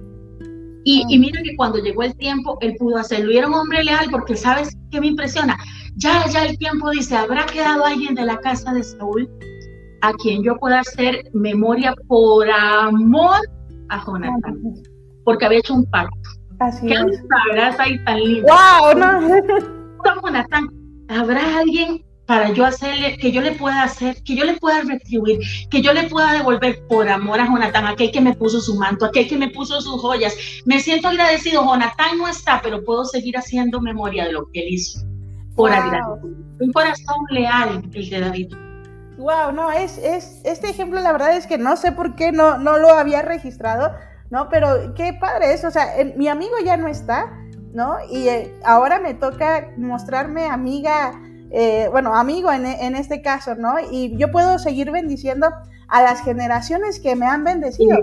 y, 0.85 1.03
y, 1.07 1.19
mira 1.19 1.41
que 1.41 1.55
cuando 1.55 1.79
llegó 1.79 2.03
el 2.03 2.15
tiempo, 2.17 2.57
él 2.61 2.75
pudo 2.77 2.97
hacerlo. 2.97 3.31
Y 3.31 3.37
era 3.37 3.47
un 3.47 3.53
hombre 3.53 3.83
leal 3.83 4.07
porque, 4.11 4.35
¿sabes 4.35 4.75
qué 4.91 4.99
me 4.99 5.07
impresiona? 5.07 5.57
Ya, 5.95 6.27
ya 6.27 6.45
el 6.45 6.57
tiempo 6.57 6.89
dice, 6.89 7.15
¿habrá 7.15 7.45
quedado 7.45 7.85
alguien 7.85 8.15
de 8.15 8.25
la 8.25 8.37
casa 8.37 8.73
de 8.73 8.83
Saúl 8.83 9.29
a 10.01 10.11
quien 10.13 10.43
yo 10.43 10.57
pueda 10.57 10.81
hacer 10.81 11.23
memoria 11.33 11.93
por 12.07 12.49
amor 12.49 13.39
a 13.89 14.05
Jonathan? 14.05 14.61
Porque 15.23 15.45
había 15.45 15.59
hecho 15.59 15.75
un 15.75 15.85
pacto. 15.85 16.17
Así 16.59 16.87
¿Qué 16.87 16.93
es. 16.95 17.79
ahí 17.79 18.03
tan 18.03 18.19
lindo? 18.19 18.47
¡Wow! 18.47 18.97
No. 18.97 20.21
Jonathan, 20.21 20.69
¿habrá 21.07 21.59
alguien 21.59 22.03
para 22.25 22.51
yo 22.51 22.65
hacerle, 22.65 23.17
que 23.17 23.31
yo 23.31 23.41
le 23.41 23.51
pueda 23.51 23.83
hacer, 23.83 24.23
que 24.23 24.35
yo 24.35 24.45
le 24.45 24.55
pueda 24.57 24.81
retribuir, 24.81 25.39
que 25.69 25.81
yo 25.81 25.93
le 25.93 26.03
pueda 26.03 26.33
devolver 26.33 26.85
por 26.87 27.09
amor 27.09 27.39
a 27.39 27.45
Jonathan, 27.45 27.85
aquel 27.87 28.11
que 28.11 28.21
me 28.21 28.33
puso 28.33 28.61
su 28.61 28.75
manto, 28.75 29.05
aquel 29.05 29.27
que 29.27 29.37
me 29.37 29.49
puso 29.49 29.81
sus 29.81 30.01
joyas. 30.01 30.35
Me 30.65 30.79
siento 30.79 31.09
agradecido, 31.09 31.65
Jonathan 31.65 32.17
no 32.17 32.27
está, 32.27 32.61
pero 32.61 32.83
puedo 32.83 33.03
seguir 33.05 33.37
haciendo 33.37 33.81
memoria 33.81 34.25
de 34.25 34.31
lo 34.31 34.49
que 34.51 34.61
él 34.61 34.73
hizo. 34.73 35.01
Por 35.55 35.71
wow. 35.71 36.19
Un 36.59 36.71
corazón 36.71 37.25
leal 37.29 37.83
el 37.93 38.09
de 38.09 38.19
David. 38.19 38.53
Wow, 39.17 39.51
no, 39.51 39.71
es, 39.71 39.97
es, 39.99 40.41
este 40.43 40.69
ejemplo 40.69 40.99
la 40.99 41.11
verdad 41.11 41.35
es 41.37 41.45
que 41.45 41.57
no 41.57 41.75
sé 41.75 41.91
por 41.91 42.15
qué 42.15 42.31
no, 42.31 42.57
no 42.57 42.79
lo 42.79 42.89
había 42.89 43.21
registrado, 43.21 43.91
¿no? 44.31 44.49
Pero 44.49 44.93
qué 44.95 45.13
padre 45.13 45.53
es, 45.53 45.63
o 45.63 45.71
sea, 45.71 45.87
mi 46.15 46.27
amigo 46.27 46.55
ya 46.65 46.77
no 46.77 46.87
está, 46.87 47.31
¿no? 47.73 47.97
Y 48.09 48.27
eh, 48.27 48.55
ahora 48.65 48.99
me 48.99 49.13
toca 49.13 49.69
mostrarme 49.77 50.47
amiga 50.47 51.13
eh, 51.55 51.87
bueno, 51.91 52.15
amigo 52.15 52.51
en, 52.51 52.65
este 52.95 53.21
caso, 53.21 53.53
¿no? 53.53 53.75
Y 53.91 54.17
yo 54.17 54.31
puedo 54.31 54.57
seguir 54.57 54.89
bendiciendo 54.89 55.49
a 55.87 56.01
las 56.01 56.23
generaciones 56.23 56.99
que 56.99 57.15
me 57.15 57.27
han 57.27 57.43
bendecido. 57.43 57.95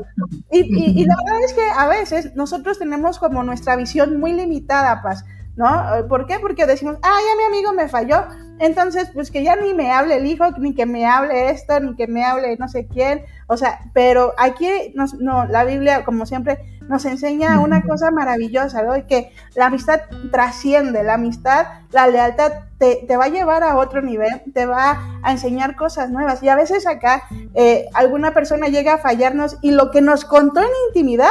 Y, 0.52 1.04
la 1.04 1.16
verdad 1.24 1.44
es 1.44 1.52
que 1.54 1.68
a 1.76 1.88
veces 1.88 2.36
nosotros 2.36 2.78
tenemos 2.78 3.18
como 3.18 3.42
nuestra 3.42 3.74
visión 3.74 4.20
muy 4.20 4.34
limitada, 4.34 5.02
Paz, 5.02 5.24
¿no? 5.56 5.68
¿Por 6.08 6.26
qué? 6.26 6.38
Porque 6.38 6.64
decimos, 6.64 6.96
ah, 7.02 7.18
ya 7.26 7.36
mi 7.36 7.56
amigo 7.56 7.72
me 7.72 7.88
falló, 7.88 8.24
entonces 8.60 9.10
pues 9.12 9.32
que 9.32 9.42
ya 9.42 9.56
ni 9.56 9.74
me 9.74 9.90
hable 9.90 10.18
el 10.18 10.26
hijo, 10.26 10.48
ni 10.58 10.72
que 10.72 10.86
me 10.86 11.06
hable 11.06 11.50
esto, 11.50 11.80
ni 11.80 11.96
que 11.96 12.06
me 12.06 12.24
hable 12.24 12.56
no 12.56 12.68
sé 12.68 12.86
quién, 12.86 13.24
o 13.48 13.56
sea, 13.56 13.80
pero 13.92 14.32
aquí 14.38 14.94
no, 14.94 15.46
la 15.46 15.64
Biblia, 15.64 16.04
como 16.04 16.24
siempre, 16.24 16.79
nos 16.90 17.04
enseña 17.04 17.60
una 17.60 17.82
cosa 17.82 18.10
maravillosa, 18.10 18.82
¿no? 18.82 18.92
Que 19.06 19.32
la 19.54 19.66
amistad 19.66 20.00
trasciende, 20.32 21.04
la 21.04 21.14
amistad, 21.14 21.66
la 21.92 22.08
lealtad 22.08 22.52
te, 22.78 23.06
va 23.16 23.26
a 23.26 23.28
llevar 23.28 23.62
a 23.62 23.76
otro 23.76 24.02
nivel, 24.02 24.42
te 24.52 24.66
va 24.66 25.20
a 25.22 25.30
enseñar 25.30 25.76
cosas 25.76 26.10
nuevas. 26.10 26.42
Y 26.42 26.48
a 26.48 26.56
veces 26.56 26.86
acá 26.86 27.22
eh, 27.54 27.86
alguna 27.94 28.34
persona 28.34 28.66
llega 28.66 28.94
a 28.94 28.98
fallarnos 28.98 29.56
y 29.62 29.70
lo 29.70 29.92
que 29.92 30.00
nos 30.00 30.24
contó 30.24 30.60
en 30.60 30.68
intimidad, 30.88 31.30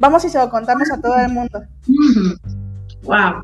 vamos 0.00 0.24
y 0.24 0.28
se 0.28 0.38
lo 0.38 0.50
contamos 0.50 0.90
a 0.90 1.00
todo 1.00 1.16
el 1.16 1.32
mundo. 1.32 1.62
Wow. 3.04 3.42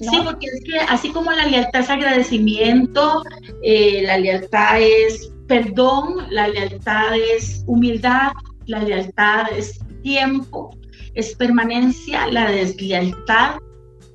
Sí, 0.00 0.20
porque 0.24 0.46
es 0.46 0.62
que 0.64 0.78
así 0.80 1.10
como 1.10 1.32
la 1.32 1.46
lealtad 1.46 1.80
es 1.80 1.90
agradecimiento, 1.90 3.24
eh, 3.62 4.02
la 4.04 4.18
lealtad 4.18 4.80
es 4.80 5.32
perdón, 5.48 6.28
la 6.30 6.46
lealtad 6.46 7.16
es 7.16 7.64
humildad, 7.66 8.30
la 8.66 8.84
lealtad 8.84 9.46
es 9.52 9.80
tiempo, 10.02 10.76
es 11.14 11.34
permanencia, 11.34 12.26
la 12.28 12.50
deslealtad 12.50 13.56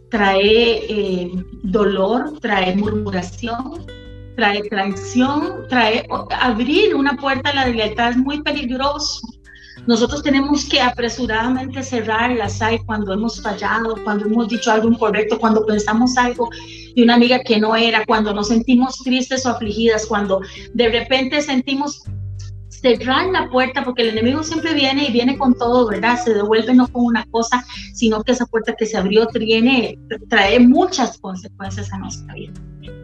trae 0.09 0.86
eh, 0.89 1.31
dolor, 1.63 2.39
trae 2.39 2.75
murmuración, 2.75 3.86
trae 4.36 4.61
traición, 4.69 5.67
trae 5.69 6.05
abrir 6.39 6.95
una 6.95 7.17
puerta 7.17 7.49
a 7.49 7.55
la 7.55 7.65
deslealtad 7.65 8.11
es 8.11 8.17
muy 8.17 8.41
peligroso. 8.41 9.27
Nosotros 9.88 10.23
tenemos 10.23 10.65
que 10.65 10.81
apresuradamente 10.81 11.83
cerrarlas 11.83 12.61
hay 12.61 12.79
cuando 12.79 13.13
hemos 13.13 13.41
fallado, 13.41 13.95
cuando 14.03 14.25
hemos 14.25 14.47
dicho 14.47 14.71
algo 14.71 14.89
incorrecto, 14.89 15.38
cuando 15.38 15.65
pensamos 15.65 16.17
algo 16.17 16.49
de 16.95 17.03
una 17.03 17.15
amiga 17.15 17.39
que 17.39 17.59
no 17.59 17.75
era, 17.75 18.05
cuando 18.05 18.33
nos 18.33 18.47
sentimos 18.47 18.97
tristes 19.03 19.45
o 19.45 19.49
afligidas, 19.49 20.05
cuando 20.05 20.41
de 20.73 20.89
repente 20.89 21.41
sentimos 21.41 22.03
cerrar 22.86 23.25
la 23.31 23.49
puerta, 23.49 23.83
porque 23.83 24.03
el 24.03 24.09
enemigo 24.09 24.43
siempre 24.43 24.75
viene 24.75 25.07
y 25.07 25.11
viene 25.11 25.39
con 25.39 25.55
todo, 25.55 25.88
¿verdad? 25.88 26.23
Se 26.23 26.36
devuelve 26.36 26.75
no 26.75 26.88
con 26.88 27.05
una 27.05 27.25
cosa, 27.31 27.65
sino 27.95 28.23
que 28.23 28.33
esa 28.33 28.45
puerta 28.45 28.75
que 28.77 28.86
se 28.86 28.95
abrió 28.95 29.25
tiene, 29.25 29.97
trae 30.29 30.59
muchas 30.59 31.17
consecuencias 31.17 31.91
a 31.91 31.97
nuestra 31.97 32.36
vida. 32.36 32.53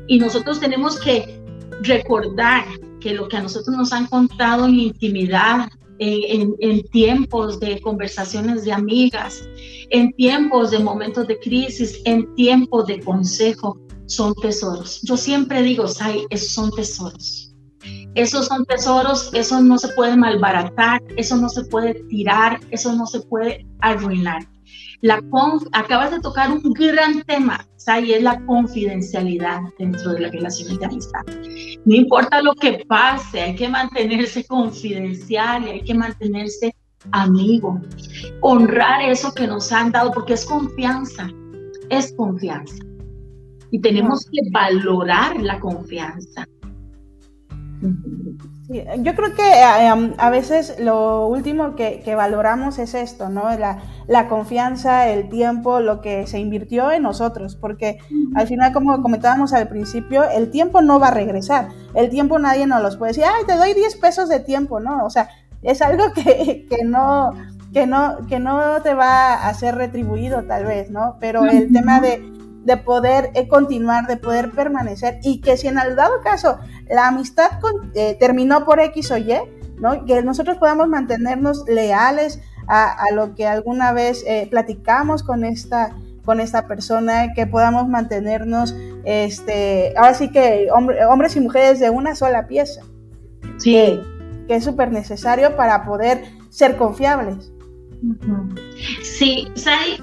Y 0.08 0.20
nosotros 0.20 0.60
tenemos 0.60 1.00
que 1.00 1.42
recordar 1.82 2.66
que 3.00 3.16
lo 3.16 3.28
que 3.28 3.38
a 3.38 3.42
nosotros 3.42 3.76
nos 3.76 3.92
han 3.92 4.06
contado 4.06 4.68
en 4.68 4.80
intimidad, 4.80 5.68
en, 5.98 6.56
en, 6.60 6.84
tiempos 6.90 7.60
de 7.60 7.82
conversaciones 7.82 8.64
de 8.64 8.74
amigas, 8.74 9.44
en 9.90 10.12
tiempos 10.14 10.70
de 10.70 10.78
momentos 10.78 11.28
de 11.28 11.40
crisis, 11.40 12.02
en 12.06 12.36
tiempos 12.36 12.86
de 12.86 13.00
consejo, 13.00 13.80
son 14.06 14.36
tesoros. 14.36 15.02
Yo 15.02 15.18
siempre 15.18 15.64
digo, 15.64 15.88
Sai, 15.88 16.26
esos 16.30 16.50
son 16.50 16.70
tesoros. 16.72 17.41
Esos 18.16 18.48
son 18.48 18.66
tesoros, 18.66 19.34
eso 19.34 19.62
no 19.62 19.78
se 19.78 19.88
puede 19.90 20.18
malbaratar, 20.18 21.02
eso 21.16 21.38
no 21.38 21.50
se 21.50 21.64
puede 21.66 21.94
tirar, 22.10 22.60
eso 22.72 22.94
no 22.94 23.06
se 23.06 23.22
puede 23.22 23.66
arruinar. 23.80 24.46
La 25.02 25.22
acabas 25.72 26.12
de 26.12 26.20
tocar 26.20 26.52
un 26.52 26.62
gran 26.74 27.24
tema, 27.24 27.66
y 28.04 28.14
es 28.14 28.22
la 28.22 28.40
confidencialidad 28.46 29.62
dentro 29.80 30.14
de 30.14 30.20
las 30.22 30.32
relaciones 30.32 30.80
de 30.80 30.86
amistad. 30.86 31.22
No 31.86 31.96
importa 31.96 32.42
lo 32.42 32.54
que 32.54 32.86
pase, 32.88 33.42
hay 33.42 33.56
que 33.56 33.68
mantenerse 33.68 34.46
confidencial 34.46 35.64
y 35.64 35.70
hay 35.70 35.82
que 35.82 35.94
mantenerse 35.94 36.76
amigo. 37.12 37.82
Honrar 38.42 39.02
eso 39.02 39.34
que 39.34 39.48
nos 39.48 39.72
han 39.72 39.92
dado, 39.92 40.12
porque 40.12 40.34
es 40.34 40.46
confianza, 40.46 41.30
es 41.90 42.14
confianza. 42.16 42.84
Y 43.72 43.80
tenemos 43.80 44.26
que 44.26 44.42
valorar 44.52 45.42
la 45.42 45.60
confianza 45.60 46.46
yo 47.82 49.16
creo 49.16 49.34
que 49.36 49.42
eh, 49.42 50.14
a 50.18 50.30
veces 50.30 50.76
lo 50.80 51.28
último 51.28 51.76
que, 51.76 52.14
valoramos 52.16 52.80
es 52.80 52.94
esto, 52.94 53.30
¿no? 53.30 53.44
La, 54.08 54.28
confianza, 54.28 55.10
el 55.10 55.30
tiempo, 55.30 55.80
lo 55.80 56.02
que 56.02 56.28
se 56.28 56.40
invirtió 56.40 56.92
en 56.92 57.04
nosotros, 57.04 57.56
porque 57.56 57.98
al 58.36 58.48
final, 58.48 58.72
como 58.72 59.02
comentábamos 59.02 59.54
al 59.54 59.68
principio, 59.68 60.24
el 60.30 60.52
tiempo 60.52 60.82
no 60.82 61.00
va 61.00 61.08
a 61.08 61.14
regresar. 61.14 61.70
El 61.94 62.10
tiempo 62.10 62.40
nadie 62.40 62.68
nos 62.68 62.82
los 62.82 62.98
puede 62.98 63.12
decir, 63.12 63.26
ay, 63.26 63.46
te 63.46 63.56
doy 63.56 63.74
10 63.74 63.96
pesos 63.98 64.30
de 64.30 64.40
tiempo, 64.40 64.80
¿no? 64.80 65.06
O 65.06 65.10
sea, 65.10 65.30
es 65.64 65.82
algo 65.82 66.06
que, 66.14 66.68
no, 66.86 67.32
que, 67.74 67.88
no, 67.88 68.18
que 68.28 68.40
no 68.40 68.82
te 68.82 68.94
va 68.94 69.48
a 69.48 69.54
ser 69.54 69.76
retribuido 69.76 70.44
tal 70.44 70.66
vez, 70.66 70.92
¿no? 70.92 71.18
Pero 71.20 71.46
el 71.46 71.72
tema 71.74 72.00
de 72.00 72.41
de 72.64 72.78
poder 72.78 73.32
eh, 73.34 73.48
continuar, 73.48 74.08
de 74.08 74.18
poder 74.18 74.52
permanecer 74.52 75.20
y 75.24 75.42
que 75.42 75.58
si 75.58 75.68
en 75.68 75.80
el 75.80 75.96
dado 75.96 76.22
caso 76.24 76.60
la 76.90 77.08
amistad 77.08 77.50
eh, 77.96 78.16
terminó 78.20 78.66
por 78.66 78.80
X 78.80 79.12
o 79.12 79.18
Y, 79.18 79.34
¿no? 79.78 80.06
que 80.06 80.22
nosotros 80.22 80.58
podamos 80.58 80.88
mantenernos 80.88 81.66
leales 81.68 82.40
a, 82.68 83.06
lo 83.14 83.36
que 83.36 83.46
alguna 83.48 83.92
vez 83.92 84.24
eh, 84.26 84.48
platicamos 84.50 85.24
con 85.24 85.44
esta, 85.44 85.94
con 86.24 86.40
esta 86.40 86.68
persona, 86.68 87.34
que 87.34 87.46
podamos 87.46 87.90
mantenernos, 87.90 88.74
este, 89.04 89.94
ahora 89.98 90.14
sí 90.14 90.30
que 90.30 90.70
hombres 90.72 91.36
y 91.36 91.42
mujeres 91.42 91.82
de 91.82 91.90
una 91.90 92.16
sola 92.16 92.48
pieza, 92.48 92.82
sí. 93.58 93.74
que, 94.48 94.56
es 94.56 94.64
súper 94.64 94.90
necesario 94.92 95.58
para 95.58 95.84
poder 95.84 96.24
ser 96.50 96.78
confiables. 96.78 97.52
Sí, 99.04 99.48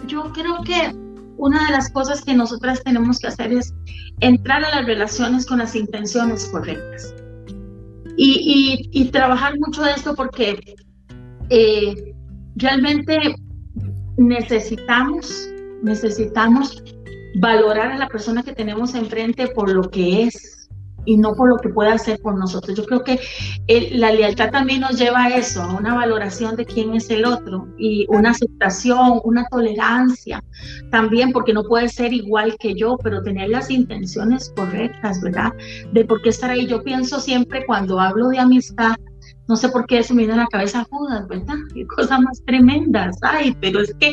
yo 0.07 0.31
creo 0.35 0.63
que 0.63 0.93
una 1.39 1.67
de 1.67 1.73
las 1.73 1.91
cosas 1.91 2.23
que 2.23 2.35
nosotras 2.35 2.83
tenemos 2.85 3.19
que 3.19 3.29
hacer 3.29 3.53
es 3.53 3.73
entrar 4.21 4.65
a 4.65 4.77
las 4.77 4.87
relaciones 4.87 5.47
con 5.47 5.59
las 5.59 5.75
intenciones 5.75 6.47
correctas. 6.47 7.15
Y, 8.17 9.09
trabajar 9.13 9.55
mucho 9.59 9.83
de 9.83 9.93
esto 9.93 10.15
porque 10.15 10.77
eh, 11.51 12.15
realmente 12.57 13.37
necesitamos, 14.17 15.49
necesitamos 15.83 16.83
valorar 17.37 17.93
a 17.93 17.99
la 17.99 18.09
persona 18.09 18.43
que 18.43 18.53
tenemos 18.53 18.95
enfrente 18.97 19.47
por 19.49 19.71
lo 19.71 19.89
que 19.89 20.25
es, 20.25 20.58
y 21.09 21.17
no 21.17 21.35
por 21.35 21.49
lo 21.49 21.57
que 21.57 21.71
pueda 21.71 21.95
hacer 21.95 22.21
por 22.21 22.37
nosotros. 22.39 22.77
Yo 22.77 22.85
creo 22.85 23.03
que 23.03 23.19
la 23.93 24.13
lealtad 24.13 24.51
también 24.51 24.83
nos 24.83 24.99
lleva 24.99 25.25
a 25.25 25.37
eso, 25.37 25.63
a 25.63 25.75
una 25.75 25.95
valoración 25.95 26.55
de 26.55 26.67
quién 26.67 26.95
es 26.95 27.09
el 27.09 27.25
otro 27.25 27.67
y 27.79 28.05
una 28.11 28.31
aceptación, 28.31 29.23
una 29.25 29.47
tolerancia 29.47 30.45
también, 30.91 31.33
porque 31.33 31.55
no 31.55 31.65
puede 31.65 31.89
ser 31.89 32.13
igual 32.13 32.57
que 32.61 32.75
yo, 32.75 32.99
pero 33.03 33.23
tener 33.23 33.49
las 33.49 33.71
intenciones 33.71 34.53
correctas, 34.55 35.23
¿verdad? 35.23 35.51
De 35.95 36.05
por 36.05 36.21
qué 36.21 36.29
estar 36.29 36.51
ahí. 36.51 36.67
Yo 36.67 36.83
pienso 36.83 37.21
siempre 37.21 37.65
cuando 37.65 37.99
hablo 37.99 38.29
de 38.29 38.41
amistad, 38.41 38.97
no 39.49 39.57
sé 39.57 39.71
por 39.71 39.87
qué 39.87 40.03
se 40.03 40.13
me 40.13 40.27
viene 40.27 40.35
a 40.35 40.45
la 40.45 40.47
cabeza 40.49 40.87
Judas, 40.91 41.27
¿verdad? 41.27 41.55
Qué 41.75 41.87
cosa 41.87 42.21
más 42.21 42.43
tremenda, 42.45 43.11
ay, 43.23 43.57
pero 43.63 43.81
es 43.81 43.95
que 43.99 44.13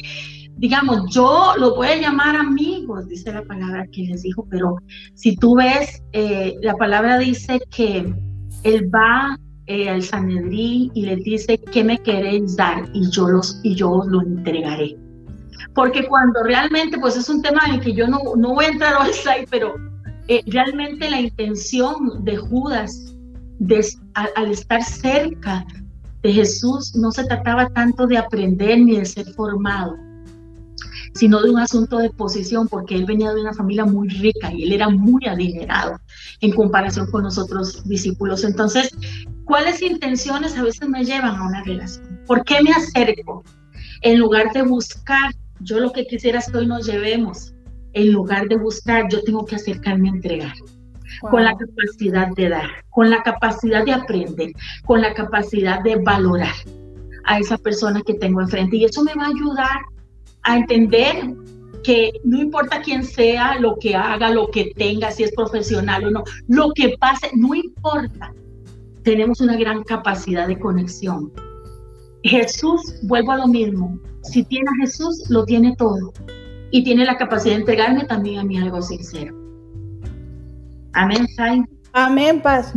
digamos, 0.57 1.13
yo 1.13 1.53
lo 1.57 1.75
voy 1.75 1.87
a 1.87 2.01
llamar 2.01 2.35
amigos, 2.35 3.07
dice 3.07 3.33
la 3.33 3.43
palabra 3.43 3.87
que 3.91 4.03
les 4.03 4.23
dijo, 4.23 4.47
pero 4.49 4.77
si 5.13 5.35
tú 5.35 5.55
ves, 5.55 6.01
eh, 6.13 6.55
la 6.61 6.75
palabra 6.75 7.17
dice 7.17 7.59
que 7.71 8.13
él 8.63 8.89
va 8.93 9.37
eh, 9.67 9.89
al 9.89 10.03
Sanedrí 10.03 10.91
y 10.93 11.05
le 11.05 11.17
dice, 11.17 11.57
¿qué 11.57 11.83
me 11.83 11.97
queréis 11.97 12.55
dar? 12.55 12.89
Y 12.93 13.09
yo, 13.09 13.27
los, 13.27 13.59
y 13.63 13.75
yo 13.75 13.91
os 13.91 14.07
lo 14.07 14.21
entregaré. 14.21 14.97
Porque 15.73 16.07
cuando 16.07 16.43
realmente, 16.43 16.97
pues 16.99 17.17
es 17.17 17.27
un 17.29 17.41
tema 17.41 17.61
en 17.67 17.75
el 17.75 17.81
que 17.81 17.93
yo 17.93 18.07
no, 18.07 18.19
no 18.37 18.53
voy 18.53 18.65
a 18.65 18.69
entrar 18.69 18.93
hoy, 19.01 19.11
pero 19.49 19.75
eh, 20.27 20.41
realmente 20.47 21.09
la 21.09 21.19
intención 21.19 22.23
de 22.23 22.37
Judas 22.37 23.15
de, 23.59 23.85
al 24.13 24.51
estar 24.51 24.81
cerca 24.83 25.65
de 26.23 26.33
Jesús 26.33 26.95
no 26.95 27.11
se 27.11 27.25
trataba 27.25 27.69
tanto 27.69 28.07
de 28.07 28.17
aprender 28.17 28.79
ni 28.79 28.97
de 28.97 29.05
ser 29.05 29.27
formado, 29.33 29.95
sino 31.15 31.41
de 31.41 31.49
un 31.49 31.59
asunto 31.59 31.97
de 31.97 32.09
posición, 32.09 32.67
porque 32.67 32.93
él 32.93 33.05
venía 33.05 33.33
de 33.33 33.41
una 33.41 33.53
familia 33.53 33.85
muy 33.85 34.09
rica 34.09 34.51
y 34.53 34.63
él 34.63 34.73
era 34.73 34.89
muy 34.89 35.25
adinerado 35.25 35.97
en 36.41 36.51
comparación 36.51 37.09
con 37.09 37.23
los 37.23 37.37
otros 37.37 37.87
discípulos. 37.87 38.43
Entonces, 38.43 38.91
¿cuáles 39.45 39.81
intenciones 39.81 40.57
a 40.57 40.63
veces 40.63 40.87
me 40.89 41.05
llevan 41.05 41.35
a 41.35 41.47
una 41.47 41.63
relación? 41.63 42.21
¿Por 42.27 42.43
qué 42.43 42.61
me 42.61 42.71
acerco? 42.71 43.43
En 44.01 44.19
lugar 44.19 44.51
de 44.51 44.63
buscar, 44.63 45.31
yo 45.61 45.79
lo 45.79 45.93
que 45.93 46.05
quisiera 46.05 46.39
es 46.39 46.51
que 46.51 46.57
hoy 46.57 46.67
nos 46.67 46.85
llevemos, 46.85 47.53
en 47.93 48.11
lugar 48.11 48.49
de 48.49 48.57
buscar, 48.57 49.07
yo 49.09 49.23
tengo 49.23 49.45
que 49.45 49.55
acercarme 49.55 50.09
a 50.09 50.13
entregar. 50.13 50.53
Con 51.21 51.45
la 51.45 51.55
capacidad 51.55 52.27
de 52.35 52.49
dar, 52.49 52.69
con 52.89 53.09
la 53.09 53.23
capacidad 53.23 53.85
de 53.85 53.93
aprender, 53.93 54.51
con 54.85 54.99
la 54.99 55.13
capacidad 55.13 55.81
de 55.81 55.95
valorar 55.95 56.53
a 57.23 57.39
esa 57.39 57.57
persona 57.57 58.01
que 58.01 58.15
tengo 58.15 58.41
enfrente. 58.41 58.75
Y 58.75 58.83
eso 58.83 59.01
me 59.01 59.13
va 59.13 59.27
a 59.27 59.29
ayudar 59.29 59.79
a 60.45 60.57
entender 60.57 61.35
que 61.83 62.11
no 62.23 62.39
importa 62.39 62.81
quién 62.81 63.03
sea, 63.03 63.59
lo 63.59 63.77
que 63.77 63.95
haga, 63.95 64.29
lo 64.29 64.49
que 64.49 64.71
tenga, 64.75 65.11
si 65.11 65.23
es 65.23 65.33
profesional 65.35 66.05
o 66.05 66.11
no, 66.11 66.23
lo 66.47 66.71
que 66.73 66.95
pase, 66.99 67.29
no 67.35 67.53
importa. 67.53 68.33
Tenemos 69.03 69.39
una 69.41 69.55
gran 69.55 69.83
capacidad 69.83 70.47
de 70.47 70.57
conexión. 70.57 71.31
Jesús, 72.23 72.81
vuelvo 73.03 73.33
a 73.33 73.37
lo 73.37 73.47
mismo, 73.47 73.99
si 74.23 74.43
tiene 74.43 74.67
a 74.69 74.81
Jesús, 74.81 75.29
lo 75.29 75.45
tiene 75.45 75.75
todo. 75.75 76.11
Y 76.71 76.83
tiene 76.83 77.05
la 77.05 77.17
capacidad 77.17 77.53
de 77.53 77.61
entregarme 77.61 78.05
también 78.05 78.39
a 78.39 78.43
mí 78.43 78.57
algo 78.57 78.81
sincero. 78.81 79.35
Amén. 80.93 81.27
Amén, 81.97 82.41
paz. 82.41 82.73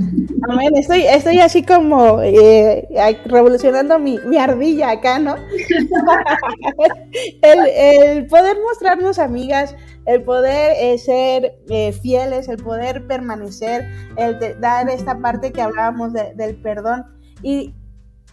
Amén. 0.48 0.76
Estoy, 0.76 1.00
estoy 1.00 1.40
así 1.40 1.64
como 1.64 2.22
eh, 2.22 2.86
revolucionando 3.24 3.98
mi, 3.98 4.16
ardilla 4.38 4.92
acá, 4.92 5.18
¿no? 5.18 5.34
el, 7.42 8.28
poder 8.28 8.58
mostrarnos 8.64 9.18
amigas, 9.18 9.74
el 10.06 10.22
poder 10.22 10.76
eh, 10.78 10.98
ser 10.98 11.58
eh, 11.68 11.92
fieles, 12.00 12.46
el 12.46 12.58
poder 12.58 13.08
permanecer, 13.08 13.88
el 14.14 14.38
dar 14.60 14.88
esta 14.88 15.18
parte 15.18 15.50
que 15.50 15.62
hablábamos 15.62 16.12
del 16.12 16.54
perdón 16.62 17.04
y 17.42 17.74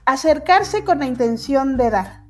acercarse 0.05 0.83
con 0.83 0.99
la 0.99 1.07
intención 1.07 1.77
de 1.77 1.89
dar, 1.89 2.25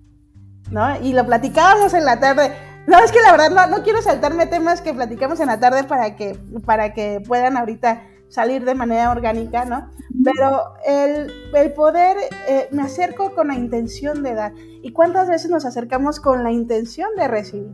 ¿no? 0.72 0.98
Y 1.02 1.12
lo 1.12 1.26
platicábamos 1.26 1.94
en 1.94 2.06
la 2.06 2.22
tarde. 2.22 2.54
No, 2.88 3.00
es 3.00 3.12
que 3.12 3.20
la 3.20 3.34
verdad 3.34 3.50
no, 3.50 3.68
no 3.68 3.84
quiero 3.84 4.02
saltarme 4.02 4.46
temas 4.46 4.80
que 4.80 4.94
platicamos 4.94 5.42
en 5.42 5.48
la 5.48 5.60
tarde 5.60 5.84
para 5.84 6.16
que, 6.16 6.40
para 6.66 6.94
que 6.94 7.20
puedan 7.20 7.58
ahorita 7.58 8.02
salir 8.36 8.64
de 8.66 8.76
manera 8.76 9.12
orgánica, 9.12 9.66
¿no? 9.66 9.90
Pero 10.24 10.74
el, 10.86 11.32
el 11.54 11.74
poder, 11.74 12.18
eh, 12.48 12.68
me 12.72 12.84
acerco 12.84 13.34
con 13.34 13.48
la 13.48 13.56
intención 13.56 14.22
de 14.24 14.36
dar. 14.36 14.54
¿Y 14.56 14.92
cuántas 14.92 15.28
veces 15.28 15.50
nos 15.50 15.66
acercamos 15.66 16.20
con 16.20 16.44
la 16.44 16.52
intención 16.52 17.10
de 17.18 17.28
recibir? 17.28 17.74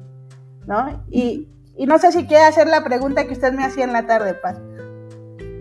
¿No? 0.68 1.03
Y, 1.09 1.47
y 1.78 1.86
no 1.86 1.97
sé 1.97 2.12
si 2.12 2.26
quiere 2.26 2.43
hacer 2.43 2.68
la 2.68 2.84
pregunta 2.84 3.26
que 3.26 3.34
usted 3.34 3.53
me 3.53 3.66
hacía 3.66 3.84
en 3.84 3.93
la 3.93 4.05
tarde, 4.05 4.36
Paz. 4.36 4.57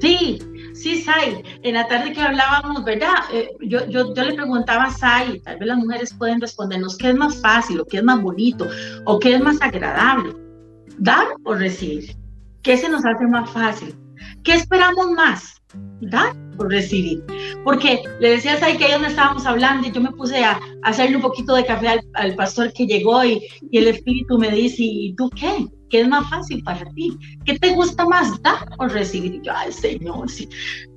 Sí, 0.01 0.39
sí, 0.75 1.03
Sai. 1.03 1.43
En 1.63 1.75
la 1.75 1.87
tarde 1.87 2.13
que 2.13 2.23
hablábamos, 2.23 2.85
¿verdad? 2.85 3.15
Eh, 3.33 3.51
yo, 3.61 3.87
yo, 3.87 4.15
yo, 4.15 4.25
le 4.25 4.35
preguntaba 4.35 4.85
a 4.85 4.91
Sai, 4.91 5.41
tal 5.41 5.59
vez 5.59 5.69
las 5.69 5.79
mujeres 5.79 6.15
pueden 6.15 6.41
respondernos 6.41 6.97
qué 6.97 7.11
es 7.11 7.17
más 7.17 7.41
fácil, 7.41 7.81
o 7.81 7.85
qué 7.85 7.99
es 7.99 8.05
más 8.05 8.21
bonito, 8.21 8.67
o 9.05 9.19
qué 9.19 9.35
es 9.35 9.41
más 9.41 9.61
agradable, 9.61 10.35
dar 10.99 11.27
o 11.45 11.55
recibir. 11.55 12.17
¿Qué 12.63 12.77
se 12.77 12.89
nos 12.89 13.05
hace 13.05 13.27
más 13.27 13.51
fácil? 13.51 13.95
¿Qué 14.43 14.55
esperamos 14.55 15.11
más? 15.13 15.61
dar 16.01 16.35
o 16.59 16.65
recibir. 16.65 17.23
Porque 17.65 18.03
le 18.21 18.31
decías 18.31 18.63
ahí 18.63 18.77
que 18.77 18.85
ahí 18.85 18.93
donde 18.93 19.09
estábamos 19.09 19.47
hablando 19.47 19.87
y 19.87 19.93
yo 19.93 20.01
me 20.01 20.13
puse 20.13 20.45
a, 20.45 20.59
hacerle 20.83 21.17
un 21.17 21.23
poquito 21.23 21.55
de 21.55 21.65
café 21.65 22.01
al, 22.15 22.35
pastor 22.35 22.73
que 22.73 22.87
llegó 22.87 23.25
y, 23.25 23.43
y, 23.71 23.79
el 23.79 23.89
espíritu 23.89 24.39
me 24.39 24.51
dice, 24.51 24.83
¿y 24.83 25.15
tú 25.15 25.31
qué? 25.31 25.67
¿Qué 25.89 26.03
es 26.03 26.09
más 26.09 26.29
fácil 26.31 26.63
para 26.63 26.85
ti? 26.91 27.17
¿Qué 27.45 27.59
te 27.59 27.75
gusta 27.75 28.07
más, 28.07 28.41
dar 28.43 28.69
o 28.79 28.87
recibir? 28.87 29.41
Yo, 29.43 29.53
ay 29.55 29.73
Señor, 29.73 30.31
si, 30.31 30.49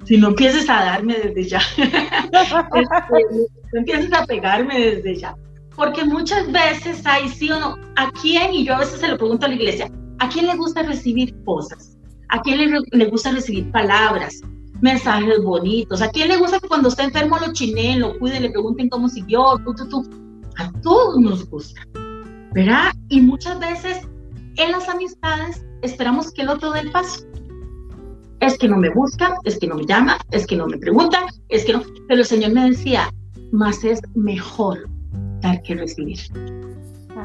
si 0.05 0.17
no 0.17 0.29
empieces 0.29 0.69
a 0.69 0.85
darme 0.85 1.15
desde 1.15 1.49
ya, 1.49 1.61
este, 1.77 3.47
empieces 3.73 4.13
a 4.13 4.25
pegarme 4.25 4.79
desde 4.79 5.15
ya. 5.15 5.35
Porque 5.75 6.03
muchas 6.03 6.51
veces 6.51 7.03
hay 7.05 7.27
sí 7.27 7.49
o 7.49 7.59
no, 7.59 7.75
¿a 7.95 8.11
quién? 8.11 8.53
Y 8.53 8.65
yo 8.65 8.75
a 8.75 8.79
veces 8.79 8.99
se 8.99 9.07
lo 9.07 9.17
pregunto 9.17 9.47
a 9.47 9.49
la 9.49 9.55
iglesia, 9.55 9.91
¿a 10.19 10.29
quién 10.29 10.45
le 10.45 10.55
gusta 10.55 10.83
recibir 10.83 11.33
cosas? 11.43 11.97
¿A 12.33 12.41
quién 12.41 12.71
le, 12.71 12.79
le 12.91 13.05
gusta 13.05 13.31
recibir 13.31 13.71
palabras? 13.71 14.41
mensajes 14.83 15.41
bonitos. 15.41 16.01
¿A 16.01 16.09
quién 16.09 16.27
le 16.27 16.37
gusta 16.37 16.59
que 16.59 16.67
cuando 16.67 16.89
está 16.89 17.05
enfermo 17.05 17.37
lo 17.39 17.53
chineen, 17.53 18.01
lo 18.01 18.19
cuiden, 18.19 18.43
le 18.43 18.49
pregunten 18.49 18.89
cómo 18.89 19.07
siguió? 19.07 19.55
Tú, 19.63 19.73
tú, 19.73 19.87
tú. 19.87 20.09
A 20.57 20.71
todos 20.81 21.19
nos 21.19 21.49
gusta, 21.49 21.81
¿verdad? 22.51 22.91
Y 23.07 23.21
muchas 23.21 23.59
veces 23.59 24.01
en 24.57 24.71
las 24.71 24.87
amistades 24.89 25.65
esperamos 25.81 26.31
que 26.33 26.43
el 26.43 26.49
otro 26.49 26.73
dé 26.73 26.81
el 26.81 26.91
paso. 26.91 27.25
Es 28.41 28.57
que 28.57 28.67
no 28.67 28.77
me 28.77 28.89
busca, 28.89 29.37
es 29.45 29.57
que 29.57 29.67
no 29.67 29.75
me 29.75 29.85
llama, 29.85 30.17
es 30.31 30.45
que 30.45 30.57
no 30.57 30.67
me 30.67 30.77
pregunta, 30.77 31.25
es 31.47 31.63
que 31.63 31.73
no. 31.73 31.81
Pero 32.09 32.19
el 32.19 32.25
Señor 32.25 32.51
me 32.51 32.69
decía, 32.69 33.09
más 33.53 33.85
es 33.85 34.01
mejor 34.15 34.89
dar 35.39 35.61
que 35.63 35.75
recibir. 35.75 36.19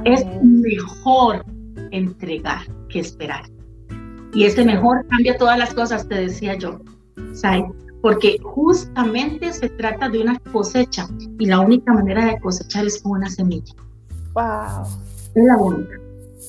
Es 0.04 0.24
mejor 0.42 1.44
entregar 1.90 2.60
que 2.88 3.00
esperar. 3.00 3.42
Y 4.34 4.44
ese 4.44 4.64
mejor 4.64 5.06
cambia 5.08 5.36
todas 5.36 5.58
las 5.58 5.74
cosas, 5.74 6.06
te 6.08 6.14
decía 6.14 6.54
yo. 6.54 6.80
¿sabes? 7.32 7.64
Porque 8.02 8.38
justamente 8.42 9.52
se 9.52 9.68
trata 9.70 10.08
de 10.08 10.20
una 10.20 10.38
cosecha 10.52 11.08
y 11.38 11.46
la 11.46 11.60
única 11.60 11.92
manera 11.92 12.26
de 12.26 12.40
cosechar 12.40 12.86
es 12.86 13.02
con 13.02 13.12
una 13.12 13.28
semilla. 13.28 13.74
Wow. 14.34 14.86
Es 15.34 15.44
la 15.44 15.56
única. 15.56 16.00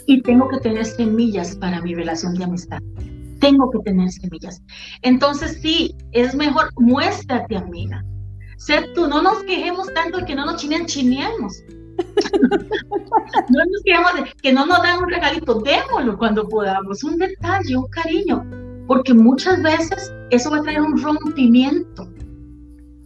Y 0.06 0.22
tengo 0.22 0.48
que 0.50 0.60
tener 0.60 0.86
semillas 0.86 1.56
para 1.56 1.82
mi 1.82 1.96
relación 1.96 2.36
de 2.36 2.44
amistad. 2.44 2.80
Tengo 3.40 3.70
que 3.72 3.80
tener 3.80 4.12
semillas. 4.12 4.62
Entonces 5.02 5.60
sí, 5.62 5.96
es 6.12 6.36
mejor, 6.36 6.70
muéstrate 6.78 7.58
amiga. 7.58 8.04
Ser 8.58 8.94
tú, 8.94 9.08
no 9.08 9.22
nos 9.22 9.44
quejemos 9.44 9.92
tanto 9.94 10.26
que 10.26 10.36
no 10.36 10.46
nos 10.46 10.58
chinen, 10.58 10.86
chineamos. 10.86 11.64
no 13.50 13.60
nos 13.60 13.82
quejemos 13.84 14.14
de 14.16 14.34
que 14.42 14.54
no 14.54 14.66
nos 14.66 14.82
dan 14.82 15.04
un 15.04 15.10
regalito, 15.10 15.60
démoslo 15.60 16.18
cuando 16.18 16.48
podamos, 16.48 17.04
un 17.04 17.18
detalle, 17.18 17.78
un 17.78 17.88
cariño 17.88 18.44
porque 18.90 19.14
muchas 19.14 19.62
veces 19.62 20.12
eso 20.32 20.50
va 20.50 20.58
a 20.58 20.62
traer 20.64 20.82
un 20.82 21.00
rompimiento, 21.00 22.12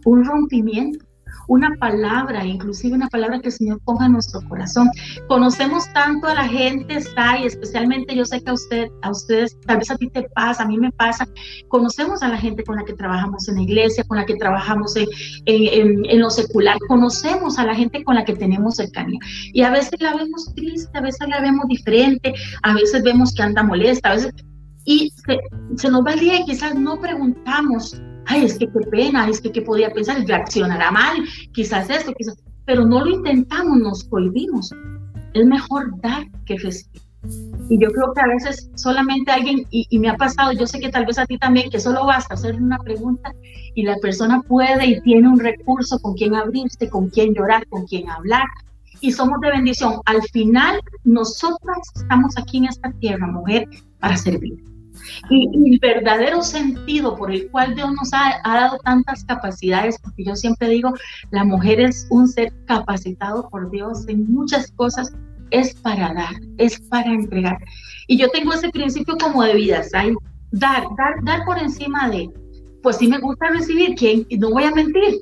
un 0.06 0.24
rompimiento, 0.24 1.04
una 1.48 1.74
palabra, 1.78 2.44
inclusive 2.44 2.94
una 2.94 3.08
palabra 3.08 3.40
que 3.40 3.48
el 3.48 3.52
Señor 3.52 3.80
ponga 3.84 4.06
en 4.06 4.12
nuestro 4.12 4.40
corazón. 4.48 4.90
Conocemos 5.28 5.84
tanto 5.92 6.26
a 6.28 6.34
la 6.34 6.48
gente, 6.48 6.94
está, 6.94 7.38
y 7.38 7.46
especialmente 7.46 8.14
yo 8.14 8.24
sé 8.24 8.42
que 8.42 8.50
a 8.50 8.54
usted, 8.54 8.88
a 9.02 9.10
ustedes, 9.10 9.58
tal 9.66 9.78
vez 9.78 9.90
a 9.90 9.96
ti 9.96 10.08
te 10.08 10.22
pasa, 10.34 10.62
a 10.62 10.66
mí 10.66 10.78
me 10.78 10.92
pasa, 10.92 11.26
conocemos 11.68 12.22
a 12.22 12.28
la 12.28 12.38
gente 12.38 12.64
con 12.64 12.76
la 12.76 12.84
que 12.84 12.94
trabajamos 12.94 13.48
en 13.48 13.56
la 13.56 13.62
iglesia, 13.62 14.04
con 14.04 14.18
la 14.18 14.26
que 14.26 14.36
trabajamos 14.36 14.96
en, 14.96 15.06
en, 15.46 16.04
en 16.04 16.20
lo 16.20 16.30
secular, 16.30 16.76
conocemos 16.88 17.58
a 17.58 17.64
la 17.64 17.74
gente 17.74 18.02
con 18.04 18.14
la 18.14 18.24
que 18.24 18.34
tenemos 18.34 18.76
cercanía. 18.76 19.18
Y 19.52 19.62
a 19.62 19.70
veces 19.70 20.00
la 20.00 20.14
vemos 20.14 20.52
triste, 20.54 20.96
a 20.96 21.00
veces 21.00 21.28
la 21.28 21.40
vemos 21.40 21.66
diferente, 21.68 22.34
a 22.62 22.74
veces 22.74 23.02
vemos 23.02 23.34
que 23.34 23.42
anda 23.42 23.62
molesta, 23.62 24.10
a 24.10 24.14
veces 24.14 24.32
y 24.84 25.12
se, 25.76 25.90
nos 25.90 26.04
va 26.04 26.12
el 26.12 26.20
día 26.20 26.40
y 26.40 26.44
quizás 26.44 26.74
no 26.74 27.00
preguntamos, 27.00 28.00
ay, 28.26 28.44
es 28.44 28.58
que 28.58 28.66
qué 28.66 28.80
pena, 28.90 29.28
es 29.28 29.40
que 29.40 29.52
qué 29.52 29.62
podía 29.62 29.90
pensar, 29.90 30.24
reaccionará 30.26 30.90
mal, 30.90 31.16
quizás 31.52 31.88
esto, 31.90 32.12
quizás, 32.14 32.36
pero 32.64 32.84
no 32.84 33.04
lo 33.04 33.10
intentamos, 33.10 33.78
nos 33.78 34.04
cohibimos. 34.04 34.70
Es 35.34 35.46
mejor 35.46 36.00
dar 36.00 36.26
que 36.46 36.56
recibir. 36.56 37.02
Y 37.70 37.78
yo 37.80 37.88
creo 37.90 38.12
que 38.12 38.20
a 38.20 38.26
veces 38.26 38.70
solamente 38.74 39.32
alguien, 39.32 39.66
y, 39.70 39.86
y, 39.88 39.98
me 39.98 40.10
ha 40.10 40.16
pasado, 40.16 40.52
yo 40.52 40.66
sé 40.66 40.78
que 40.78 40.90
tal 40.90 41.06
vez 41.06 41.18
a 41.18 41.26
ti 41.26 41.38
también, 41.38 41.70
que 41.70 41.80
solo 41.80 42.04
basta 42.04 42.34
hacer 42.34 42.56
una 42.56 42.78
pregunta 42.78 43.34
y 43.74 43.82
la 43.82 43.96
persona 43.96 44.42
puede 44.42 44.86
y 44.86 45.00
tiene 45.00 45.28
un 45.28 45.40
recurso 45.40 45.98
con 46.00 46.14
quien 46.14 46.34
abrirse, 46.34 46.88
con 46.90 47.08
quien 47.08 47.34
llorar, 47.34 47.66
con 47.68 47.86
quien 47.86 48.10
hablar, 48.10 48.44
y 49.00 49.12
somos 49.12 49.40
de 49.40 49.50
bendición. 49.50 49.94
Al 50.04 50.22
final, 50.22 50.80
nosotras 51.04 51.78
estamos 51.94 52.36
aquí 52.36 52.58
en 52.58 52.66
esta 52.66 52.90
tierra, 52.92 53.26
mujer, 53.26 53.68
para 54.00 54.16
servir. 54.16 54.73
Y, 55.30 55.72
el 55.72 55.78
verdadero 55.80 56.42
sentido 56.42 57.16
por 57.16 57.32
el 57.32 57.50
cual 57.50 57.74
Dios 57.74 57.90
nos 57.92 58.10
ha, 58.12 58.40
dado 58.44 58.78
tantas 58.78 59.24
capacidades, 59.24 59.98
porque 60.02 60.24
yo 60.24 60.36
siempre 60.36 60.68
digo, 60.68 60.92
la 61.30 61.44
mujer 61.44 61.80
es 61.80 62.06
un 62.10 62.28
ser 62.28 62.52
capacitado 62.66 63.48
por 63.48 63.70
Dios 63.70 64.06
en 64.08 64.32
muchas 64.32 64.70
cosas, 64.72 65.12
es 65.50 65.74
para 65.74 66.12
dar, 66.14 66.34
es 66.58 66.80
para 66.80 67.12
entregar. 67.12 67.58
Y 68.06 68.18
yo 68.18 68.28
tengo 68.30 68.52
ese 68.52 68.70
principio 68.70 69.16
como 69.16 69.42
de 69.42 69.54
vida, 69.54 69.82
¿sabes? 69.82 70.14
Dar, 70.50 70.84
dar, 70.96 71.22
dar 71.24 71.44
por 71.44 71.58
encima 71.58 72.08
de, 72.08 72.30
pues 72.82 72.96
sí 72.96 73.08
me 73.08 73.18
gusta 73.18 73.48
recibir, 73.48 73.94
que 73.94 74.26
no 74.38 74.50
voy 74.50 74.64
a 74.64 74.70
mentir, 74.70 75.18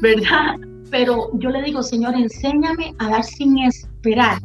¿verdad? 0.00 0.56
Pero 0.90 1.30
yo 1.38 1.50
le 1.50 1.62
digo, 1.62 1.82
Señor, 1.82 2.14
enséñame 2.14 2.94
a 2.98 3.08
dar 3.08 3.24
sin 3.24 3.58
esperar. 3.58 4.38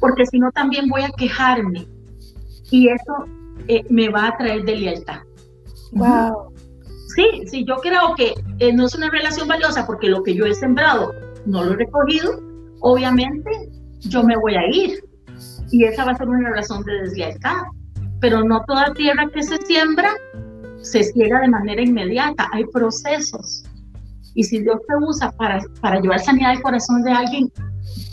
Porque 0.00 0.26
si 0.26 0.38
no, 0.38 0.50
también 0.52 0.88
voy 0.88 1.02
a 1.02 1.10
quejarme 1.10 1.86
y 2.70 2.88
eso 2.88 3.26
eh, 3.68 3.84
me 3.90 4.08
va 4.08 4.28
a 4.28 4.36
traer 4.36 4.64
de 4.64 4.76
lealtad. 4.76 5.20
Wow. 5.92 6.52
Sí, 7.14 7.46
sí, 7.46 7.64
yo 7.64 7.76
creo 7.76 8.14
que 8.16 8.34
eh, 8.58 8.72
no 8.72 8.86
es 8.86 8.94
una 8.94 9.08
relación 9.10 9.48
valiosa 9.48 9.86
porque 9.86 10.08
lo 10.08 10.22
que 10.22 10.34
yo 10.34 10.44
he 10.44 10.54
sembrado 10.54 11.14
no 11.46 11.64
lo 11.64 11.72
he 11.72 11.76
recogido, 11.76 12.40
obviamente 12.80 13.50
yo 14.00 14.22
me 14.22 14.36
voy 14.36 14.54
a 14.54 14.66
ir 14.68 15.02
y 15.70 15.84
esa 15.84 16.04
va 16.04 16.12
a 16.12 16.16
ser 16.16 16.28
una 16.28 16.50
relación 16.50 16.82
de 16.84 16.92
deslealtad. 17.02 17.62
Pero 18.20 18.42
no 18.44 18.62
toda 18.66 18.92
tierra 18.94 19.28
que 19.32 19.42
se 19.42 19.56
siembra 19.58 20.10
se 20.80 21.04
ciega 21.04 21.40
de 21.40 21.48
manera 21.48 21.82
inmediata, 21.82 22.48
hay 22.52 22.64
procesos. 22.66 23.64
Y 24.34 24.44
si 24.44 24.60
Dios 24.60 24.78
te 24.86 24.94
usa 25.04 25.32
para, 25.32 25.60
para 25.80 26.00
llevar 26.00 26.20
sanidad 26.20 26.52
al 26.52 26.62
corazón 26.62 27.02
de 27.02 27.12
alguien, 27.12 27.52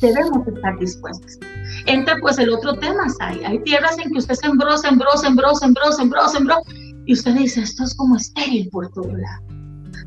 debemos 0.08 0.48
estar 0.48 0.78
dispuestos 0.80 1.40
entra 1.86 2.18
pues 2.22 2.38
el 2.40 2.50
otro 2.50 2.76
tema, 2.76 3.04
hay, 3.20 3.44
hay 3.44 3.60
tierras 3.60 3.98
en 4.00 4.12
que 4.12 4.20
usted 4.20 4.36
sembró, 4.36 4.78
sembró, 4.78 5.10
sembró, 5.18 5.54
sembró, 5.56 5.92
sembró, 5.92 6.28
sembró, 6.28 6.56
y 7.06 7.14
usted 7.14 7.34
dice, 7.36 7.62
esto 7.62 7.84
es 7.84 7.96
como 7.96 8.16
estéril 8.16 8.70
por 8.70 8.90
todo 8.92 9.16
lado. 9.16 9.44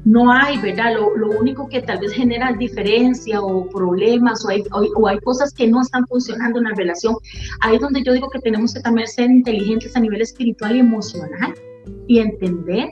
No 0.05 0.31
hay, 0.31 0.59
¿verdad? 0.61 0.95
Lo, 0.95 1.17
lo, 1.17 1.31
único 1.31 1.69
que 1.69 1.83
tal 1.83 1.99
vez 1.99 2.13
genera 2.13 2.53
diferencia 2.53 3.41
o 3.41 3.69
problemas 3.69 4.45
o 4.45 4.51
hay, 4.51 4.63
o, 4.73 5.09
hay 5.09 5.19
cosas 5.19 5.53
que 5.53 5.67
no 5.67 5.83
están 5.83 6.07
funcionando 6.07 6.59
en 6.59 6.65
la 6.65 6.75
relación. 6.75 7.17
Ahí 7.61 7.75
es 7.75 7.81
donde 7.81 8.05
yo 8.05 8.13
digo 8.13 8.31
que 8.31 8.39
tenemos 8.39 8.73
que 8.73 8.81
también 8.81 9.09
ser 9.09 9.31
inteligentes 9.31 9.97
a 9.97 10.01
nivel 10.01 10.21
espiritual 10.21 10.77
y 10.77 10.81
emocional 10.81 11.55
y 12.07 12.21
entender 12.21 12.91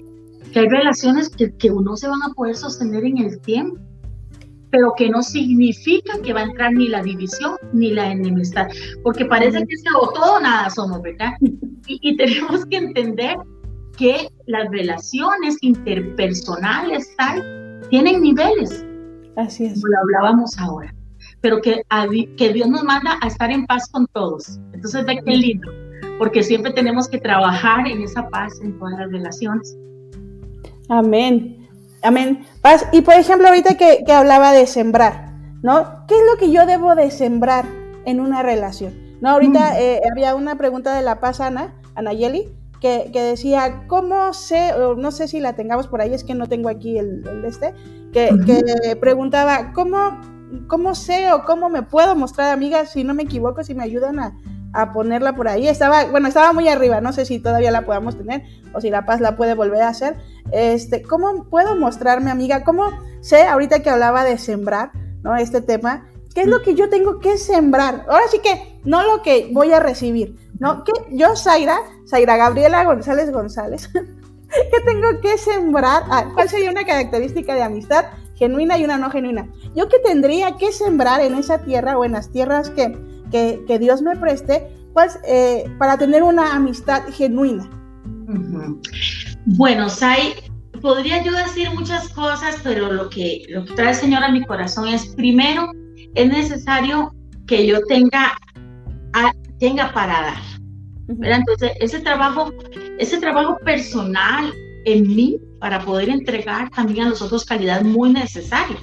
que 0.52 0.58
hay 0.58 0.68
relaciones 0.68 1.28
que, 1.28 1.54
que 1.54 1.70
no 1.70 1.96
se 1.96 2.08
van 2.08 2.22
a 2.24 2.34
poder 2.34 2.56
sostener 2.56 3.04
en 3.04 3.18
el 3.18 3.40
tiempo 3.40 3.78
pero 4.74 4.92
que 4.96 5.08
no 5.08 5.22
significa 5.22 6.20
que 6.20 6.32
va 6.32 6.40
a 6.40 6.44
entrar 6.46 6.72
ni 6.72 6.88
la 6.88 7.00
división 7.00 7.56
ni 7.72 7.92
la 7.92 8.10
enemistad, 8.10 8.66
porque 9.04 9.24
parece 9.24 9.64
que 9.64 9.72
es 9.72 9.84
o 9.96 10.12
todo 10.12 10.40
nada 10.40 10.68
somos, 10.68 11.00
¿verdad? 11.00 11.32
Y, 11.86 12.16
tenemos 12.16 12.64
que 12.64 12.78
entender 12.78 13.36
que 13.98 14.28
las 14.46 14.70
relaciones 14.70 15.58
interpersonales 15.60 17.14
tal, 17.18 17.78
tienen 17.90 18.22
niveles. 18.22 18.86
Así 19.36 19.66
es. 19.66 19.74
Como 19.74 19.88
lo 19.88 19.98
hablábamos 20.00 20.58
ahora, 20.58 20.94
pero 21.42 21.60
que, 21.60 21.82
que 22.38 22.52
Dios 22.54 22.68
nos 22.68 22.84
manda 22.84 23.18
a 23.20 23.26
estar 23.26 23.50
en 23.50 23.66
paz 23.66 23.86
con 23.92 24.06
todos. 24.14 24.58
Entonces, 24.72 25.04
ve 25.04 25.20
qué 25.26 25.36
lindo, 25.36 25.70
porque 26.18 26.42
siempre 26.42 26.72
tenemos 26.72 27.06
que 27.06 27.18
trabajar 27.18 27.86
en 27.86 28.00
esa 28.00 28.28
paz 28.30 28.58
en 28.62 28.78
todas 28.78 28.98
las 28.98 29.12
relaciones. 29.12 29.76
Amén. 30.88 31.63
Amén. 32.04 32.46
Paz. 32.60 32.86
Y 32.92 33.00
por 33.00 33.14
ejemplo, 33.14 33.48
ahorita 33.48 33.76
que, 33.76 34.04
hablaba 34.12 34.52
de 34.52 34.66
sembrar, 34.66 35.32
¿no? 35.62 36.06
¿Qué 36.06 36.14
es 36.14 36.20
lo 36.30 36.38
que 36.38 36.52
yo 36.52 36.66
debo 36.66 36.94
de 36.94 37.10
sembrar 37.10 37.64
en 38.04 38.20
una 38.20 38.42
relación? 38.42 38.92
No, 39.22 39.30
ahorita 39.30 39.70
mm. 39.70 39.76
eh, 39.78 40.00
había 40.12 40.34
una 40.34 40.56
pregunta 40.56 40.94
de 40.94 41.02
la 41.02 41.18
paz 41.18 41.40
Ana, 41.40 41.74
Anayeli, 41.94 42.54
que, 42.78 43.08
que, 43.10 43.22
decía, 43.22 43.84
¿cómo 43.88 44.34
sé, 44.34 44.74
o 44.74 44.94
no 44.96 45.10
sé 45.12 45.28
si 45.28 45.40
la 45.40 45.54
tengamos 45.54 45.86
por 45.86 46.02
ahí, 46.02 46.12
es 46.12 46.24
que 46.24 46.34
no 46.34 46.46
tengo 46.46 46.68
aquí 46.68 46.98
el, 46.98 47.26
el 47.26 47.44
este, 47.46 47.72
que, 48.12 48.28
que, 48.44 48.96
preguntaba, 48.96 49.72
¿cómo, 49.72 50.20
¿cómo 50.66 50.94
sé 50.94 51.32
o 51.32 51.44
cómo 51.44 51.70
me 51.70 51.82
puedo 51.82 52.14
mostrar 52.14 52.52
amiga 52.52 52.84
si 52.84 53.02
no 53.02 53.14
me 53.14 53.22
equivoco, 53.22 53.64
si 53.64 53.74
me 53.74 53.82
ayudan 53.82 54.20
a, 54.20 54.36
a 54.74 54.92
ponerla 54.92 55.34
por 55.34 55.48
ahí. 55.48 55.68
Estaba, 55.68 56.04
bueno, 56.06 56.28
estaba 56.28 56.52
muy 56.52 56.68
arriba, 56.68 57.00
no 57.00 57.12
sé 57.12 57.24
si 57.24 57.38
todavía 57.38 57.70
la 57.70 57.86
podamos 57.86 58.16
tener 58.16 58.42
o 58.74 58.80
si 58.80 58.90
La 58.90 59.06
Paz 59.06 59.20
la 59.20 59.36
puede 59.36 59.54
volver 59.54 59.82
a 59.82 59.88
hacer. 59.88 60.16
Este, 60.52 61.02
¿cómo 61.02 61.44
puedo 61.44 61.76
mostrarme, 61.76 62.30
amiga? 62.30 62.64
¿Cómo 62.64 62.90
sé, 63.20 63.42
ahorita 63.44 63.82
que 63.82 63.90
hablaba 63.90 64.24
de 64.24 64.36
sembrar, 64.36 64.90
¿no? 65.22 65.36
Este 65.36 65.60
tema, 65.60 66.06
¿qué 66.34 66.42
es 66.42 66.46
lo 66.48 66.60
que 66.62 66.74
yo 66.74 66.90
tengo 66.90 67.20
que 67.20 67.38
sembrar? 67.38 68.04
Ahora 68.08 68.24
sí 68.30 68.40
que, 68.40 68.80
no 68.84 69.02
lo 69.02 69.22
que 69.22 69.48
voy 69.52 69.72
a 69.72 69.80
recibir, 69.80 70.36
¿no? 70.58 70.84
Que 70.84 70.92
yo, 71.10 71.36
Zaira, 71.36 71.78
Zaira 72.08 72.36
Gabriela 72.36 72.84
González 72.84 73.30
González, 73.30 73.88
¿Qué 74.54 74.80
tengo 74.84 75.20
que 75.20 75.36
sembrar? 75.36 76.04
Ah, 76.08 76.30
¿Cuál 76.32 76.48
sería 76.48 76.70
una 76.70 76.84
característica 76.84 77.54
de 77.54 77.62
amistad 77.62 78.06
genuina 78.36 78.78
y 78.78 78.84
una 78.84 78.98
no 78.98 79.10
genuina? 79.10 79.48
Yo 79.74 79.88
que 79.88 79.98
tendría 79.98 80.56
que 80.56 80.72
sembrar 80.72 81.20
en 81.20 81.34
esa 81.34 81.58
tierra 81.58 81.98
o 81.98 82.04
en 82.04 82.12
las 82.12 82.30
tierras 82.30 82.70
que, 82.70 82.96
que, 83.30 83.78
Dios 83.78 84.02
me 84.02 84.16
preste 84.16 84.68
pues, 84.92 85.18
eh, 85.26 85.64
para 85.78 85.98
tener 85.98 86.22
una 86.22 86.54
amistad 86.54 87.02
genuina. 87.12 87.68
Bueno, 89.46 89.88
Sai, 89.88 90.34
podría 90.80 91.22
yo 91.22 91.32
decir 91.32 91.70
muchas 91.74 92.08
cosas, 92.10 92.56
pero 92.62 92.92
lo 92.92 93.08
que, 93.10 93.42
lo 93.48 93.64
que 93.64 93.74
trae 93.74 93.90
el 93.90 93.94
Señor 93.94 94.22
a 94.22 94.30
mi 94.30 94.44
corazón 94.44 94.88
es, 94.88 95.06
primero, 95.14 95.70
es 96.14 96.28
necesario 96.28 97.12
que 97.46 97.66
yo 97.66 97.80
tenga, 97.86 98.36
tenga 99.58 99.92
para 99.92 100.20
dar. 100.22 100.42
Entonces, 101.08 101.72
ese 101.80 102.00
trabajo, 102.00 102.52
ese 102.98 103.18
trabajo 103.18 103.58
personal 103.64 104.52
en 104.86 105.06
mí 105.14 105.38
para 105.60 105.80
poder 105.80 106.08
entregar 106.08 106.70
también 106.70 107.06
a 107.06 107.10
los 107.10 107.22
otros 107.22 107.44
calidad 107.44 107.82
muy 107.82 108.12
necesaria. 108.12 108.76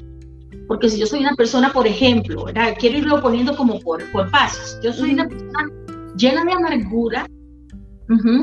Porque 0.72 0.90
si 0.90 0.98
yo 0.98 1.06
soy 1.06 1.20
una 1.20 1.36
persona, 1.36 1.74
por 1.74 1.86
ejemplo, 1.86 2.46
¿verdad? 2.46 2.76
quiero 2.80 3.00
irlo 3.00 3.22
poniendo 3.22 3.54
como 3.58 3.78
por, 3.82 4.10
por 4.14 4.32
pasos. 4.32 4.80
Yo 4.82 4.94
soy 4.94 5.12
una 5.12 5.28
persona 5.28 5.70
llena 6.16 6.46
de 6.46 6.54
amargura 6.54 7.28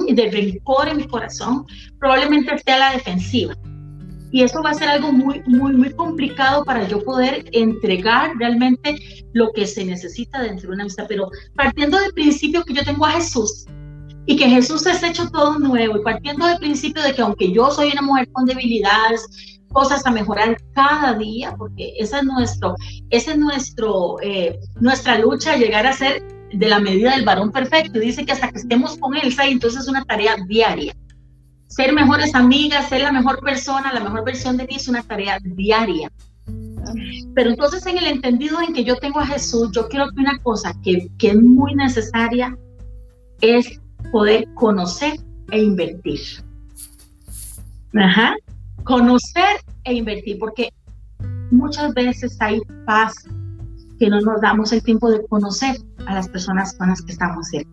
y 0.07 0.13
de 0.13 0.31
rencor 0.31 0.89
en 0.89 0.99
mi 0.99 1.09
corazón, 1.09 1.65
probablemente 1.99 2.55
esté 2.55 2.73
a 2.73 2.81
la 2.81 2.93
defensiva. 2.93 3.55
Y 4.31 4.43
eso 4.43 4.63
va 4.63 4.73
a 4.73 4.75
ser 4.75 4.91
algo 4.91 5.11
muy, 5.11 5.43
muy, 5.47 5.73
muy 5.73 5.91
complicado 5.95 6.67
para 6.67 6.87
yo 6.87 7.03
poder 7.03 7.49
entregar 7.53 8.33
realmente 8.39 8.99
lo 9.33 9.51
que 9.55 9.67
se 9.67 9.87
necesita 9.87 10.43
dentro 10.43 10.69
de 10.69 10.75
una 10.75 10.83
amistad. 10.83 11.07
Pero 11.09 11.31
partiendo 11.57 11.99
del 11.99 12.13
principio 12.13 12.63
que 12.63 12.75
yo 12.75 12.85
tengo 12.85 13.07
a 13.07 13.13
Jesús 13.13 13.65
y 14.27 14.37
que 14.37 14.51
Jesús 14.51 14.85
es 14.85 15.03
hecho 15.03 15.31
todo 15.31 15.59
nuevo 15.59 15.97
y 15.97 16.03
partiendo 16.03 16.45
del 16.45 16.59
principio 16.59 17.03
de 17.03 17.15
que 17.15 17.23
aunque 17.23 17.51
yo 17.51 17.71
soy 17.71 17.91
una 17.91 18.03
mujer 18.03 18.29
con 18.33 18.45
debilidades, 18.45 19.58
cosas 19.69 20.05
a 20.07 20.11
mejorar 20.11 20.57
cada 20.75 21.15
día, 21.15 21.55
porque 21.57 21.95
esa 21.99 22.19
es 22.19 22.25
nuestro, 22.25 22.75
esa 23.11 23.33
es 23.33 23.39
nuestro, 23.39 24.17
eh, 24.23 24.59
nuestra 24.81 25.19
lucha, 25.19 25.57
llegar 25.57 25.87
a 25.87 25.93
ser 25.93 26.23
de 26.53 26.69
la 26.69 26.81
medida 26.81 27.15
del 27.15 27.25
varón 27.25 27.53
perfecto. 27.53 27.99
Dice 27.99 28.25
que 28.25 28.33
hasta 28.33 28.51
que 28.51 28.59
estemos 28.59 28.97
con 28.99 29.17
él, 29.17 29.35
entonces 29.39 29.83
es 29.83 29.89
una 29.89 30.05
tarea 30.05 30.37
diaria 30.47 30.95
ser 31.69 31.93
mejores 31.93 32.35
amigas, 32.35 32.89
ser 32.89 33.03
la 33.03 33.13
mejor 33.13 33.41
persona, 33.41 33.93
la 33.93 34.01
mejor 34.01 34.25
versión 34.25 34.57
de 34.57 34.67
mí 34.67 34.77
es 34.77 34.89
una 34.89 35.03
tarea 35.03 35.39
diaria. 35.43 36.11
Pero 37.35 37.51
entonces 37.51 37.85
en 37.87 37.99
el 37.99 38.07
entendido 38.07 38.61
en 38.61 38.73
que 38.73 38.85
yo 38.85 38.97
tengo 38.97 39.21
a 39.21 39.27
Jesús, 39.27 39.71
yo 39.73 39.89
creo 39.89 40.09
que 40.11 40.21
una 40.21 40.39
cosa 40.39 40.75
que, 40.83 41.09
que 41.19 41.29
es 41.29 41.37
muy 41.37 41.75
necesaria 41.75 42.57
es 43.43 43.81
poder 44.11 44.47
conocer 44.55 45.21
e 45.53 45.61
invertir. 45.61 46.21
Ajá. 47.95 48.35
Conocer 48.89 49.61
e 49.85 49.93
invertir, 49.93 50.39
porque 50.39 50.71
muchas 51.51 51.93
veces 51.93 52.37
hay 52.41 52.61
paz 52.87 53.13
que 53.99 54.09
no 54.09 54.21
nos 54.23 54.41
damos 54.41 54.73
el 54.73 54.83
tiempo 54.83 55.11
de 55.11 55.27
conocer 55.27 55.77
a 56.07 56.15
las 56.15 56.29
personas 56.29 56.75
con 56.75 56.89
las 56.89 57.03
que 57.03 57.13
estamos 57.13 57.49
cerca 57.49 57.71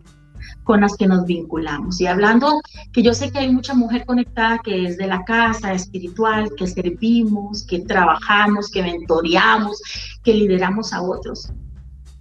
con 0.65 0.81
las 0.81 0.97
que 0.97 1.07
nos 1.07 1.25
vinculamos. 1.25 2.01
Y 2.01 2.07
hablando 2.07 2.59
que 2.91 3.01
yo 3.03 3.13
sé 3.13 3.31
que 3.31 3.39
hay 3.39 3.51
mucha 3.51 3.73
mujer 3.73 4.05
conectada 4.05 4.59
que 4.59 4.85
es 4.85 4.97
de 4.97 5.07
la 5.07 5.23
casa 5.23 5.73
espiritual, 5.73 6.51
que 6.57 6.67
servimos, 6.67 7.65
que 7.65 7.79
trabajamos, 7.79 8.69
que 8.69 8.81
mentoreamos, 8.81 9.81
que 10.23 10.33
lideramos 10.33 10.91
a 10.91 11.01
otros. 11.01 11.51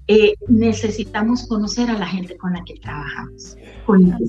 Eh, 0.06 0.34
necesitamos 0.48 1.46
conocer 1.46 1.88
a 1.88 1.98
la 1.98 2.06
gente 2.06 2.36
con 2.36 2.52
la 2.52 2.62
que 2.64 2.74
trabajamos, 2.74 3.56
con 3.86 4.08
la 4.10 4.18
que 4.18 4.24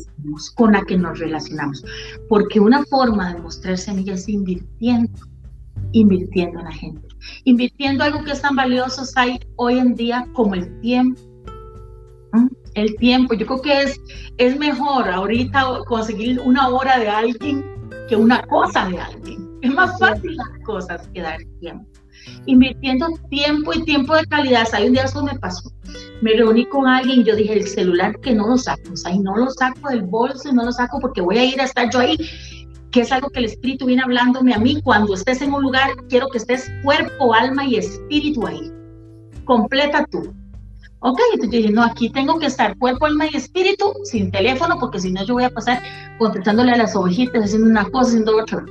con 0.55 0.71
la 0.71 0.81
que 0.85 0.97
nos 0.97 1.19
relacionamos, 1.19 1.83
porque 2.29 2.61
una 2.61 2.85
forma 2.85 3.33
de 3.33 3.41
mostrar 3.41 3.77
semillas 3.77 4.21
es 4.21 4.29
invirtiendo, 4.29 5.19
invirtiendo 5.91 6.59
en 6.59 6.65
la 6.65 6.71
gente, 6.71 7.05
invirtiendo 7.43 8.05
algo 8.05 8.23
que 8.23 8.31
es 8.31 8.41
tan 8.41 8.55
valioso 8.55 9.03
hay 9.17 9.37
hoy 9.57 9.77
en 9.79 9.95
día 9.95 10.25
como 10.33 10.55
el 10.55 10.79
tiempo, 10.79 11.21
el 12.75 12.95
tiempo. 12.95 13.33
Yo 13.33 13.45
creo 13.45 13.61
que 13.61 13.81
es, 13.81 13.99
es 14.37 14.57
mejor 14.57 15.09
ahorita 15.09 15.79
conseguir 15.87 16.39
una 16.39 16.69
hora 16.69 16.99
de 16.99 17.09
alguien 17.09 17.65
que 18.07 18.15
una 18.15 18.41
cosa 18.43 18.87
de 18.87 18.99
alguien. 18.99 19.49
Es 19.61 19.73
más 19.73 19.99
fácil 19.99 20.37
las 20.37 20.49
cosas 20.63 21.07
que 21.13 21.21
dar 21.21 21.39
tiempo. 21.59 21.94
Invirtiendo 22.45 23.07
tiempo 23.29 23.73
y 23.73 23.83
tiempo 23.83 24.15
de 24.15 24.25
calidad. 24.25 24.67
Hay 24.73 24.87
un 24.87 24.93
día 24.93 25.03
eso 25.03 25.23
me 25.23 25.37
pasó. 25.39 25.71
Me 26.21 26.33
reuní 26.33 26.65
con 26.65 26.87
alguien 26.87 27.21
y 27.21 27.23
yo 27.23 27.35
dije, 27.35 27.53
el 27.53 27.67
celular 27.67 28.19
que 28.19 28.33
no 28.33 28.47
lo 28.47 28.57
saco. 28.57 28.93
O 28.93 28.95
sea, 28.97 29.11
y 29.11 29.19
no 29.19 29.35
lo 29.35 29.49
saco 29.49 29.89
del 29.89 30.03
bolso 30.03 30.49
y 30.49 30.53
no 30.53 30.65
lo 30.65 30.71
saco 30.71 30.99
porque 30.99 31.21
voy 31.21 31.37
a 31.37 31.45
ir 31.45 31.59
a 31.59 31.65
estar 31.65 31.89
yo 31.91 31.99
ahí 31.99 32.17
que 32.95 33.01
es 33.01 33.11
algo 33.11 33.29
que 33.29 33.39
el 33.39 33.45
Espíritu 33.45 33.87
viene 33.87 34.03
hablándome 34.03 34.53
a 34.53 34.57
mí. 34.57 34.81
Cuando 34.81 35.15
estés 35.15 35.41
en 35.41 35.53
un 35.53 35.63
lugar, 35.63 35.89
quiero 36.07 36.29
que 36.29 36.37
estés 36.37 36.71
cuerpo, 36.81 37.33
alma 37.33 37.65
y 37.65 37.75
espíritu 37.75 38.47
ahí. 38.47 38.71
Completa 39.43 40.07
tú. 40.09 40.33
Ok, 40.99 41.19
entonces 41.33 41.51
yo 41.51 41.57
dije, 41.57 41.73
no, 41.73 41.83
aquí 41.83 42.09
tengo 42.09 42.39
que 42.39 42.45
estar 42.45 42.77
cuerpo, 42.77 43.05
alma 43.05 43.25
y 43.29 43.35
espíritu 43.35 43.93
sin 44.05 44.31
teléfono, 44.31 44.77
porque 44.79 45.01
si 45.01 45.11
no 45.11 45.25
yo 45.25 45.33
voy 45.33 45.43
a 45.43 45.49
pasar 45.49 45.83
contestándole 46.17 46.71
a 46.71 46.77
las 46.77 46.95
ovejitas, 46.95 47.43
haciendo 47.43 47.67
una 47.67 47.83
cosa, 47.83 48.11
haciendo 48.11 48.37
otra. 48.37 48.65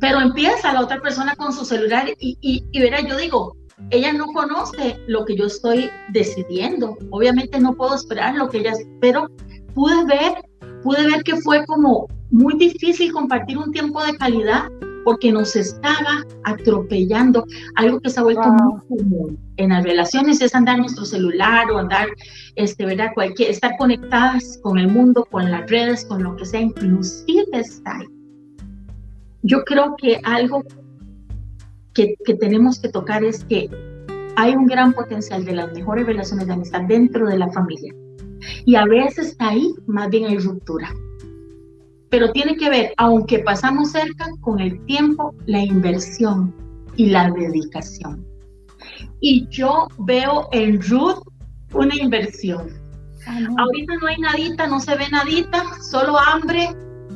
Pero 0.00 0.20
empieza 0.20 0.72
la 0.72 0.80
otra 0.80 1.00
persona 1.00 1.36
con 1.36 1.52
su 1.52 1.64
celular 1.64 2.08
y, 2.18 2.38
y, 2.40 2.64
y 2.72 2.80
verá, 2.80 3.00
yo 3.00 3.16
digo, 3.16 3.56
ella 3.90 4.12
no 4.12 4.26
conoce 4.26 4.98
lo 5.06 5.24
que 5.24 5.36
yo 5.36 5.46
estoy 5.46 5.90
decidiendo. 6.10 6.96
Obviamente 7.10 7.60
no 7.60 7.74
puedo 7.74 7.94
esperar 7.94 8.34
lo 8.34 8.48
que 8.48 8.58
ella, 8.58 8.72
pero 9.00 9.28
pude 9.74 10.04
ver, 10.04 10.44
pude 10.82 11.06
ver 11.06 11.22
que 11.22 11.36
fue 11.36 11.64
como 11.66 12.06
muy 12.30 12.56
difícil 12.56 13.12
compartir 13.12 13.58
un 13.58 13.72
tiempo 13.72 14.02
de 14.04 14.16
calidad 14.16 14.68
porque 15.04 15.32
nos 15.32 15.56
estaba 15.56 16.24
atropellando, 16.44 17.44
algo 17.76 18.00
que 18.00 18.10
se 18.10 18.20
ha 18.20 18.22
vuelto 18.22 18.48
muy 18.52 18.80
común 18.86 19.38
en 19.56 19.70
las 19.70 19.82
relaciones 19.82 20.40
es 20.42 20.54
andar 20.54 20.78
nuestro 20.78 21.04
celular 21.04 21.70
o 21.70 21.78
andar, 21.78 22.08
este, 22.56 22.84
¿verdad? 22.84 23.08
Cualquier, 23.14 23.50
estar 23.50 23.76
conectadas 23.78 24.58
con 24.62 24.78
el 24.78 24.88
mundo, 24.88 25.26
con 25.30 25.50
las 25.50 25.68
redes, 25.70 26.04
con 26.04 26.22
lo 26.22 26.36
que 26.36 26.44
sea, 26.44 26.60
inclusive 26.60 27.46
estar. 27.52 28.04
Yo 29.42 29.64
creo 29.64 29.96
que 29.96 30.20
algo 30.24 30.64
que, 31.94 32.14
que 32.24 32.34
tenemos 32.34 32.80
que 32.80 32.88
tocar 32.88 33.24
es 33.24 33.44
que 33.44 33.68
hay 34.36 34.54
un 34.54 34.66
gran 34.66 34.92
potencial 34.92 35.44
de 35.44 35.52
las 35.52 35.72
mejores 35.72 36.06
relaciones 36.06 36.46
de 36.46 36.52
amistad 36.52 36.82
dentro 36.82 37.26
de 37.26 37.38
la 37.38 37.50
familia. 37.52 37.94
Y 38.64 38.74
a 38.76 38.84
veces 38.84 39.36
ahí, 39.38 39.74
más 39.86 40.08
bien 40.10 40.26
hay 40.26 40.38
ruptura 40.38 40.92
pero 42.10 42.32
tiene 42.32 42.56
que 42.56 42.68
ver, 42.68 42.92
aunque 42.96 43.38
pasamos 43.38 43.92
cerca, 43.92 44.28
con 44.40 44.60
el 44.60 44.84
tiempo, 44.84 45.32
la 45.46 45.60
inversión 45.60 46.52
y 46.96 47.06
la 47.06 47.30
dedicación. 47.30 48.26
Y 49.20 49.46
yo 49.48 49.86
veo 49.98 50.48
en 50.52 50.82
Ruth 50.82 51.22
una 51.72 51.94
inversión. 51.94 52.68
Ahorita 53.58 53.94
no 54.00 54.06
hay 54.08 54.18
nadita, 54.18 54.66
no 54.66 54.80
se 54.80 54.96
ve 54.96 55.08
nadita, 55.10 55.64
solo 55.80 56.18
hambre 56.18 56.70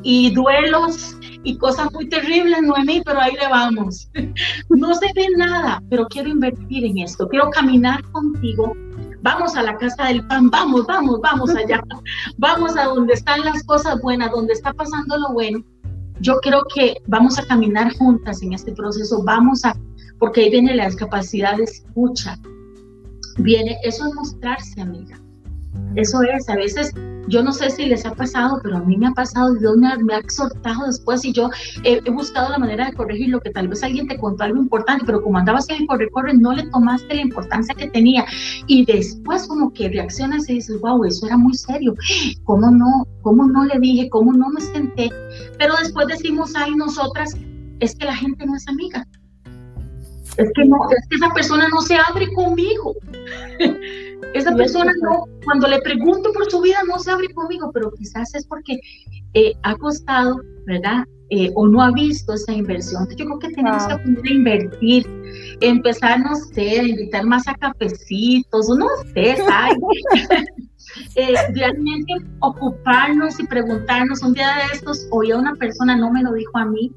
y 0.05 0.33
duelos 0.33 1.17
y 1.43 1.59
cosas 1.59 1.93
muy 1.93 2.09
terribles, 2.09 2.63
Noemí, 2.63 3.03
pero 3.05 3.21
ahí 3.21 3.33
le 3.33 3.49
vamos. 3.49 4.09
No 4.69 4.95
se 4.95 5.07
ve 5.15 5.27
nada, 5.37 5.83
pero 5.91 6.07
quiero 6.07 6.29
invertir 6.29 6.85
en 6.85 6.99
esto, 6.99 7.29
quiero 7.29 7.51
caminar 7.51 8.03
contigo 8.13 8.75
vamos 9.25 9.57
a 9.57 9.63
la 9.63 9.77
casa 9.79 10.09
del 10.09 10.25
pan, 10.27 10.51
vamos, 10.51 10.87
vamos, 10.87 11.19
vamos 11.23 11.51
allá, 11.57 11.83
vamos 12.37 12.77
a 12.77 12.85
donde 12.85 13.15
están 13.15 13.41
las 13.41 13.65
cosas 13.65 14.01
buenas, 14.03 14.31
donde 14.31 14.53
está 14.53 14.73
pasando 14.75 15.17
lo 15.17 15.33
bueno. 15.33 15.65
Yo 16.21 16.37
creo 16.43 16.63
que 16.75 16.99
vamos 17.07 17.39
a 17.39 17.47
caminar 17.47 17.93
juntas 17.97 18.43
en 18.43 18.53
este 18.53 18.73
proceso, 18.73 19.25
vamos 19.25 19.65
a, 19.65 19.75
porque 20.19 20.43
ahí 20.43 20.51
viene 20.51 20.77
la 20.77 20.95
capacidad 20.95 21.57
de 21.57 21.65
escucha, 21.65 22.39
viene, 23.39 23.79
eso 23.83 24.07
es 24.07 24.15
mostrarse, 24.15 24.81
amiga. 24.83 25.19
Eso 25.97 26.23
es, 26.23 26.49
a 26.49 26.57
veces 26.57 26.93
yo 27.29 27.43
no 27.43 27.53
sé 27.53 27.71
si 27.71 27.87
les 27.87 28.05
ha 28.05 28.15
pasado, 28.15 28.61
pero 28.63 28.77
a 28.77 28.81
mí 28.81 28.97
me 28.97 29.07
ha 29.07 29.13
pasado 29.13 29.57
y 29.57 29.61
Dios 29.61 29.77
me 29.77 30.15
ha, 30.15 30.19
exhortado 30.19 30.87
después 30.87 31.25
y 31.25 31.33
yo 31.33 31.51
he, 31.83 32.01
buscado 32.11 32.51
la 32.51 32.59
manera 32.59 32.87
de 32.87 32.93
corregir 32.93 33.29
lo 33.31 33.41
que 33.41 33.51
tal 33.51 33.69
vez 33.69 33.83
alguien 33.83 34.07
te 34.07 34.19
contó 34.19 34.45
algo 34.45 34.59
importante, 34.59 35.05
pero 35.07 35.23
como 35.23 35.39
andabas 35.39 35.69
en 35.71 35.83
el 35.83 35.87
corre-corre 35.87 36.35
no 36.35 36.53
le 36.53 36.67
tomaste 36.69 37.15
la 37.15 37.23
importancia 37.23 37.75
que 37.75 37.89
tenía 37.89 38.25
y 38.67 38.85
después 38.85 39.47
como 39.47 39.73
que 39.73 39.89
reaccionas 39.89 40.49
y 40.49 40.55
dices, 40.55 40.81
wow, 40.81 41.05
eso 41.05 41.27
era 41.27 41.37
muy 41.37 41.55
serio, 41.55 41.95
¿cómo 42.45 42.71
no, 42.71 43.07
cómo 43.23 43.47
no 43.47 43.65
le 43.65 43.79
dije, 43.79 44.09
cómo 44.11 44.33
no 44.33 44.49
me 44.51 44.61
senté? 44.61 45.11
Pero 45.59 45.75
después 45.81 46.07
decimos, 46.09 46.53
ay, 46.57 46.75
nosotras, 46.75 47.37
es 47.81 47.95
que 47.97 48.05
la 48.05 48.17
gente 48.17 48.47
no 48.47 48.57
es 48.57 48.69
amiga. 48.69 49.07
Es 50.37 50.51
que 50.55 50.65
no, 50.65 50.77
es 50.91 51.09
que 51.09 51.17
esa 51.17 51.33
persona 51.33 51.69
no 51.69 51.81
se 51.81 51.97
abre 51.97 52.33
conmigo. 52.35 52.95
Esa 54.45 54.57
persona 54.57 54.93
no, 55.01 55.25
cuando 55.45 55.69
le 55.69 55.81
pregunto 55.81 56.31
por 56.35 56.51
su 56.51 56.61
vida 56.61 56.79
no 56.87 56.99
se 56.99 57.11
abre 57.11 57.33
conmigo, 57.33 57.71
pero 57.73 57.91
quizás 57.93 58.35
es 58.35 58.47
porque 58.47 58.79
eh, 59.33 59.55
ha 59.63 59.75
costado, 59.77 60.39
¿verdad? 60.67 61.05
Eh, 61.31 61.51
o 61.55 61.67
no 61.67 61.81
ha 61.81 61.91
visto 61.91 62.35
esa 62.35 62.53
inversión. 62.53 63.09
yo 63.17 63.25
creo 63.25 63.39
que 63.39 63.49
tenemos 63.49 63.87
que 63.87 63.95
aprender 63.95 64.25
a 64.27 64.35
invertir, 64.35 65.07
empezar, 65.63 66.21
no 66.21 66.37
sé, 66.37 66.81
a 66.81 66.83
invitar 66.83 67.25
más 67.25 67.49
a 67.49 67.55
cafecitos, 67.55 68.69
no 68.69 68.87
sé, 69.15 69.37
eh, 71.17 71.35
realmente 71.55 72.13
ocuparnos 72.41 73.41
y 73.41 73.47
preguntarnos. 73.47 74.23
Un 74.23 74.35
día 74.35 74.55
de 74.57 74.77
estos 74.77 75.09
oí 75.11 75.31
a 75.31 75.39
una 75.39 75.55
persona, 75.55 75.97
no 75.97 76.11
me 76.11 76.23
lo 76.23 76.35
dijo 76.35 76.59
a 76.59 76.67
mí, 76.67 76.93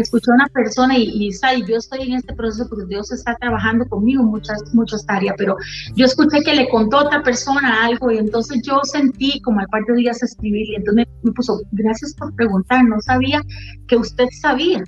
escuché 0.00 0.30
a 0.30 0.34
una 0.34 0.46
persona 0.48 0.96
y, 0.96 1.28
y, 1.28 1.30
yo 1.66 1.76
estoy 1.76 2.02
en 2.02 2.14
este 2.14 2.34
proceso 2.34 2.68
porque 2.68 2.86
Dios 2.86 3.12
está 3.12 3.34
trabajando 3.36 3.86
conmigo 3.86 4.22
en 4.22 4.28
muchas, 4.28 4.62
muchas 4.74 5.04
tareas, 5.06 5.34
pero 5.38 5.56
yo 5.94 6.06
escuché 6.06 6.42
que 6.42 6.54
le 6.54 6.68
contó 6.68 6.98
a 6.98 7.04
otra 7.04 7.22
persona 7.22 7.84
algo 7.84 8.10
y 8.10 8.18
entonces 8.18 8.60
yo 8.62 8.80
sentí 8.84 9.40
como 9.40 9.60
al 9.60 9.66
par 9.68 9.84
de 9.84 9.94
días 9.94 10.22
escribir 10.22 10.66
y 10.68 10.74
entonces 10.76 11.06
me, 11.22 11.32
puso, 11.32 11.60
gracias 11.72 12.14
por 12.14 12.34
preguntar, 12.34 12.84
no 12.84 13.00
sabía 13.00 13.42
que 13.88 13.96
usted 13.96 14.26
sabía. 14.40 14.84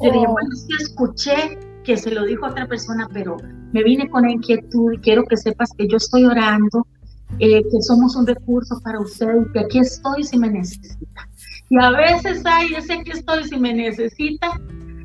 Le 0.00 0.12
dije, 0.12 0.26
oh. 0.26 0.32
bueno, 0.32 0.50
sí 0.54 0.74
escuché 0.80 1.58
que 1.84 1.96
se 1.96 2.10
lo 2.10 2.24
dijo 2.24 2.46
a 2.46 2.50
otra 2.50 2.66
persona, 2.66 3.08
pero 3.12 3.36
me 3.72 3.82
vine 3.82 4.08
con 4.08 4.22
la 4.22 4.32
inquietud 4.32 4.92
y 4.92 4.98
quiero 4.98 5.24
que 5.24 5.36
sepas 5.36 5.70
que 5.76 5.88
yo 5.88 5.96
estoy 5.96 6.24
orando, 6.24 6.86
eh, 7.38 7.62
que 7.62 7.82
somos 7.82 8.16
un 8.16 8.26
recurso 8.26 8.78
para 8.82 9.00
usted 9.00 9.28
y 9.46 9.52
que 9.52 9.60
aquí 9.60 9.78
estoy 9.78 10.24
si 10.24 10.38
me 10.38 10.50
necesita. 10.50 11.29
Y 11.70 11.78
a 11.78 11.90
veces 11.90 12.42
hay 12.44 12.74
ese 12.74 12.94
aquí 12.94 13.12
estoy 13.12 13.44
si 13.44 13.56
me 13.56 13.72
necesita, 13.72 14.60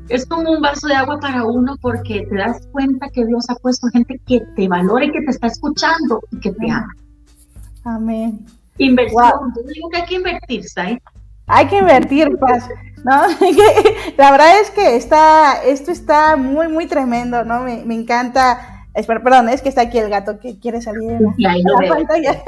es 0.08 0.26
como 0.26 0.50
un 0.50 0.60
vaso 0.60 0.88
de 0.88 0.94
agua 0.94 1.18
para 1.20 1.44
uno 1.44 1.76
porque 1.80 2.26
te 2.28 2.36
das 2.36 2.66
cuenta 2.72 3.08
que 3.10 3.24
Dios 3.24 3.48
ha 3.48 3.54
puesto 3.54 3.86
gente 3.88 4.20
que 4.26 4.40
te 4.56 4.68
valore, 4.68 5.12
que 5.12 5.22
te 5.22 5.30
está 5.30 5.46
escuchando 5.46 6.20
y 6.32 6.40
que 6.40 6.50
te 6.50 6.70
ama. 6.70 6.92
Amén. 7.84 8.44
Inversión, 8.78 9.54
yo 9.56 9.62
digo 9.72 9.88
que 9.90 9.96
hay 9.98 10.06
que 10.06 10.14
invertir, 10.16 10.64
¿sabes? 10.64 10.98
Hay 11.46 11.68
que 11.68 11.78
invertir, 11.78 12.36
Paz. 12.38 12.68
¿no? 13.04 13.12
la 14.18 14.32
verdad 14.32 14.60
es 14.60 14.70
que 14.72 14.96
está, 14.96 15.62
esto 15.64 15.92
está 15.92 16.36
muy, 16.36 16.66
muy 16.66 16.86
tremendo, 16.86 17.44
¿no? 17.44 17.60
Me, 17.60 17.84
me 17.84 17.94
encanta. 17.94 18.75
Espera, 18.96 19.22
perdón, 19.22 19.50
es 19.50 19.60
que 19.60 19.68
está 19.68 19.82
aquí 19.82 19.98
el 19.98 20.08
gato 20.08 20.40
que 20.40 20.58
quiere 20.58 20.80
salir 20.80 21.18
de 21.18 21.26
la, 21.36 21.54
pantalla. 21.88 22.42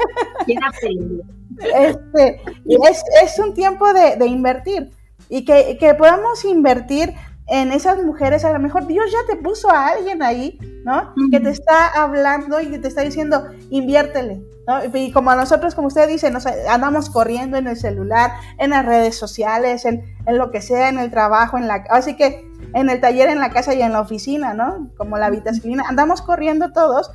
este, 1.75 2.41
es, 2.65 3.03
es 3.23 3.39
un 3.39 3.53
tiempo 3.53 3.93
de, 3.93 4.15
de 4.15 4.25
invertir 4.25 4.89
y 5.29 5.45
que, 5.45 5.77
que 5.79 5.93
podamos 5.93 6.43
invertir 6.45 7.13
en 7.49 7.71
esas 7.71 8.03
mujeres, 8.03 8.45
a 8.45 8.53
lo 8.53 8.59
mejor 8.59 8.87
Dios 8.87 9.05
ya 9.11 9.33
te 9.33 9.41
puso 9.41 9.69
a 9.69 9.87
alguien 9.87 10.21
ahí, 10.21 10.59
¿no? 10.83 11.13
Que 11.31 11.39
te 11.39 11.49
está 11.49 11.87
hablando 11.87 12.61
y 12.61 12.67
que 12.67 12.79
te 12.79 12.87
está 12.87 13.01
diciendo, 13.01 13.47
inviértele, 13.69 14.41
¿no? 14.67 14.79
Y 14.93 15.11
como 15.11 15.31
a 15.31 15.35
nosotros, 15.35 15.75
como 15.75 15.87
usted 15.87 16.07
dice, 16.07 16.31
nos 16.31 16.45
andamos 16.45 17.09
corriendo 17.09 17.57
en 17.57 17.67
el 17.67 17.77
celular, 17.77 18.31
en 18.57 18.69
las 18.69 18.85
redes 18.85 19.17
sociales, 19.17 19.85
en, 19.85 20.03
en 20.25 20.37
lo 20.37 20.51
que 20.51 20.61
sea, 20.61 20.89
en 20.89 20.99
el 20.99 21.09
trabajo, 21.09 21.57
en 21.57 21.67
la... 21.67 21.83
Así 21.89 22.15
que 22.15 22.49
en 22.73 22.89
el 22.89 23.01
taller, 23.01 23.29
en 23.29 23.39
la 23.39 23.49
casa 23.49 23.73
y 23.73 23.81
en 23.81 23.93
la 23.93 24.01
oficina, 24.01 24.53
¿no? 24.53 24.89
Como 24.97 25.17
la 25.17 25.29
vitacilina, 25.29 25.83
andamos 25.87 26.21
corriendo 26.21 26.71
todos 26.71 27.11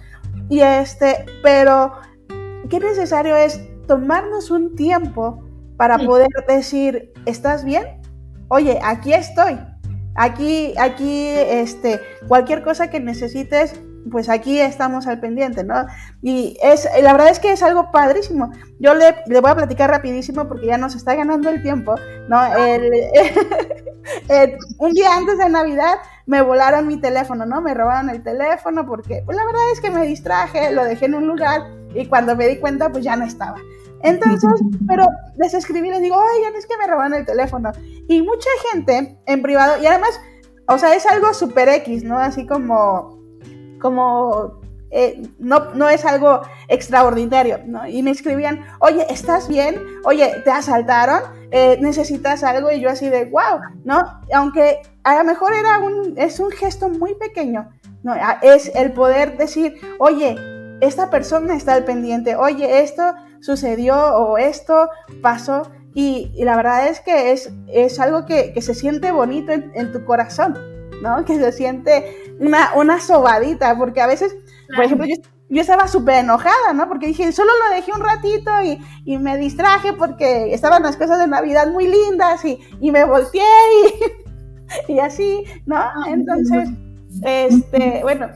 y 0.49 0.61
este, 0.61 1.25
pero 1.43 1.93
qué 2.69 2.81
necesario 2.81 3.37
es 3.37 3.61
tomarnos 3.87 4.51
un 4.51 4.75
tiempo 4.75 5.43
para 5.77 5.99
poder 5.99 6.29
decir, 6.49 7.13
¿estás 7.27 7.65
bien? 7.65 8.01
Oye, 8.49 8.79
aquí 8.83 9.13
estoy, 9.13 9.59
Aquí, 10.17 10.75
aquí, 10.79 11.29
este, 11.29 12.01
cualquier 12.29 12.63
cosa 12.63 12.89
que 12.89 13.01
necesites, 13.01 13.81
pues 14.11 14.29
aquí 14.29 14.61
estamos 14.61 15.07
al 15.07 15.21
pendiente, 15.21 15.65
¿no? 15.65 15.87
Y 16.23 16.57
es, 16.63 16.89
la 17.03 17.13
verdad 17.13 17.31
es 17.31 17.41
que 17.41 17.53
es 17.53 17.63
algo 17.63 17.91
padrísimo. 17.91 18.53
Yo 18.79 18.95
le, 18.95 19.17
le 19.27 19.41
voy 19.41 19.51
a 19.51 19.57
platicar 19.57 19.91
rapidísimo 19.91 20.47
porque 20.47 20.67
ya 20.67 20.79
nos 20.79 20.95
está 20.95 21.15
ganando 21.15 21.51
el 21.51 21.63
tiempo, 21.63 21.95
¿no? 22.29 22.39
un 24.79 24.93
día 24.93 25.17
antes 25.17 25.39
de 25.39 25.49
Navidad 25.49 25.95
me 26.27 26.43
volaron 26.43 26.87
mi 26.87 26.99
teléfono, 26.99 27.47
¿no? 27.47 27.61
Me 27.61 27.75
robaron 27.75 28.11
el 28.11 28.23
teléfono 28.23 28.87
porque, 28.87 29.23
pues 29.25 29.37
la 29.37 29.45
verdad 29.45 29.73
es 29.73 29.81
que 29.81 29.91
me 29.91 30.07
distraje, 30.07 30.71
lo 30.73 30.85
dejé 30.85 31.07
en 31.07 31.15
un 31.15 31.27
lugar 31.27 31.63
y 31.95 32.07
cuando 32.07 32.37
me 32.37 32.47
di 32.47 32.59
cuenta, 32.59 32.91
pues 32.91 33.05
ya 33.05 33.17
no 33.17 33.25
estaba. 33.25 33.57
Entonces, 34.05 34.51
pero 34.87 35.07
les 35.37 35.55
escribí, 35.55 35.91
les 35.91 36.03
digo, 36.03 36.17
oigan, 36.17 36.55
es 36.57 36.67
que 36.67 36.77
me 36.77 36.87
robaron 36.87 37.15
el 37.15 37.25
teléfono. 37.25 37.73
Y 38.07 38.21
mucha 38.23 38.51
gente 38.71 39.19
en 39.27 39.43
privado, 39.43 39.83
y 39.83 39.87
además, 39.87 40.21
o 40.69 40.79
sea, 40.79 40.95
es 40.95 41.07
algo 41.07 41.33
super 41.33 41.69
X, 41.71 42.05
¿no? 42.05 42.19
Así 42.19 42.47
como, 42.47 43.19
como, 43.81 44.61
eh, 44.91 45.23
no, 45.39 45.73
no 45.75 45.89
es 45.89 46.05
algo 46.05 46.43
extraordinario, 46.69 47.61
¿no? 47.67 47.89
Y 47.89 48.03
me 48.03 48.11
escribían, 48.11 48.67
oye, 48.81 49.07
¿estás 49.09 49.49
bien? 49.49 49.81
Oye, 50.05 50.43
¿te 50.45 50.51
asaltaron? 50.51 51.23
Eh, 51.51 51.79
¿Necesitas 51.81 52.45
algo? 52.45 52.71
Y 52.71 52.81
yo 52.81 52.91
así 52.91 53.09
de, 53.09 53.25
wow, 53.25 53.61
¿no? 53.85 54.03
Aunque 54.35 54.83
a 55.03 55.17
lo 55.17 55.25
mejor 55.25 55.55
era 55.55 55.79
un, 55.79 56.15
es 56.19 56.41
un 56.41 56.51
gesto 56.51 56.91
muy 56.91 57.15
pequeño, 57.15 57.71
¿no? 58.03 58.15
Es 58.43 58.71
el 58.75 58.93
poder 58.93 59.39
decir, 59.39 59.75
oye, 59.99 60.37
esta 60.83 61.09
persona 61.09 61.55
está 61.55 61.73
al 61.73 61.85
pendiente, 61.85 62.37
oye, 62.37 62.83
esto 62.83 63.15
sucedió 63.45 63.95
o 64.17 64.39
esto 64.39 64.89
pasó. 65.21 65.71
Y, 65.95 66.33
la 66.43 66.57
verdad 66.57 66.89
es 66.89 67.01
que 67.01 67.31
es, 67.31 67.53
es 67.69 68.01
algo 68.01 68.27
que, 68.27 68.61
se 68.61 68.75
siente 68.75 69.13
bonito 69.13 69.53
en, 69.53 69.93
tu 69.93 70.05
corazón, 70.05 70.59
¿no? 71.03 71.25
Que 71.27 71.37
se 71.37 71.53
siente 71.53 72.37
una, 72.41 72.73
una 72.75 73.01
sobadita, 73.01 73.77
porque 73.79 74.01
a 74.01 74.07
veces, 74.07 74.35
por 74.75 74.85
ejemplo, 74.85 75.07
yo, 75.07 75.17
yo 75.51 75.61
estaba 75.61 75.87
súper 75.87 76.17
enojada, 76.17 76.73
¿no? 76.75 76.89
Porque 76.89 77.07
dije, 77.07 77.31
solo 77.33 77.53
lo 77.69 77.77
dejé 77.77 77.93
un 77.93 78.01
ratito 78.01 78.51
y, 78.65 78.79
y, 79.05 79.19
me 79.19 79.37
distraje 79.37 79.93
porque 79.93 80.53
estaban 80.53 80.83
las 80.83 80.97
cosas 80.97 81.19
de 81.21 81.29
Navidad 81.29 81.71
muy 81.71 81.87
lindas 81.87 82.45
y, 82.45 82.59
y 82.81 82.91
me 82.91 83.05
volteé 83.05 83.43
y, 84.89 84.93
y, 84.95 84.99
así, 84.99 85.45
¿no? 85.67 85.81
Entonces, 86.09 86.71
este, 87.23 88.01
bueno, 88.03 88.31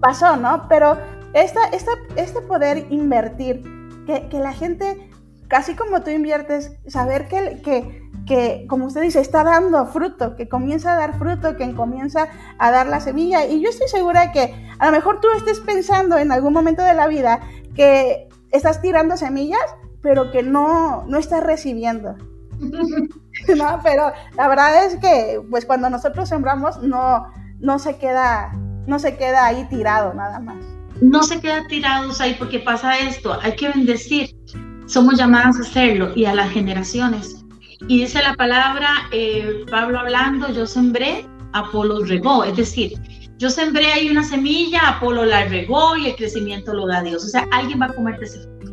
pasó, 0.00 0.36
¿no? 0.36 0.68
Pero 0.68 0.96
esta, 1.32 1.64
esta, 1.72 1.90
este 2.14 2.40
poder 2.42 2.86
invertir 2.90 3.81
que, 4.06 4.38
la 4.38 4.52
gente, 4.52 5.10
casi 5.48 5.74
como 5.74 6.02
tú 6.02 6.10
inviertes, 6.10 6.72
saber 6.86 7.28
que, 7.28 7.60
que, 7.62 8.02
que, 8.26 8.66
como 8.68 8.86
usted 8.86 9.02
dice, 9.02 9.20
está 9.20 9.44
dando 9.44 9.86
fruto, 9.86 10.36
que 10.36 10.48
comienza 10.48 10.92
a 10.92 10.96
dar 10.96 11.18
fruto, 11.18 11.56
que 11.56 11.74
comienza 11.74 12.28
a 12.58 12.70
dar 12.70 12.86
la 12.86 13.00
semilla. 13.00 13.46
Y 13.46 13.60
yo 13.60 13.70
estoy 13.70 13.88
segura 13.88 14.32
que 14.32 14.54
a 14.78 14.86
lo 14.86 14.92
mejor 14.92 15.20
tú 15.20 15.28
estés 15.36 15.60
pensando 15.60 16.18
en 16.18 16.32
algún 16.32 16.52
momento 16.52 16.82
de 16.82 16.94
la 16.94 17.06
vida 17.06 17.40
que 17.74 18.28
estás 18.50 18.80
tirando 18.80 19.16
semillas, 19.16 19.76
pero 20.02 20.30
que 20.30 20.42
no, 20.42 21.04
no 21.06 21.18
estás 21.18 21.42
recibiendo. 21.42 22.16
no, 23.56 23.80
pero 23.82 24.12
la 24.36 24.48
verdad 24.48 24.84
es 24.84 24.96
que 24.96 25.40
pues 25.50 25.64
cuando 25.64 25.90
nosotros 25.90 26.28
sembramos 26.28 26.82
no, 26.82 27.26
no 27.58 27.78
se 27.78 27.96
queda, 27.96 28.52
no 28.86 28.98
se 28.98 29.16
queda 29.16 29.46
ahí 29.46 29.66
tirado 29.68 30.14
nada 30.14 30.38
más 30.38 30.71
no 31.02 31.22
se 31.22 31.40
queda 31.40 31.66
tirados 31.66 32.20
ahí 32.20 32.36
porque 32.38 32.60
pasa 32.60 32.98
esto, 32.98 33.36
hay 33.42 33.56
que 33.56 33.68
bendecir, 33.68 34.30
somos 34.86 35.18
llamadas 35.18 35.58
a 35.58 35.62
hacerlo 35.62 36.12
y 36.14 36.24
a 36.24 36.34
las 36.34 36.50
generaciones. 36.50 37.44
Y 37.88 37.98
dice 37.98 38.22
la 38.22 38.34
palabra, 38.34 38.88
eh, 39.10 39.64
Pablo 39.68 39.98
hablando, 39.98 40.52
yo 40.52 40.66
sembré, 40.66 41.26
Apolo 41.52 42.04
regó, 42.04 42.44
es 42.44 42.56
decir, 42.56 42.92
yo 43.38 43.50
sembré 43.50 43.92
ahí 43.92 44.08
una 44.08 44.22
semilla, 44.22 44.88
Apolo 44.88 45.24
la 45.24 45.44
regó 45.46 45.96
y 45.96 46.06
el 46.06 46.14
crecimiento 46.14 46.72
lo 46.72 46.86
da 46.86 47.02
Dios. 47.02 47.24
O 47.24 47.28
sea, 47.28 47.48
alguien 47.50 47.80
va 47.80 47.86
a 47.86 47.94
comer 47.94 48.22
ese 48.22 48.38
fruto. 48.38 48.72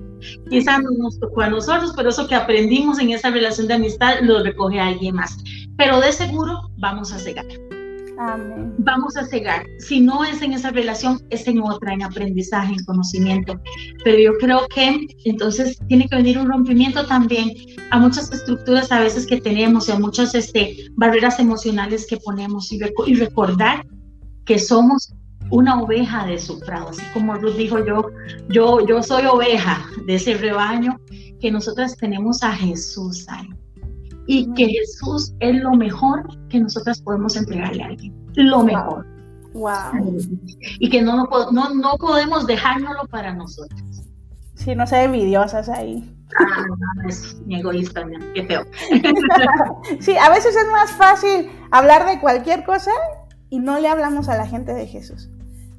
Quizás 0.50 0.80
no 0.84 0.92
nos 0.92 1.20
tocó 1.20 1.42
a 1.42 1.50
nosotros, 1.50 1.94
pero 1.96 2.10
eso 2.10 2.28
que 2.28 2.36
aprendimos 2.36 3.00
en 3.00 3.10
esa 3.10 3.32
relación 3.32 3.68
de 3.68 3.74
amistad 3.74 4.20
lo 4.22 4.44
recoge 4.44 4.80
alguien 4.80 5.16
más. 5.16 5.36
Pero 5.76 6.00
de 6.00 6.12
seguro 6.12 6.70
vamos 6.78 7.12
a 7.12 7.18
cegar. 7.18 7.48
Vamos 8.20 9.16
a 9.16 9.26
cegar. 9.26 9.66
Si 9.80 10.02
no 10.02 10.26
es 10.26 10.42
en 10.42 10.52
esa 10.52 10.72
relación, 10.72 11.22
es 11.30 11.48
en 11.48 11.62
otra, 11.62 11.94
en 11.94 12.04
aprendizaje, 12.04 12.74
en 12.74 12.84
conocimiento. 12.84 13.58
Pero 14.04 14.18
yo 14.20 14.38
creo 14.40 14.68
que 14.68 15.08
entonces 15.24 15.80
tiene 15.88 16.08
que 16.10 16.18
venir 16.18 16.38
un 16.38 16.50
rompimiento 16.50 17.06
también 17.06 17.54
a 17.92 17.98
muchas 17.98 18.30
estructuras 18.32 18.92
a 18.92 19.00
veces 19.00 19.26
que 19.26 19.40
tenemos 19.40 19.88
y 19.88 19.94
a 19.94 20.00
muchas 20.00 20.36
este, 20.36 20.76
barreras 20.96 21.40
emocionales 21.40 22.06
que 22.08 22.18
ponemos 22.18 22.74
y, 22.74 22.80
recordar 23.16 23.86
que 24.46 24.60
somos 24.60 25.14
una 25.50 25.82
oveja 25.82 26.26
de 26.26 26.40
su 26.40 26.60
prado, 26.60 26.90
así 26.90 27.02
como 27.14 27.36
Ruth 27.36 27.56
dijo 27.56 27.84
yo, 27.86 28.04
yo, 28.50 28.86
yo 28.86 29.02
soy 29.02 29.26
oveja 29.26 29.84
de 30.06 30.16
ese 30.16 30.36
rebaño, 30.36 31.00
que 31.40 31.52
nosotras 31.52 31.96
tenemos 31.98 32.44
a 32.44 32.54
Jesús 32.54 33.26
ahí 33.30 33.48
y 34.32 34.54
que 34.54 34.68
Jesús 34.68 35.34
es 35.40 35.56
lo 35.56 35.72
mejor 35.72 36.24
que 36.50 36.60
nosotras 36.60 37.02
podemos 37.02 37.36
entregarle 37.36 37.82
a 37.82 37.88
alguien, 37.88 38.14
lo 38.36 38.62
mejor. 38.62 39.04
Wow. 39.56 40.20
Y 40.80 40.88
que 40.88 41.02
no, 41.02 41.28
no, 41.52 41.74
no 41.74 41.98
podemos 41.98 42.46
dejárnoslo 42.46 43.08
para 43.08 43.34
nosotros. 43.34 43.82
Sí, 44.54 44.76
no 44.76 44.86
sé, 44.86 45.02
envidiosas 45.02 45.68
ahí. 45.68 46.16
Ah, 46.40 46.64
no, 46.68 47.10
es 47.10 47.42
mi 47.48 47.60
egoísta, 47.60 48.06
qué 48.36 48.46
feo. 48.46 48.66
sí, 50.00 50.16
a 50.16 50.30
veces 50.30 50.56
es 50.56 50.72
más 50.72 50.92
fácil 50.92 51.50
hablar 51.72 52.06
de 52.06 52.20
cualquier 52.20 52.64
cosa 52.66 52.92
y 53.50 53.58
no 53.58 53.80
le 53.80 53.88
hablamos 53.88 54.30
a 54.30 54.38
la 54.38 54.46
gente 54.46 54.76
de 54.76 54.86
Jesús. 54.86 55.28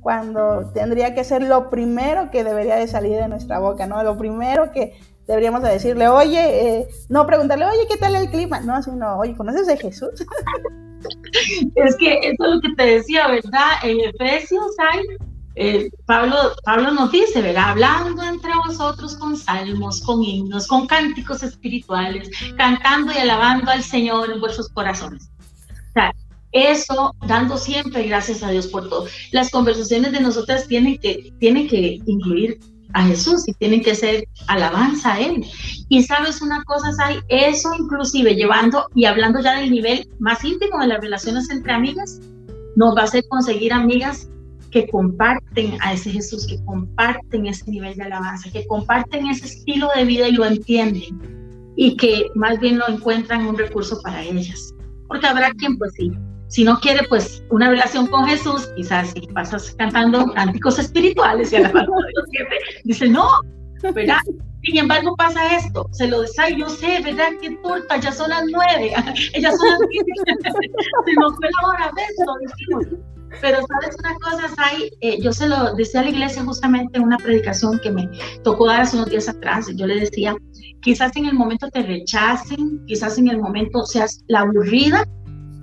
Cuando 0.00 0.72
tendría 0.74 1.14
que 1.14 1.22
ser 1.22 1.44
lo 1.44 1.70
primero 1.70 2.32
que 2.32 2.42
debería 2.42 2.74
de 2.74 2.88
salir 2.88 3.16
de 3.16 3.28
nuestra 3.28 3.60
boca, 3.60 3.86
¿no? 3.86 4.02
Lo 4.02 4.18
primero 4.18 4.72
que 4.72 4.98
deberíamos 5.26 5.62
decirle, 5.62 6.08
oye, 6.08 6.78
eh, 6.80 6.88
no 7.08 7.26
preguntarle, 7.26 7.66
oye, 7.66 7.86
¿qué 7.88 7.96
tal 7.96 8.14
el 8.16 8.30
clima? 8.30 8.60
No, 8.60 8.82
sino, 8.82 9.18
oye, 9.18 9.36
¿conoces 9.36 9.66
de 9.66 9.76
Jesús? 9.76 10.10
es 11.74 11.96
que 11.96 12.18
eso 12.18 12.44
es 12.44 12.54
lo 12.54 12.60
que 12.60 12.74
te 12.76 12.86
decía, 12.86 13.28
¿verdad? 13.28 13.70
En 13.82 14.00
Efesios 14.00 14.74
hay 14.78 15.00
eh, 15.56 15.90
Pablo, 16.06 16.36
Pablo 16.64 16.92
nos 16.92 17.10
dice, 17.10 17.42
¿verdad? 17.42 17.70
Hablando 17.70 18.22
entre 18.22 18.50
vosotros 18.66 19.16
con 19.16 19.36
salmos, 19.36 20.00
con 20.00 20.22
himnos, 20.22 20.66
con 20.66 20.86
cánticos 20.86 21.42
espirituales, 21.42 22.30
cantando 22.56 23.12
y 23.12 23.18
alabando 23.18 23.70
al 23.70 23.82
Señor 23.82 24.30
en 24.32 24.40
vuestros 24.40 24.68
corazones. 24.68 25.30
O 25.90 25.92
sea, 25.92 26.14
eso 26.52 27.14
dando 27.26 27.58
siempre 27.58 28.04
gracias 28.04 28.42
a 28.42 28.50
Dios 28.50 28.68
por 28.68 28.88
todo. 28.88 29.06
Las 29.32 29.50
conversaciones 29.50 30.12
de 30.12 30.20
nosotras 30.20 30.66
tienen 30.66 30.98
que, 30.98 31.32
tienen 31.40 31.68
que 31.68 32.00
incluir 32.06 32.60
a 32.94 33.04
Jesús 33.04 33.46
y 33.48 33.54
tienen 33.54 33.82
que 33.82 33.94
ser 33.94 34.26
alabanza 34.46 35.14
a 35.14 35.20
Él. 35.20 35.44
Y 35.88 36.02
sabes 36.02 36.42
una 36.42 36.62
cosa, 36.64 36.92
Sai, 36.92 37.20
eso 37.28 37.70
inclusive 37.78 38.34
llevando 38.34 38.86
y 38.94 39.04
hablando 39.04 39.40
ya 39.40 39.58
del 39.58 39.70
nivel 39.70 40.08
más 40.18 40.44
íntimo 40.44 40.78
de 40.80 40.88
las 40.88 41.00
relaciones 41.00 41.50
entre 41.50 41.72
amigas, 41.72 42.20
nos 42.76 42.96
va 42.96 43.02
a 43.02 43.04
hacer 43.04 43.24
conseguir 43.28 43.72
amigas 43.72 44.28
que 44.70 44.88
comparten 44.88 45.76
a 45.80 45.92
ese 45.92 46.10
Jesús, 46.10 46.46
que 46.46 46.62
comparten 46.64 47.46
ese 47.46 47.68
nivel 47.70 47.96
de 47.96 48.04
alabanza, 48.04 48.50
que 48.50 48.66
comparten 48.66 49.26
ese 49.26 49.46
estilo 49.46 49.90
de 49.96 50.04
vida 50.04 50.28
y 50.28 50.32
lo 50.32 50.44
entienden 50.44 51.40
y 51.76 51.96
que 51.96 52.26
más 52.34 52.60
bien 52.60 52.78
lo 52.78 52.88
encuentran 52.88 53.46
un 53.46 53.58
recurso 53.58 54.00
para 54.02 54.22
ellas. 54.22 54.72
Porque 55.08 55.26
habrá 55.26 55.50
quien, 55.52 55.76
pues 55.76 55.92
sí, 55.94 56.12
si 56.50 56.64
no 56.64 56.78
quiere, 56.80 57.06
pues 57.08 57.44
una 57.50 57.70
relación 57.70 58.08
con 58.08 58.26
Jesús, 58.26 58.68
quizás 58.74 59.10
si 59.12 59.20
pasas 59.28 59.72
cantando 59.78 60.32
cánticos 60.34 60.80
espirituales 60.80 61.52
y 61.52 61.56
alabando 61.56 61.94
a 61.94 62.06
Dios 62.08 62.48
dice, 62.84 63.08
no, 63.08 63.28
¿verdad? 63.94 64.18
Sin 64.64 64.76
embargo, 64.76 65.14
pasa 65.16 65.56
esto, 65.56 65.88
se 65.92 66.08
lo 66.08 66.22
dice, 66.22 66.56
yo 66.58 66.68
sé, 66.68 67.00
¿verdad? 67.04 67.30
Qué 67.40 67.56
torta, 67.62 67.96
ya 67.98 68.10
son 68.10 68.30
las 68.30 68.42
nueve, 68.50 68.92
ellas 69.34 69.56
son 69.56 69.68
las 69.68 69.78
diez, 69.88 70.04
se 71.06 71.12
nos 71.14 71.36
fue 71.36 71.48
la 71.62 71.68
hora, 71.68 71.92
¿ves? 71.94 72.14
Lo 72.26 72.34
decimos. 72.80 73.00
Pero 73.40 73.58
sabes 73.68 73.96
una 74.00 74.14
cosa, 74.16 74.54
Sai, 74.56 74.90
eh, 75.02 75.20
yo 75.22 75.32
se 75.32 75.48
lo 75.48 75.72
decía 75.74 76.00
a 76.00 76.02
la 76.02 76.10
iglesia 76.10 76.42
justamente 76.42 76.98
en 76.98 77.04
una 77.04 77.16
predicación 77.16 77.78
que 77.78 77.92
me 77.92 78.10
tocó 78.42 78.66
dar 78.66 78.80
hace 78.80 78.96
unos 78.96 79.08
días 79.08 79.28
atrás. 79.28 79.68
Yo 79.76 79.86
le 79.86 80.00
decía, 80.00 80.34
quizás 80.82 81.16
en 81.16 81.26
el 81.26 81.34
momento 81.34 81.70
te 81.70 81.82
rechacen, 81.82 82.84
quizás 82.86 83.18
en 83.18 83.28
el 83.28 83.38
momento 83.38 83.86
seas 83.86 84.24
la 84.26 84.40
aburrida, 84.40 85.06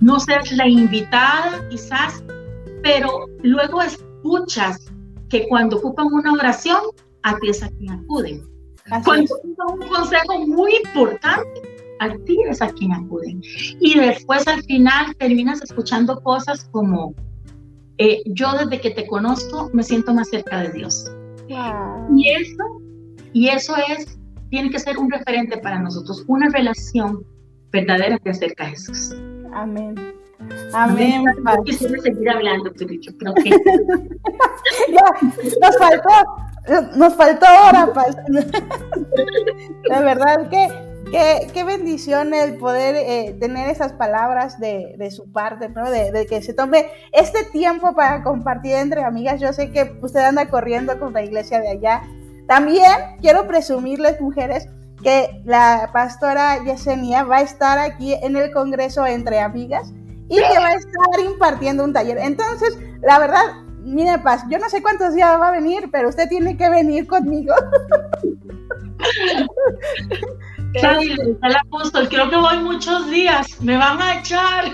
no 0.00 0.20
seas 0.20 0.50
la 0.52 0.68
invitada, 0.68 1.66
quizás, 1.70 2.22
pero 2.82 3.26
luego 3.42 3.82
escuchas 3.82 4.86
que 5.28 5.46
cuando 5.48 5.76
ocupan 5.76 6.06
una 6.12 6.32
oración, 6.32 6.80
a 7.22 7.36
ti 7.38 7.50
es 7.50 7.62
a 7.62 7.68
quien 7.68 7.90
acuden. 7.92 8.42
cuando 9.04 9.34
ocupan 9.34 9.80
un 9.80 9.88
consejo 9.88 10.46
muy 10.46 10.76
importante, 10.76 11.62
a 12.00 12.10
ti 12.24 12.38
es 12.48 12.62
a 12.62 12.68
quien 12.68 12.92
acuden. 12.92 13.42
Y 13.80 13.98
después 13.98 14.46
al 14.46 14.62
final 14.64 15.14
terminas 15.16 15.62
escuchando 15.62 16.20
cosas 16.22 16.68
como, 16.70 17.14
eh, 17.98 18.22
yo 18.26 18.52
desde 18.52 18.80
que 18.80 18.90
te 18.90 19.06
conozco 19.06 19.70
me 19.72 19.82
siento 19.82 20.14
más 20.14 20.28
cerca 20.28 20.62
de 20.62 20.70
Dios. 20.70 21.04
Y 22.14 22.28
eso, 22.30 22.64
y 23.32 23.48
eso 23.48 23.74
es, 23.88 24.18
tiene 24.50 24.70
que 24.70 24.78
ser 24.78 24.98
un 24.98 25.10
referente 25.10 25.58
para 25.58 25.78
nosotros, 25.78 26.24
una 26.26 26.48
relación 26.50 27.24
verdadera 27.70 28.18
que 28.18 28.30
acerca 28.30 28.64
a 28.64 28.68
Jesús. 28.68 29.14
Amén. 29.52 29.94
Amén. 30.72 31.24
Yo 31.24 31.64
quisiera 31.64 32.00
seguir 32.02 32.30
hablando, 32.30 32.72
pero 32.78 32.94
yo 33.00 33.12
creo 33.18 33.34
que. 33.34 33.50
nos 35.60 35.76
faltó, 35.78 36.08
nos 36.96 37.14
faltó 37.14 37.46
ahora, 37.46 37.92
Paz. 37.92 38.16
La 39.84 40.00
verdad 40.00 40.48
que 40.48 40.88
Qué, 41.10 41.46
qué, 41.54 41.64
bendición 41.64 42.34
el 42.34 42.58
poder 42.58 42.94
eh, 42.94 43.34
tener 43.40 43.70
esas 43.70 43.94
palabras 43.94 44.60
de, 44.60 44.94
de 44.98 45.10
su 45.10 45.32
parte, 45.32 45.70
¿no? 45.70 45.90
De, 45.90 46.12
de, 46.12 46.26
que 46.26 46.42
se 46.42 46.52
tome 46.52 46.90
este 47.12 47.44
tiempo 47.44 47.94
para 47.94 48.22
compartir 48.22 48.74
entre 48.74 49.02
amigas. 49.02 49.40
Yo 49.40 49.54
sé 49.54 49.70
que 49.70 49.96
usted 50.02 50.20
anda 50.20 50.50
corriendo 50.50 51.00
con 51.00 51.14
la 51.14 51.22
iglesia 51.22 51.60
de 51.60 51.70
allá. 51.70 52.02
También 52.46 52.92
quiero 53.22 53.46
presumirles, 53.46 54.20
mujeres, 54.20 54.68
que 55.02 55.40
la 55.44 55.90
pastora 55.92 56.62
Yesenia 56.64 57.22
va 57.24 57.38
a 57.38 57.42
estar 57.42 57.78
aquí 57.78 58.14
en 58.14 58.36
el 58.36 58.52
Congreso 58.52 59.06
entre 59.06 59.40
Amigas 59.40 59.92
y 60.28 60.36
que 60.36 60.58
va 60.58 60.68
a 60.68 60.74
estar 60.74 61.20
impartiendo 61.24 61.84
un 61.84 61.92
taller. 61.92 62.18
Entonces, 62.18 62.78
la 63.02 63.18
verdad, 63.18 63.62
mire, 63.80 64.18
Paz, 64.18 64.44
yo 64.50 64.58
no 64.58 64.68
sé 64.68 64.82
cuántos 64.82 65.14
días 65.14 65.40
va 65.40 65.48
a 65.48 65.52
venir, 65.52 65.88
pero 65.90 66.08
usted 66.08 66.28
tiene 66.28 66.56
que 66.56 66.68
venir 66.68 67.06
conmigo. 67.06 67.54
Sí, 70.74 71.16
el 71.42 71.56
apóstol, 71.56 72.08
creo 72.08 72.28
que 72.28 72.36
voy 72.36 72.58
muchos 72.58 73.08
días, 73.08 73.60
me 73.62 73.76
van 73.76 74.02
a 74.02 74.18
echar. 74.18 74.64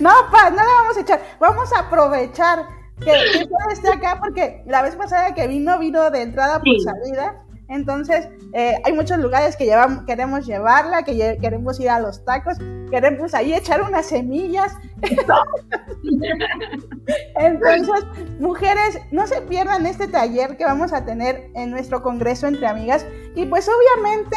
No, 0.00 0.10
Paz, 0.30 0.50
no 0.50 0.56
la 0.56 0.72
vamos 0.82 0.96
a 0.96 1.00
echar, 1.00 1.20
vamos 1.38 1.72
a 1.72 1.80
aprovechar 1.80 2.66
que, 3.00 3.12
que 3.12 3.48
esté 3.72 3.92
acá 3.92 4.18
porque 4.20 4.62
la 4.66 4.82
vez 4.82 4.96
pasada 4.96 5.34
que 5.34 5.46
vino, 5.46 5.78
vino 5.78 6.10
de 6.10 6.22
entrada 6.22 6.60
por 6.60 6.80
salida 6.80 7.44
entonces, 7.68 8.28
eh, 8.54 8.80
hay 8.82 8.92
muchos 8.94 9.18
lugares 9.18 9.54
que 9.54 9.70
queremos 10.06 10.46
llevarla, 10.46 11.02
que 11.02 11.36
queremos 11.38 11.78
ir 11.78 11.90
a 11.90 12.00
los 12.00 12.24
tacos, 12.24 12.56
queremos 12.90 13.34
ahí 13.34 13.52
echar 13.52 13.82
unas 13.82 14.06
semillas. 14.06 14.72
Entonces, 17.36 18.04
mujeres, 18.40 18.98
no 19.12 19.26
se 19.26 19.42
pierdan 19.42 19.84
este 19.84 20.08
taller 20.08 20.56
que 20.56 20.64
vamos 20.64 20.94
a 20.94 21.04
tener 21.04 21.50
en 21.54 21.70
nuestro 21.70 22.02
Congreso 22.02 22.46
entre 22.46 22.66
Amigas. 22.66 23.04
Y 23.34 23.44
pues 23.44 23.68
obviamente, 23.68 24.36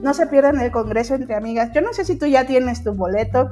no 0.00 0.14
se 0.14 0.26
pierdan 0.26 0.58
el 0.60 0.70
Congreso 0.70 1.14
entre 1.14 1.34
Amigas. 1.34 1.70
Yo 1.74 1.82
no 1.82 1.92
sé 1.92 2.06
si 2.06 2.16
tú 2.16 2.24
ya 2.26 2.46
tienes 2.46 2.82
tu 2.82 2.94
boleto. 2.94 3.50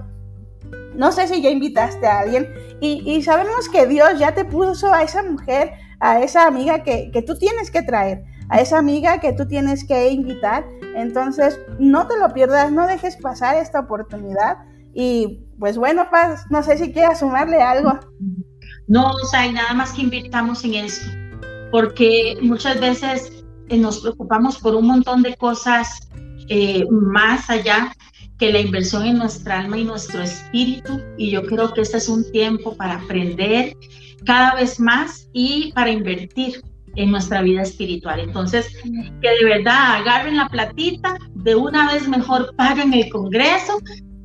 No 0.94 1.12
sé 1.12 1.28
si 1.28 1.42
ya 1.42 1.50
invitaste 1.50 2.06
a 2.06 2.20
alguien 2.20 2.48
y, 2.80 3.22
sabemos 3.22 3.68
que 3.68 3.86
Dios 3.86 4.18
ya 4.18 4.34
te 4.34 4.44
puso 4.44 4.92
a 4.92 5.02
esa 5.02 5.22
mujer, 5.22 5.72
a 6.00 6.20
esa 6.20 6.46
amiga 6.46 6.82
que 6.82 7.24
tú 7.26 7.36
tienes 7.38 7.70
que 7.70 7.82
traer 7.82 8.24
a 8.50 8.60
esa 8.60 8.78
amiga 8.78 9.20
que 9.20 9.32
tú 9.32 9.46
tienes 9.46 9.84
que 9.84 10.10
invitar. 10.10 10.66
Entonces, 10.94 11.58
no 11.78 12.06
te 12.06 12.18
lo 12.18 12.32
pierdas, 12.32 12.70
no 12.72 12.86
dejes 12.86 13.16
pasar 13.16 13.56
esta 13.56 13.80
oportunidad. 13.80 14.58
Y 14.92 15.40
pues 15.58 15.76
bueno, 15.76 16.08
Paz, 16.10 16.44
no 16.50 16.62
sé 16.62 16.76
si 16.76 16.92
quieras 16.92 17.20
sumarle 17.20 17.62
algo. 17.62 17.98
No, 18.88 19.12
o 19.12 19.26
sea, 19.30 19.50
nada 19.52 19.72
más 19.72 19.92
que 19.92 20.02
invitamos 20.02 20.64
en 20.64 20.74
eso, 20.74 21.08
porque 21.70 22.36
muchas 22.42 22.80
veces 22.80 23.44
eh, 23.68 23.78
nos 23.78 24.00
preocupamos 24.00 24.58
por 24.58 24.74
un 24.74 24.88
montón 24.88 25.22
de 25.22 25.36
cosas 25.36 26.08
eh, 26.48 26.84
más 26.90 27.48
allá 27.48 27.92
que 28.36 28.50
la 28.50 28.58
inversión 28.58 29.06
en 29.06 29.18
nuestra 29.18 29.60
alma 29.60 29.78
y 29.78 29.84
nuestro 29.84 30.22
espíritu. 30.22 31.00
Y 31.16 31.30
yo 31.30 31.44
creo 31.44 31.72
que 31.72 31.82
este 31.82 31.98
es 31.98 32.08
un 32.08 32.28
tiempo 32.32 32.74
para 32.74 32.96
aprender 32.96 33.76
cada 34.26 34.56
vez 34.56 34.80
más 34.80 35.28
y 35.32 35.72
para 35.72 35.90
invertir 35.90 36.60
en 36.96 37.10
nuestra 37.10 37.42
vida 37.42 37.62
espiritual. 37.62 38.20
Entonces, 38.20 38.68
que 39.20 39.28
de 39.28 39.44
verdad 39.44 39.96
agarren 39.96 40.36
la 40.36 40.48
platita, 40.48 41.16
de 41.34 41.54
una 41.54 41.92
vez 41.92 42.08
mejor 42.08 42.54
paguen 42.56 42.92
el 42.94 43.08
Congreso 43.08 43.78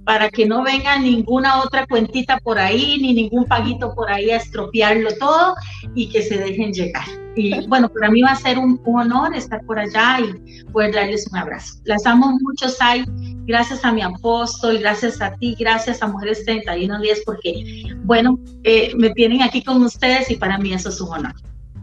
para 0.06 0.30
que 0.30 0.46
no 0.46 0.64
venga 0.64 1.00
ninguna 1.00 1.62
otra 1.62 1.86
cuentita 1.88 2.38
por 2.38 2.60
ahí, 2.60 3.00
ni 3.02 3.14
ningún 3.14 3.46
paguito 3.46 3.94
por 3.96 4.10
ahí 4.10 4.30
a 4.30 4.38
estropearlo 4.38 5.10
todo 5.20 5.56
y 5.96 6.10
que 6.10 6.22
se 6.22 6.38
dejen 6.38 6.72
llegar. 6.72 7.06
Y 7.36 7.68
bueno, 7.68 7.90
para 7.90 8.10
mí 8.10 8.22
va 8.22 8.30
a 8.30 8.36
ser 8.36 8.58
un, 8.58 8.80
honor 8.86 9.36
estar 9.36 9.66
por 9.66 9.80
allá 9.80 10.20
y 10.22 10.64
poder 10.66 10.94
darles 10.94 11.28
un 11.32 11.38
abrazo. 11.38 11.74
Las 11.84 12.06
amo 12.06 12.38
mucho, 12.40 12.70
Sai. 12.70 13.04
Gracias 13.48 13.84
a 13.84 13.92
mi 13.92 14.02
apóstol, 14.02 14.78
gracias 14.80 15.22
a 15.22 15.36
ti, 15.36 15.56
gracias 15.60 16.02
a 16.02 16.08
Mujeres 16.08 16.46
31 16.46 17.02
días, 17.02 17.20
porque, 17.26 17.86
bueno, 18.04 18.40
eh, 18.64 18.94
me 18.98 19.10
tienen 19.12 19.42
aquí 19.42 19.64
con 19.64 19.84
ustedes 19.84 20.32
y 20.32 20.36
para 20.36 20.58
mí 20.58 20.74
eso 20.74 20.90
es 20.90 21.02
un 21.02 21.14
honor. 21.14 21.34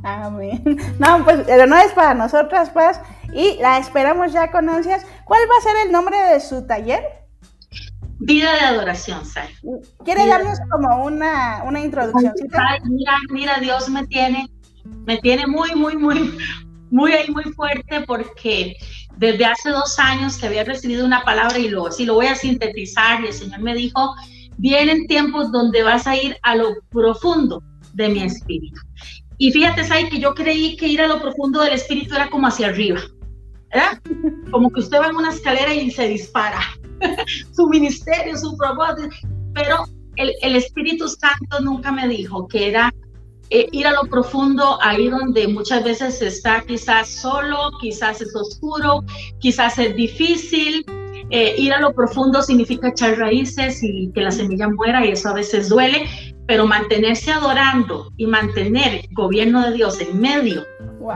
Amén. 0.02 0.62
No, 0.98 1.24
pues 1.24 1.46
el 1.48 1.60
honor 1.60 1.80
es 1.86 1.92
para 1.92 2.14
nosotras, 2.14 2.70
pues, 2.70 2.98
y 3.32 3.56
la 3.60 3.78
esperamos 3.78 4.32
ya 4.32 4.50
con 4.50 4.68
ansias. 4.68 5.04
¿Cuál 5.24 5.40
va 5.50 5.56
a 5.58 5.62
ser 5.62 5.86
el 5.86 5.92
nombre 5.92 6.16
de 6.16 6.40
su 6.40 6.66
taller? 6.66 7.02
Vida 8.18 8.52
de 8.52 8.60
adoración, 8.60 9.24
Sai. 9.24 9.48
¿Quiere 10.04 10.26
darnos 10.26 10.58
como 10.70 11.04
una, 11.04 11.62
una 11.64 11.80
introducción? 11.80 12.32
mira, 12.84 13.16
mira, 13.30 13.58
Dios 13.58 13.88
me 13.88 14.06
tiene, 14.06 14.48
me 14.84 15.18
tiene 15.18 15.46
muy, 15.46 15.74
muy, 15.74 15.96
muy, 15.96 16.38
muy 16.90 17.12
ahí, 17.12 17.30
muy 17.30 17.44
fuerte 17.44 18.02
porque 18.06 18.76
desde 19.16 19.44
hace 19.44 19.70
dos 19.70 19.98
años 19.98 20.36
que 20.36 20.46
había 20.46 20.62
recibido 20.62 21.04
una 21.04 21.24
palabra 21.24 21.58
y 21.58 21.68
lo, 21.68 21.90
si 21.90 22.04
lo 22.04 22.14
voy 22.14 22.26
a 22.26 22.36
sintetizar 22.36 23.22
y 23.22 23.26
el 23.26 23.32
Señor 23.32 23.60
me 23.60 23.74
dijo, 23.74 24.14
vienen 24.56 25.06
tiempos 25.06 25.50
donde 25.50 25.82
vas 25.82 26.06
a 26.06 26.16
ir 26.16 26.36
a 26.42 26.54
lo 26.54 26.74
profundo 26.90 27.62
de 27.94 28.08
mi 28.08 28.22
espíritu. 28.22 28.80
Y 29.38 29.50
fíjate, 29.52 29.84
Sai, 29.84 30.08
que 30.08 30.18
yo 30.18 30.34
creí 30.34 30.76
que 30.76 30.88
ir 30.88 31.00
a 31.00 31.08
lo 31.08 31.20
profundo 31.20 31.60
del 31.62 31.72
espíritu 31.72 32.14
era 32.14 32.30
como 32.30 32.46
hacia 32.46 32.68
arriba, 32.68 33.00
¿verdad? 33.72 34.00
Como 34.50 34.70
que 34.70 34.80
usted 34.80 34.98
va 34.98 35.08
en 35.08 35.16
una 35.16 35.30
escalera 35.30 35.74
y 35.74 35.90
se 35.90 36.08
dispara. 36.08 36.60
su 37.52 37.68
ministerio, 37.68 38.36
su 38.36 38.56
propósito. 38.56 39.08
Pero 39.54 39.84
el, 40.16 40.32
el, 40.42 40.56
Espíritu 40.56 41.08
Santo 41.08 41.60
nunca 41.60 41.90
me 41.90 42.08
dijo 42.08 42.46
que 42.48 42.68
era 42.68 42.92
eh, 43.54 43.68
ir 43.72 43.86
a 43.86 43.92
lo 43.92 44.04
profundo, 44.08 44.78
ahí 44.80 45.08
donde 45.08 45.46
muchas 45.46 45.84
veces 45.84 46.22
está 46.22 46.62
quizás 46.66 47.08
solo, 47.08 47.70
quizás 47.82 48.22
es 48.22 48.34
oscuro, 48.34 49.04
quizás 49.40 49.78
es 49.78 49.94
difícil. 49.94 50.82
Eh, 51.28 51.54
ir 51.58 51.74
a 51.74 51.80
lo 51.80 51.92
profundo 51.92 52.42
significa 52.42 52.88
echar 52.88 53.18
raíces 53.18 53.82
y 53.82 54.10
que 54.14 54.22
la 54.22 54.30
semilla 54.30 54.68
muera 54.68 55.04
y 55.04 55.10
eso 55.10 55.28
a 55.28 55.34
veces 55.34 55.68
duele, 55.68 56.08
pero 56.46 56.66
mantenerse 56.66 57.32
adorando 57.32 58.10
y 58.16 58.26
mantener 58.26 58.94
el 58.94 59.08
gobierno 59.12 59.62
de 59.62 59.72
Dios 59.74 60.00
en 60.00 60.20
medio 60.20 60.64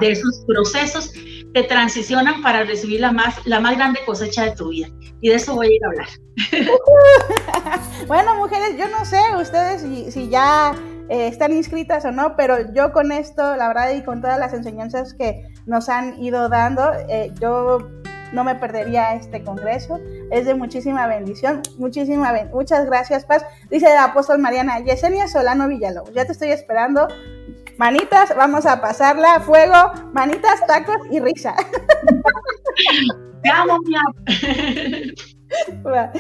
de 0.00 0.12
esos 0.12 0.44
procesos 0.46 1.12
te 1.52 1.62
transicionan 1.62 2.42
para 2.42 2.64
recibir 2.64 3.00
la 3.00 3.12
más, 3.12 3.46
la 3.46 3.60
más 3.60 3.76
grande 3.76 4.00
cosecha 4.04 4.44
de 4.44 4.50
tu 4.52 4.68
vida. 4.68 4.88
Y 5.20 5.30
de 5.30 5.36
eso 5.36 5.54
voy 5.54 5.68
a 5.68 5.74
ir 5.74 5.84
a 5.84 5.88
hablar. 5.88 6.08
bueno, 8.06 8.36
mujeres, 8.36 8.76
yo 8.78 8.88
no 8.88 9.04
sé 9.04 9.20
ustedes 9.40 9.80
si, 9.80 10.10
si 10.10 10.28
ya 10.28 10.74
eh, 11.08 11.28
están 11.28 11.52
inscritas 11.52 12.04
o 12.04 12.12
no, 12.12 12.36
pero 12.36 12.72
yo 12.74 12.92
con 12.92 13.12
esto, 13.12 13.56
la 13.56 13.68
verdad, 13.68 13.94
y 13.94 14.02
con 14.02 14.20
todas 14.20 14.38
las 14.38 14.52
enseñanzas 14.52 15.14
que 15.14 15.44
nos 15.64 15.88
han 15.88 16.22
ido 16.22 16.48
dando, 16.48 16.92
eh, 17.08 17.32
yo 17.40 17.88
no 18.32 18.44
me 18.44 18.54
perdería 18.54 19.14
este 19.14 19.42
congreso. 19.42 20.00
Es 20.30 20.46
de 20.46 20.54
muchísima 20.54 21.06
bendición, 21.06 21.62
muchísima 21.78 22.32
muchas 22.52 22.86
gracias, 22.86 23.24
Paz. 23.24 23.44
Dice 23.70 23.90
el 23.90 23.98
apóstol 23.98 24.38
Mariana, 24.38 24.80
Yesenia 24.80 25.28
Solano 25.28 25.68
Villalobos, 25.68 26.12
ya 26.12 26.24
te 26.24 26.32
estoy 26.32 26.50
esperando 26.50 27.08
Manitas, 27.78 28.34
vamos 28.34 28.64
a 28.64 28.80
pasarla, 28.80 29.40
fuego, 29.40 29.92
manitas, 30.14 30.66
tacos 30.66 30.96
y 31.10 31.20
risa. 31.20 31.54
Te 33.42 33.50
amo, 33.50 33.78
pues, 35.82 36.10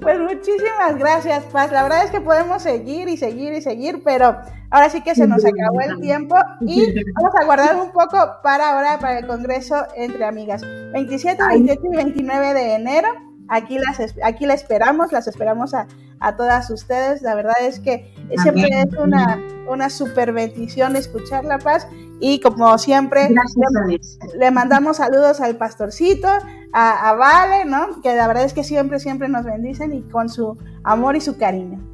pues 0.00 0.20
muchísimas 0.20 0.96
gracias, 0.98 1.44
Paz. 1.44 1.72
La 1.72 1.82
verdad 1.82 2.04
es 2.04 2.10
que 2.10 2.20
podemos 2.20 2.62
seguir 2.62 3.08
y 3.08 3.16
seguir 3.16 3.54
y 3.54 3.62
seguir, 3.62 4.02
pero 4.04 4.36
ahora 4.70 4.90
sí 4.90 5.02
que 5.02 5.14
se 5.14 5.26
nos 5.26 5.44
acabó 5.44 5.80
el 5.80 6.00
tiempo 6.00 6.36
y 6.60 6.94
vamos 7.14 7.34
a 7.40 7.44
guardar 7.44 7.76
un 7.76 7.92
poco 7.92 8.16
para 8.42 8.70
ahora, 8.70 8.98
para 8.98 9.18
el 9.18 9.26
Congreso 9.26 9.86
entre 9.96 10.24
Amigas. 10.24 10.62
27, 10.92 11.42
28 11.48 11.80
y 11.92 11.96
29 11.96 12.54
de 12.54 12.74
enero. 12.74 13.08
Aquí 13.48 13.78
las, 13.78 13.98
aquí 14.22 14.46
la 14.46 14.54
esperamos, 14.54 15.10
las 15.12 15.26
esperamos 15.26 15.74
a, 15.74 15.88
a 16.20 16.36
todas 16.36 16.70
ustedes. 16.70 17.22
La 17.22 17.34
verdad 17.34 17.56
es 17.60 17.80
que 17.80 18.14
siempre 18.42 18.68
es 18.68 18.96
una, 18.96 19.42
una 19.68 19.90
super 19.90 20.32
bendición 20.32 20.94
escuchar 20.94 21.44
La 21.44 21.58
Paz 21.58 21.88
y 22.20 22.40
como 22.40 22.76
siempre 22.78 23.28
le, 24.38 24.50
mandamos 24.50 24.98
saludos 24.98 25.40
al 25.40 25.56
pastorcito, 25.56 26.28
a, 26.72 27.14
Vale, 27.14 27.64
¿no? 27.64 28.00
Que 28.02 28.14
la 28.14 28.28
verdad 28.28 28.44
es 28.44 28.52
que 28.52 28.62
siempre, 28.62 29.00
siempre 29.00 29.28
nos 29.28 29.44
bendicen 29.44 29.94
y 29.94 30.02
con 30.02 30.28
su 30.28 30.56
amor 30.84 31.16
y 31.16 31.20
su 31.20 31.38
cariño. 31.38 31.89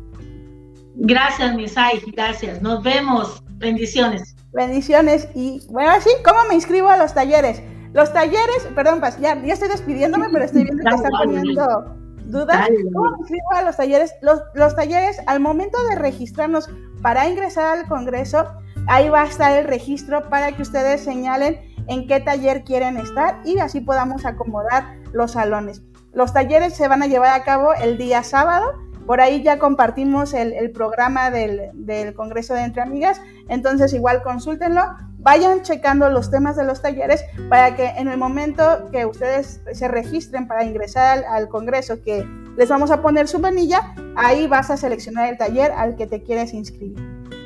Gracias, 0.97 1.55
Misai, 1.55 2.01
gracias. 2.13 2.63
Nos 2.63 2.83
vemos. 2.83 3.43
Bendiciones. 3.59 4.35
Bendiciones. 4.53 5.29
Y 5.35 5.63
bueno, 5.69 5.91
así, 5.91 6.11
¿cómo 6.25 6.41
me 6.49 6.55
inscribo 6.55 6.89
a 6.89 6.97
los 6.97 7.15
talleres? 7.15 7.63
Los 7.93 8.13
talleres, 8.13 8.69
perdón, 8.75 9.01
ya, 9.21 9.41
ya 9.43 9.55
estoy 9.55 9.69
despidiéndome, 9.69 10.27
pero 10.33 10.45
estoy 10.45 10.65
viendo 10.65 10.83
que 10.83 10.95
están 10.95 11.13
poniendo 11.13 11.97
dudas, 12.27 12.69
¿cómo 12.93 13.17
a 13.55 13.63
los 13.63 13.77
talleres? 13.77 14.15
Los, 14.21 14.43
los 14.55 14.75
talleres, 14.75 15.21
al 15.27 15.41
momento 15.41 15.79
de 15.89 15.97
registrarnos 15.97 16.69
para 17.03 17.29
ingresar 17.29 17.79
al 17.79 17.87
Congreso, 17.87 18.47
ahí 18.89 19.09
va 19.09 19.23
a 19.23 19.27
estar 19.27 19.57
el 19.57 19.67
registro 19.67 20.29
para 20.29 20.53
que 20.53 20.63
ustedes 20.63 21.03
señalen 21.03 21.61
en 21.89 22.07
qué 22.07 22.21
taller 22.21 22.65
quieren 22.65 22.97
estar 22.97 23.41
y 23.45 23.59
así 23.59 23.81
podamos 23.81 24.25
acomodar 24.25 24.97
los 25.13 25.33
salones. 25.33 25.83
Los 26.13 26.33
talleres 26.33 26.75
se 26.75 26.89
van 26.89 27.03
a 27.03 27.07
llevar 27.07 27.39
a 27.39 27.45
cabo 27.45 27.75
el 27.75 27.99
día 27.99 28.23
sábado. 28.23 28.73
Por 29.07 29.21
ahí 29.21 29.43
ya 29.43 29.59
compartimos 29.59 30.35
el, 30.35 30.71
programa 30.73 31.31
del, 31.31 32.15
Congreso 32.15 32.55
de 32.55 32.63
Entre 32.63 32.83
Amigas, 32.83 33.21
entonces 33.49 33.93
igual 33.95 34.23
consúltenlo 34.23 34.83
vayan 35.19 35.63
checando 35.63 36.09
los 36.09 36.31
temas 36.31 36.55
de 36.55 36.63
los 36.63 36.83
talleres 36.83 37.25
para 37.49 37.75
que 37.75 37.87
en 37.87 38.07
el 38.07 38.17
momento 38.17 38.89
que 38.93 39.07
ustedes 39.07 39.61
se 39.73 39.89
registren 39.89 40.47
para 40.47 40.65
ingresar 40.65 41.25
al, 41.29 41.49
Congreso, 41.49 42.01
que 42.03 42.25
les 42.57 42.69
vamos 42.69 42.93
a 42.93 43.03
poner 43.03 43.27
su 43.27 43.41
manilla, 43.41 43.95
ahí 44.17 44.47
vas 44.47 44.71
a 44.71 44.77
seleccionar 44.77 45.29
el 45.29 45.37
taller 45.37 45.73
al 45.73 45.97
que 45.97 46.07
te 46.07 46.23
quieres 46.23 46.55
inscribir. 46.55 46.99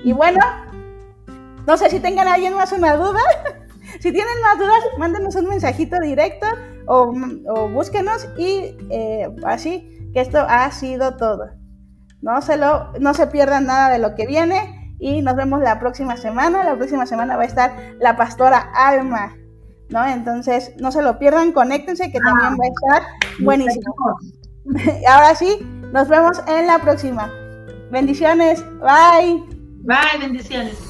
Y 0.05 0.13
bueno, 0.13 0.41
no 1.67 1.77
sé 1.79 1.89
si 1.89 2.01
tengan 2.01 2.29
alguien 2.29 2.55
más 2.55 2.73
una 2.73 2.97
duda. 2.97 3.21
si 4.01 4.13
tienen 4.13 4.41
más 4.43 4.59
dudas, 4.59 4.83
mándenos 4.99 5.35
un 5.37 5.47
mensajito 5.47 5.97
directo 6.01 6.47
o, 6.87 7.15
búsquenos 7.71 8.29
y 8.37 8.77
eh, 8.91 9.29
así 9.45 10.00
que 10.13 10.21
esto 10.21 10.39
ha 10.49 10.71
sido 10.71 11.17
todo. 11.17 11.51
No 12.23 12.43
se, 12.43 12.57
lo, 12.57 12.93
no 13.01 13.15
se 13.15 13.27
pierdan 13.27 13.67
nada 13.67 13.91
de 13.91 13.99
lo 13.99 14.15
que 14.15 14.27
viene 14.27 14.97
y 14.99 15.23
nos 15.23 15.35
vemos 15.35 15.61
la 15.61 15.81
próxima 15.81 16.17
semana. 16.17 16.65
La 16.65 16.77
próxima 16.77 17.07
semana 17.07 17.37
va 17.37 17.43
a 17.43 17.47
estar 17.47 17.75
la 17.99 18.17
pastora 18.17 18.71
Alma, 18.75 19.35
¿no? 19.89 20.07
Entonces, 20.07 20.73
no 20.79 20.93
se 20.93 21.03
lo 21.03 21.19
pierdan, 21.19 21.53
conéctense 21.53 22.13
que 22.13 22.21
también 22.21 22.53
va 22.53 22.65
a 22.65 22.99
estar 22.99 23.13
buenísimo. 23.41 23.95
Ahora 25.09 25.35
sí, 25.35 25.59
nos 25.93 26.09
vemos 26.09 26.43
en 26.47 26.67
la 26.67 26.79
próxima. 26.79 27.31
Bendiciones, 27.91 28.63
bye. 28.81 29.43
Bye, 29.83 30.21
bendiciones. 30.21 30.90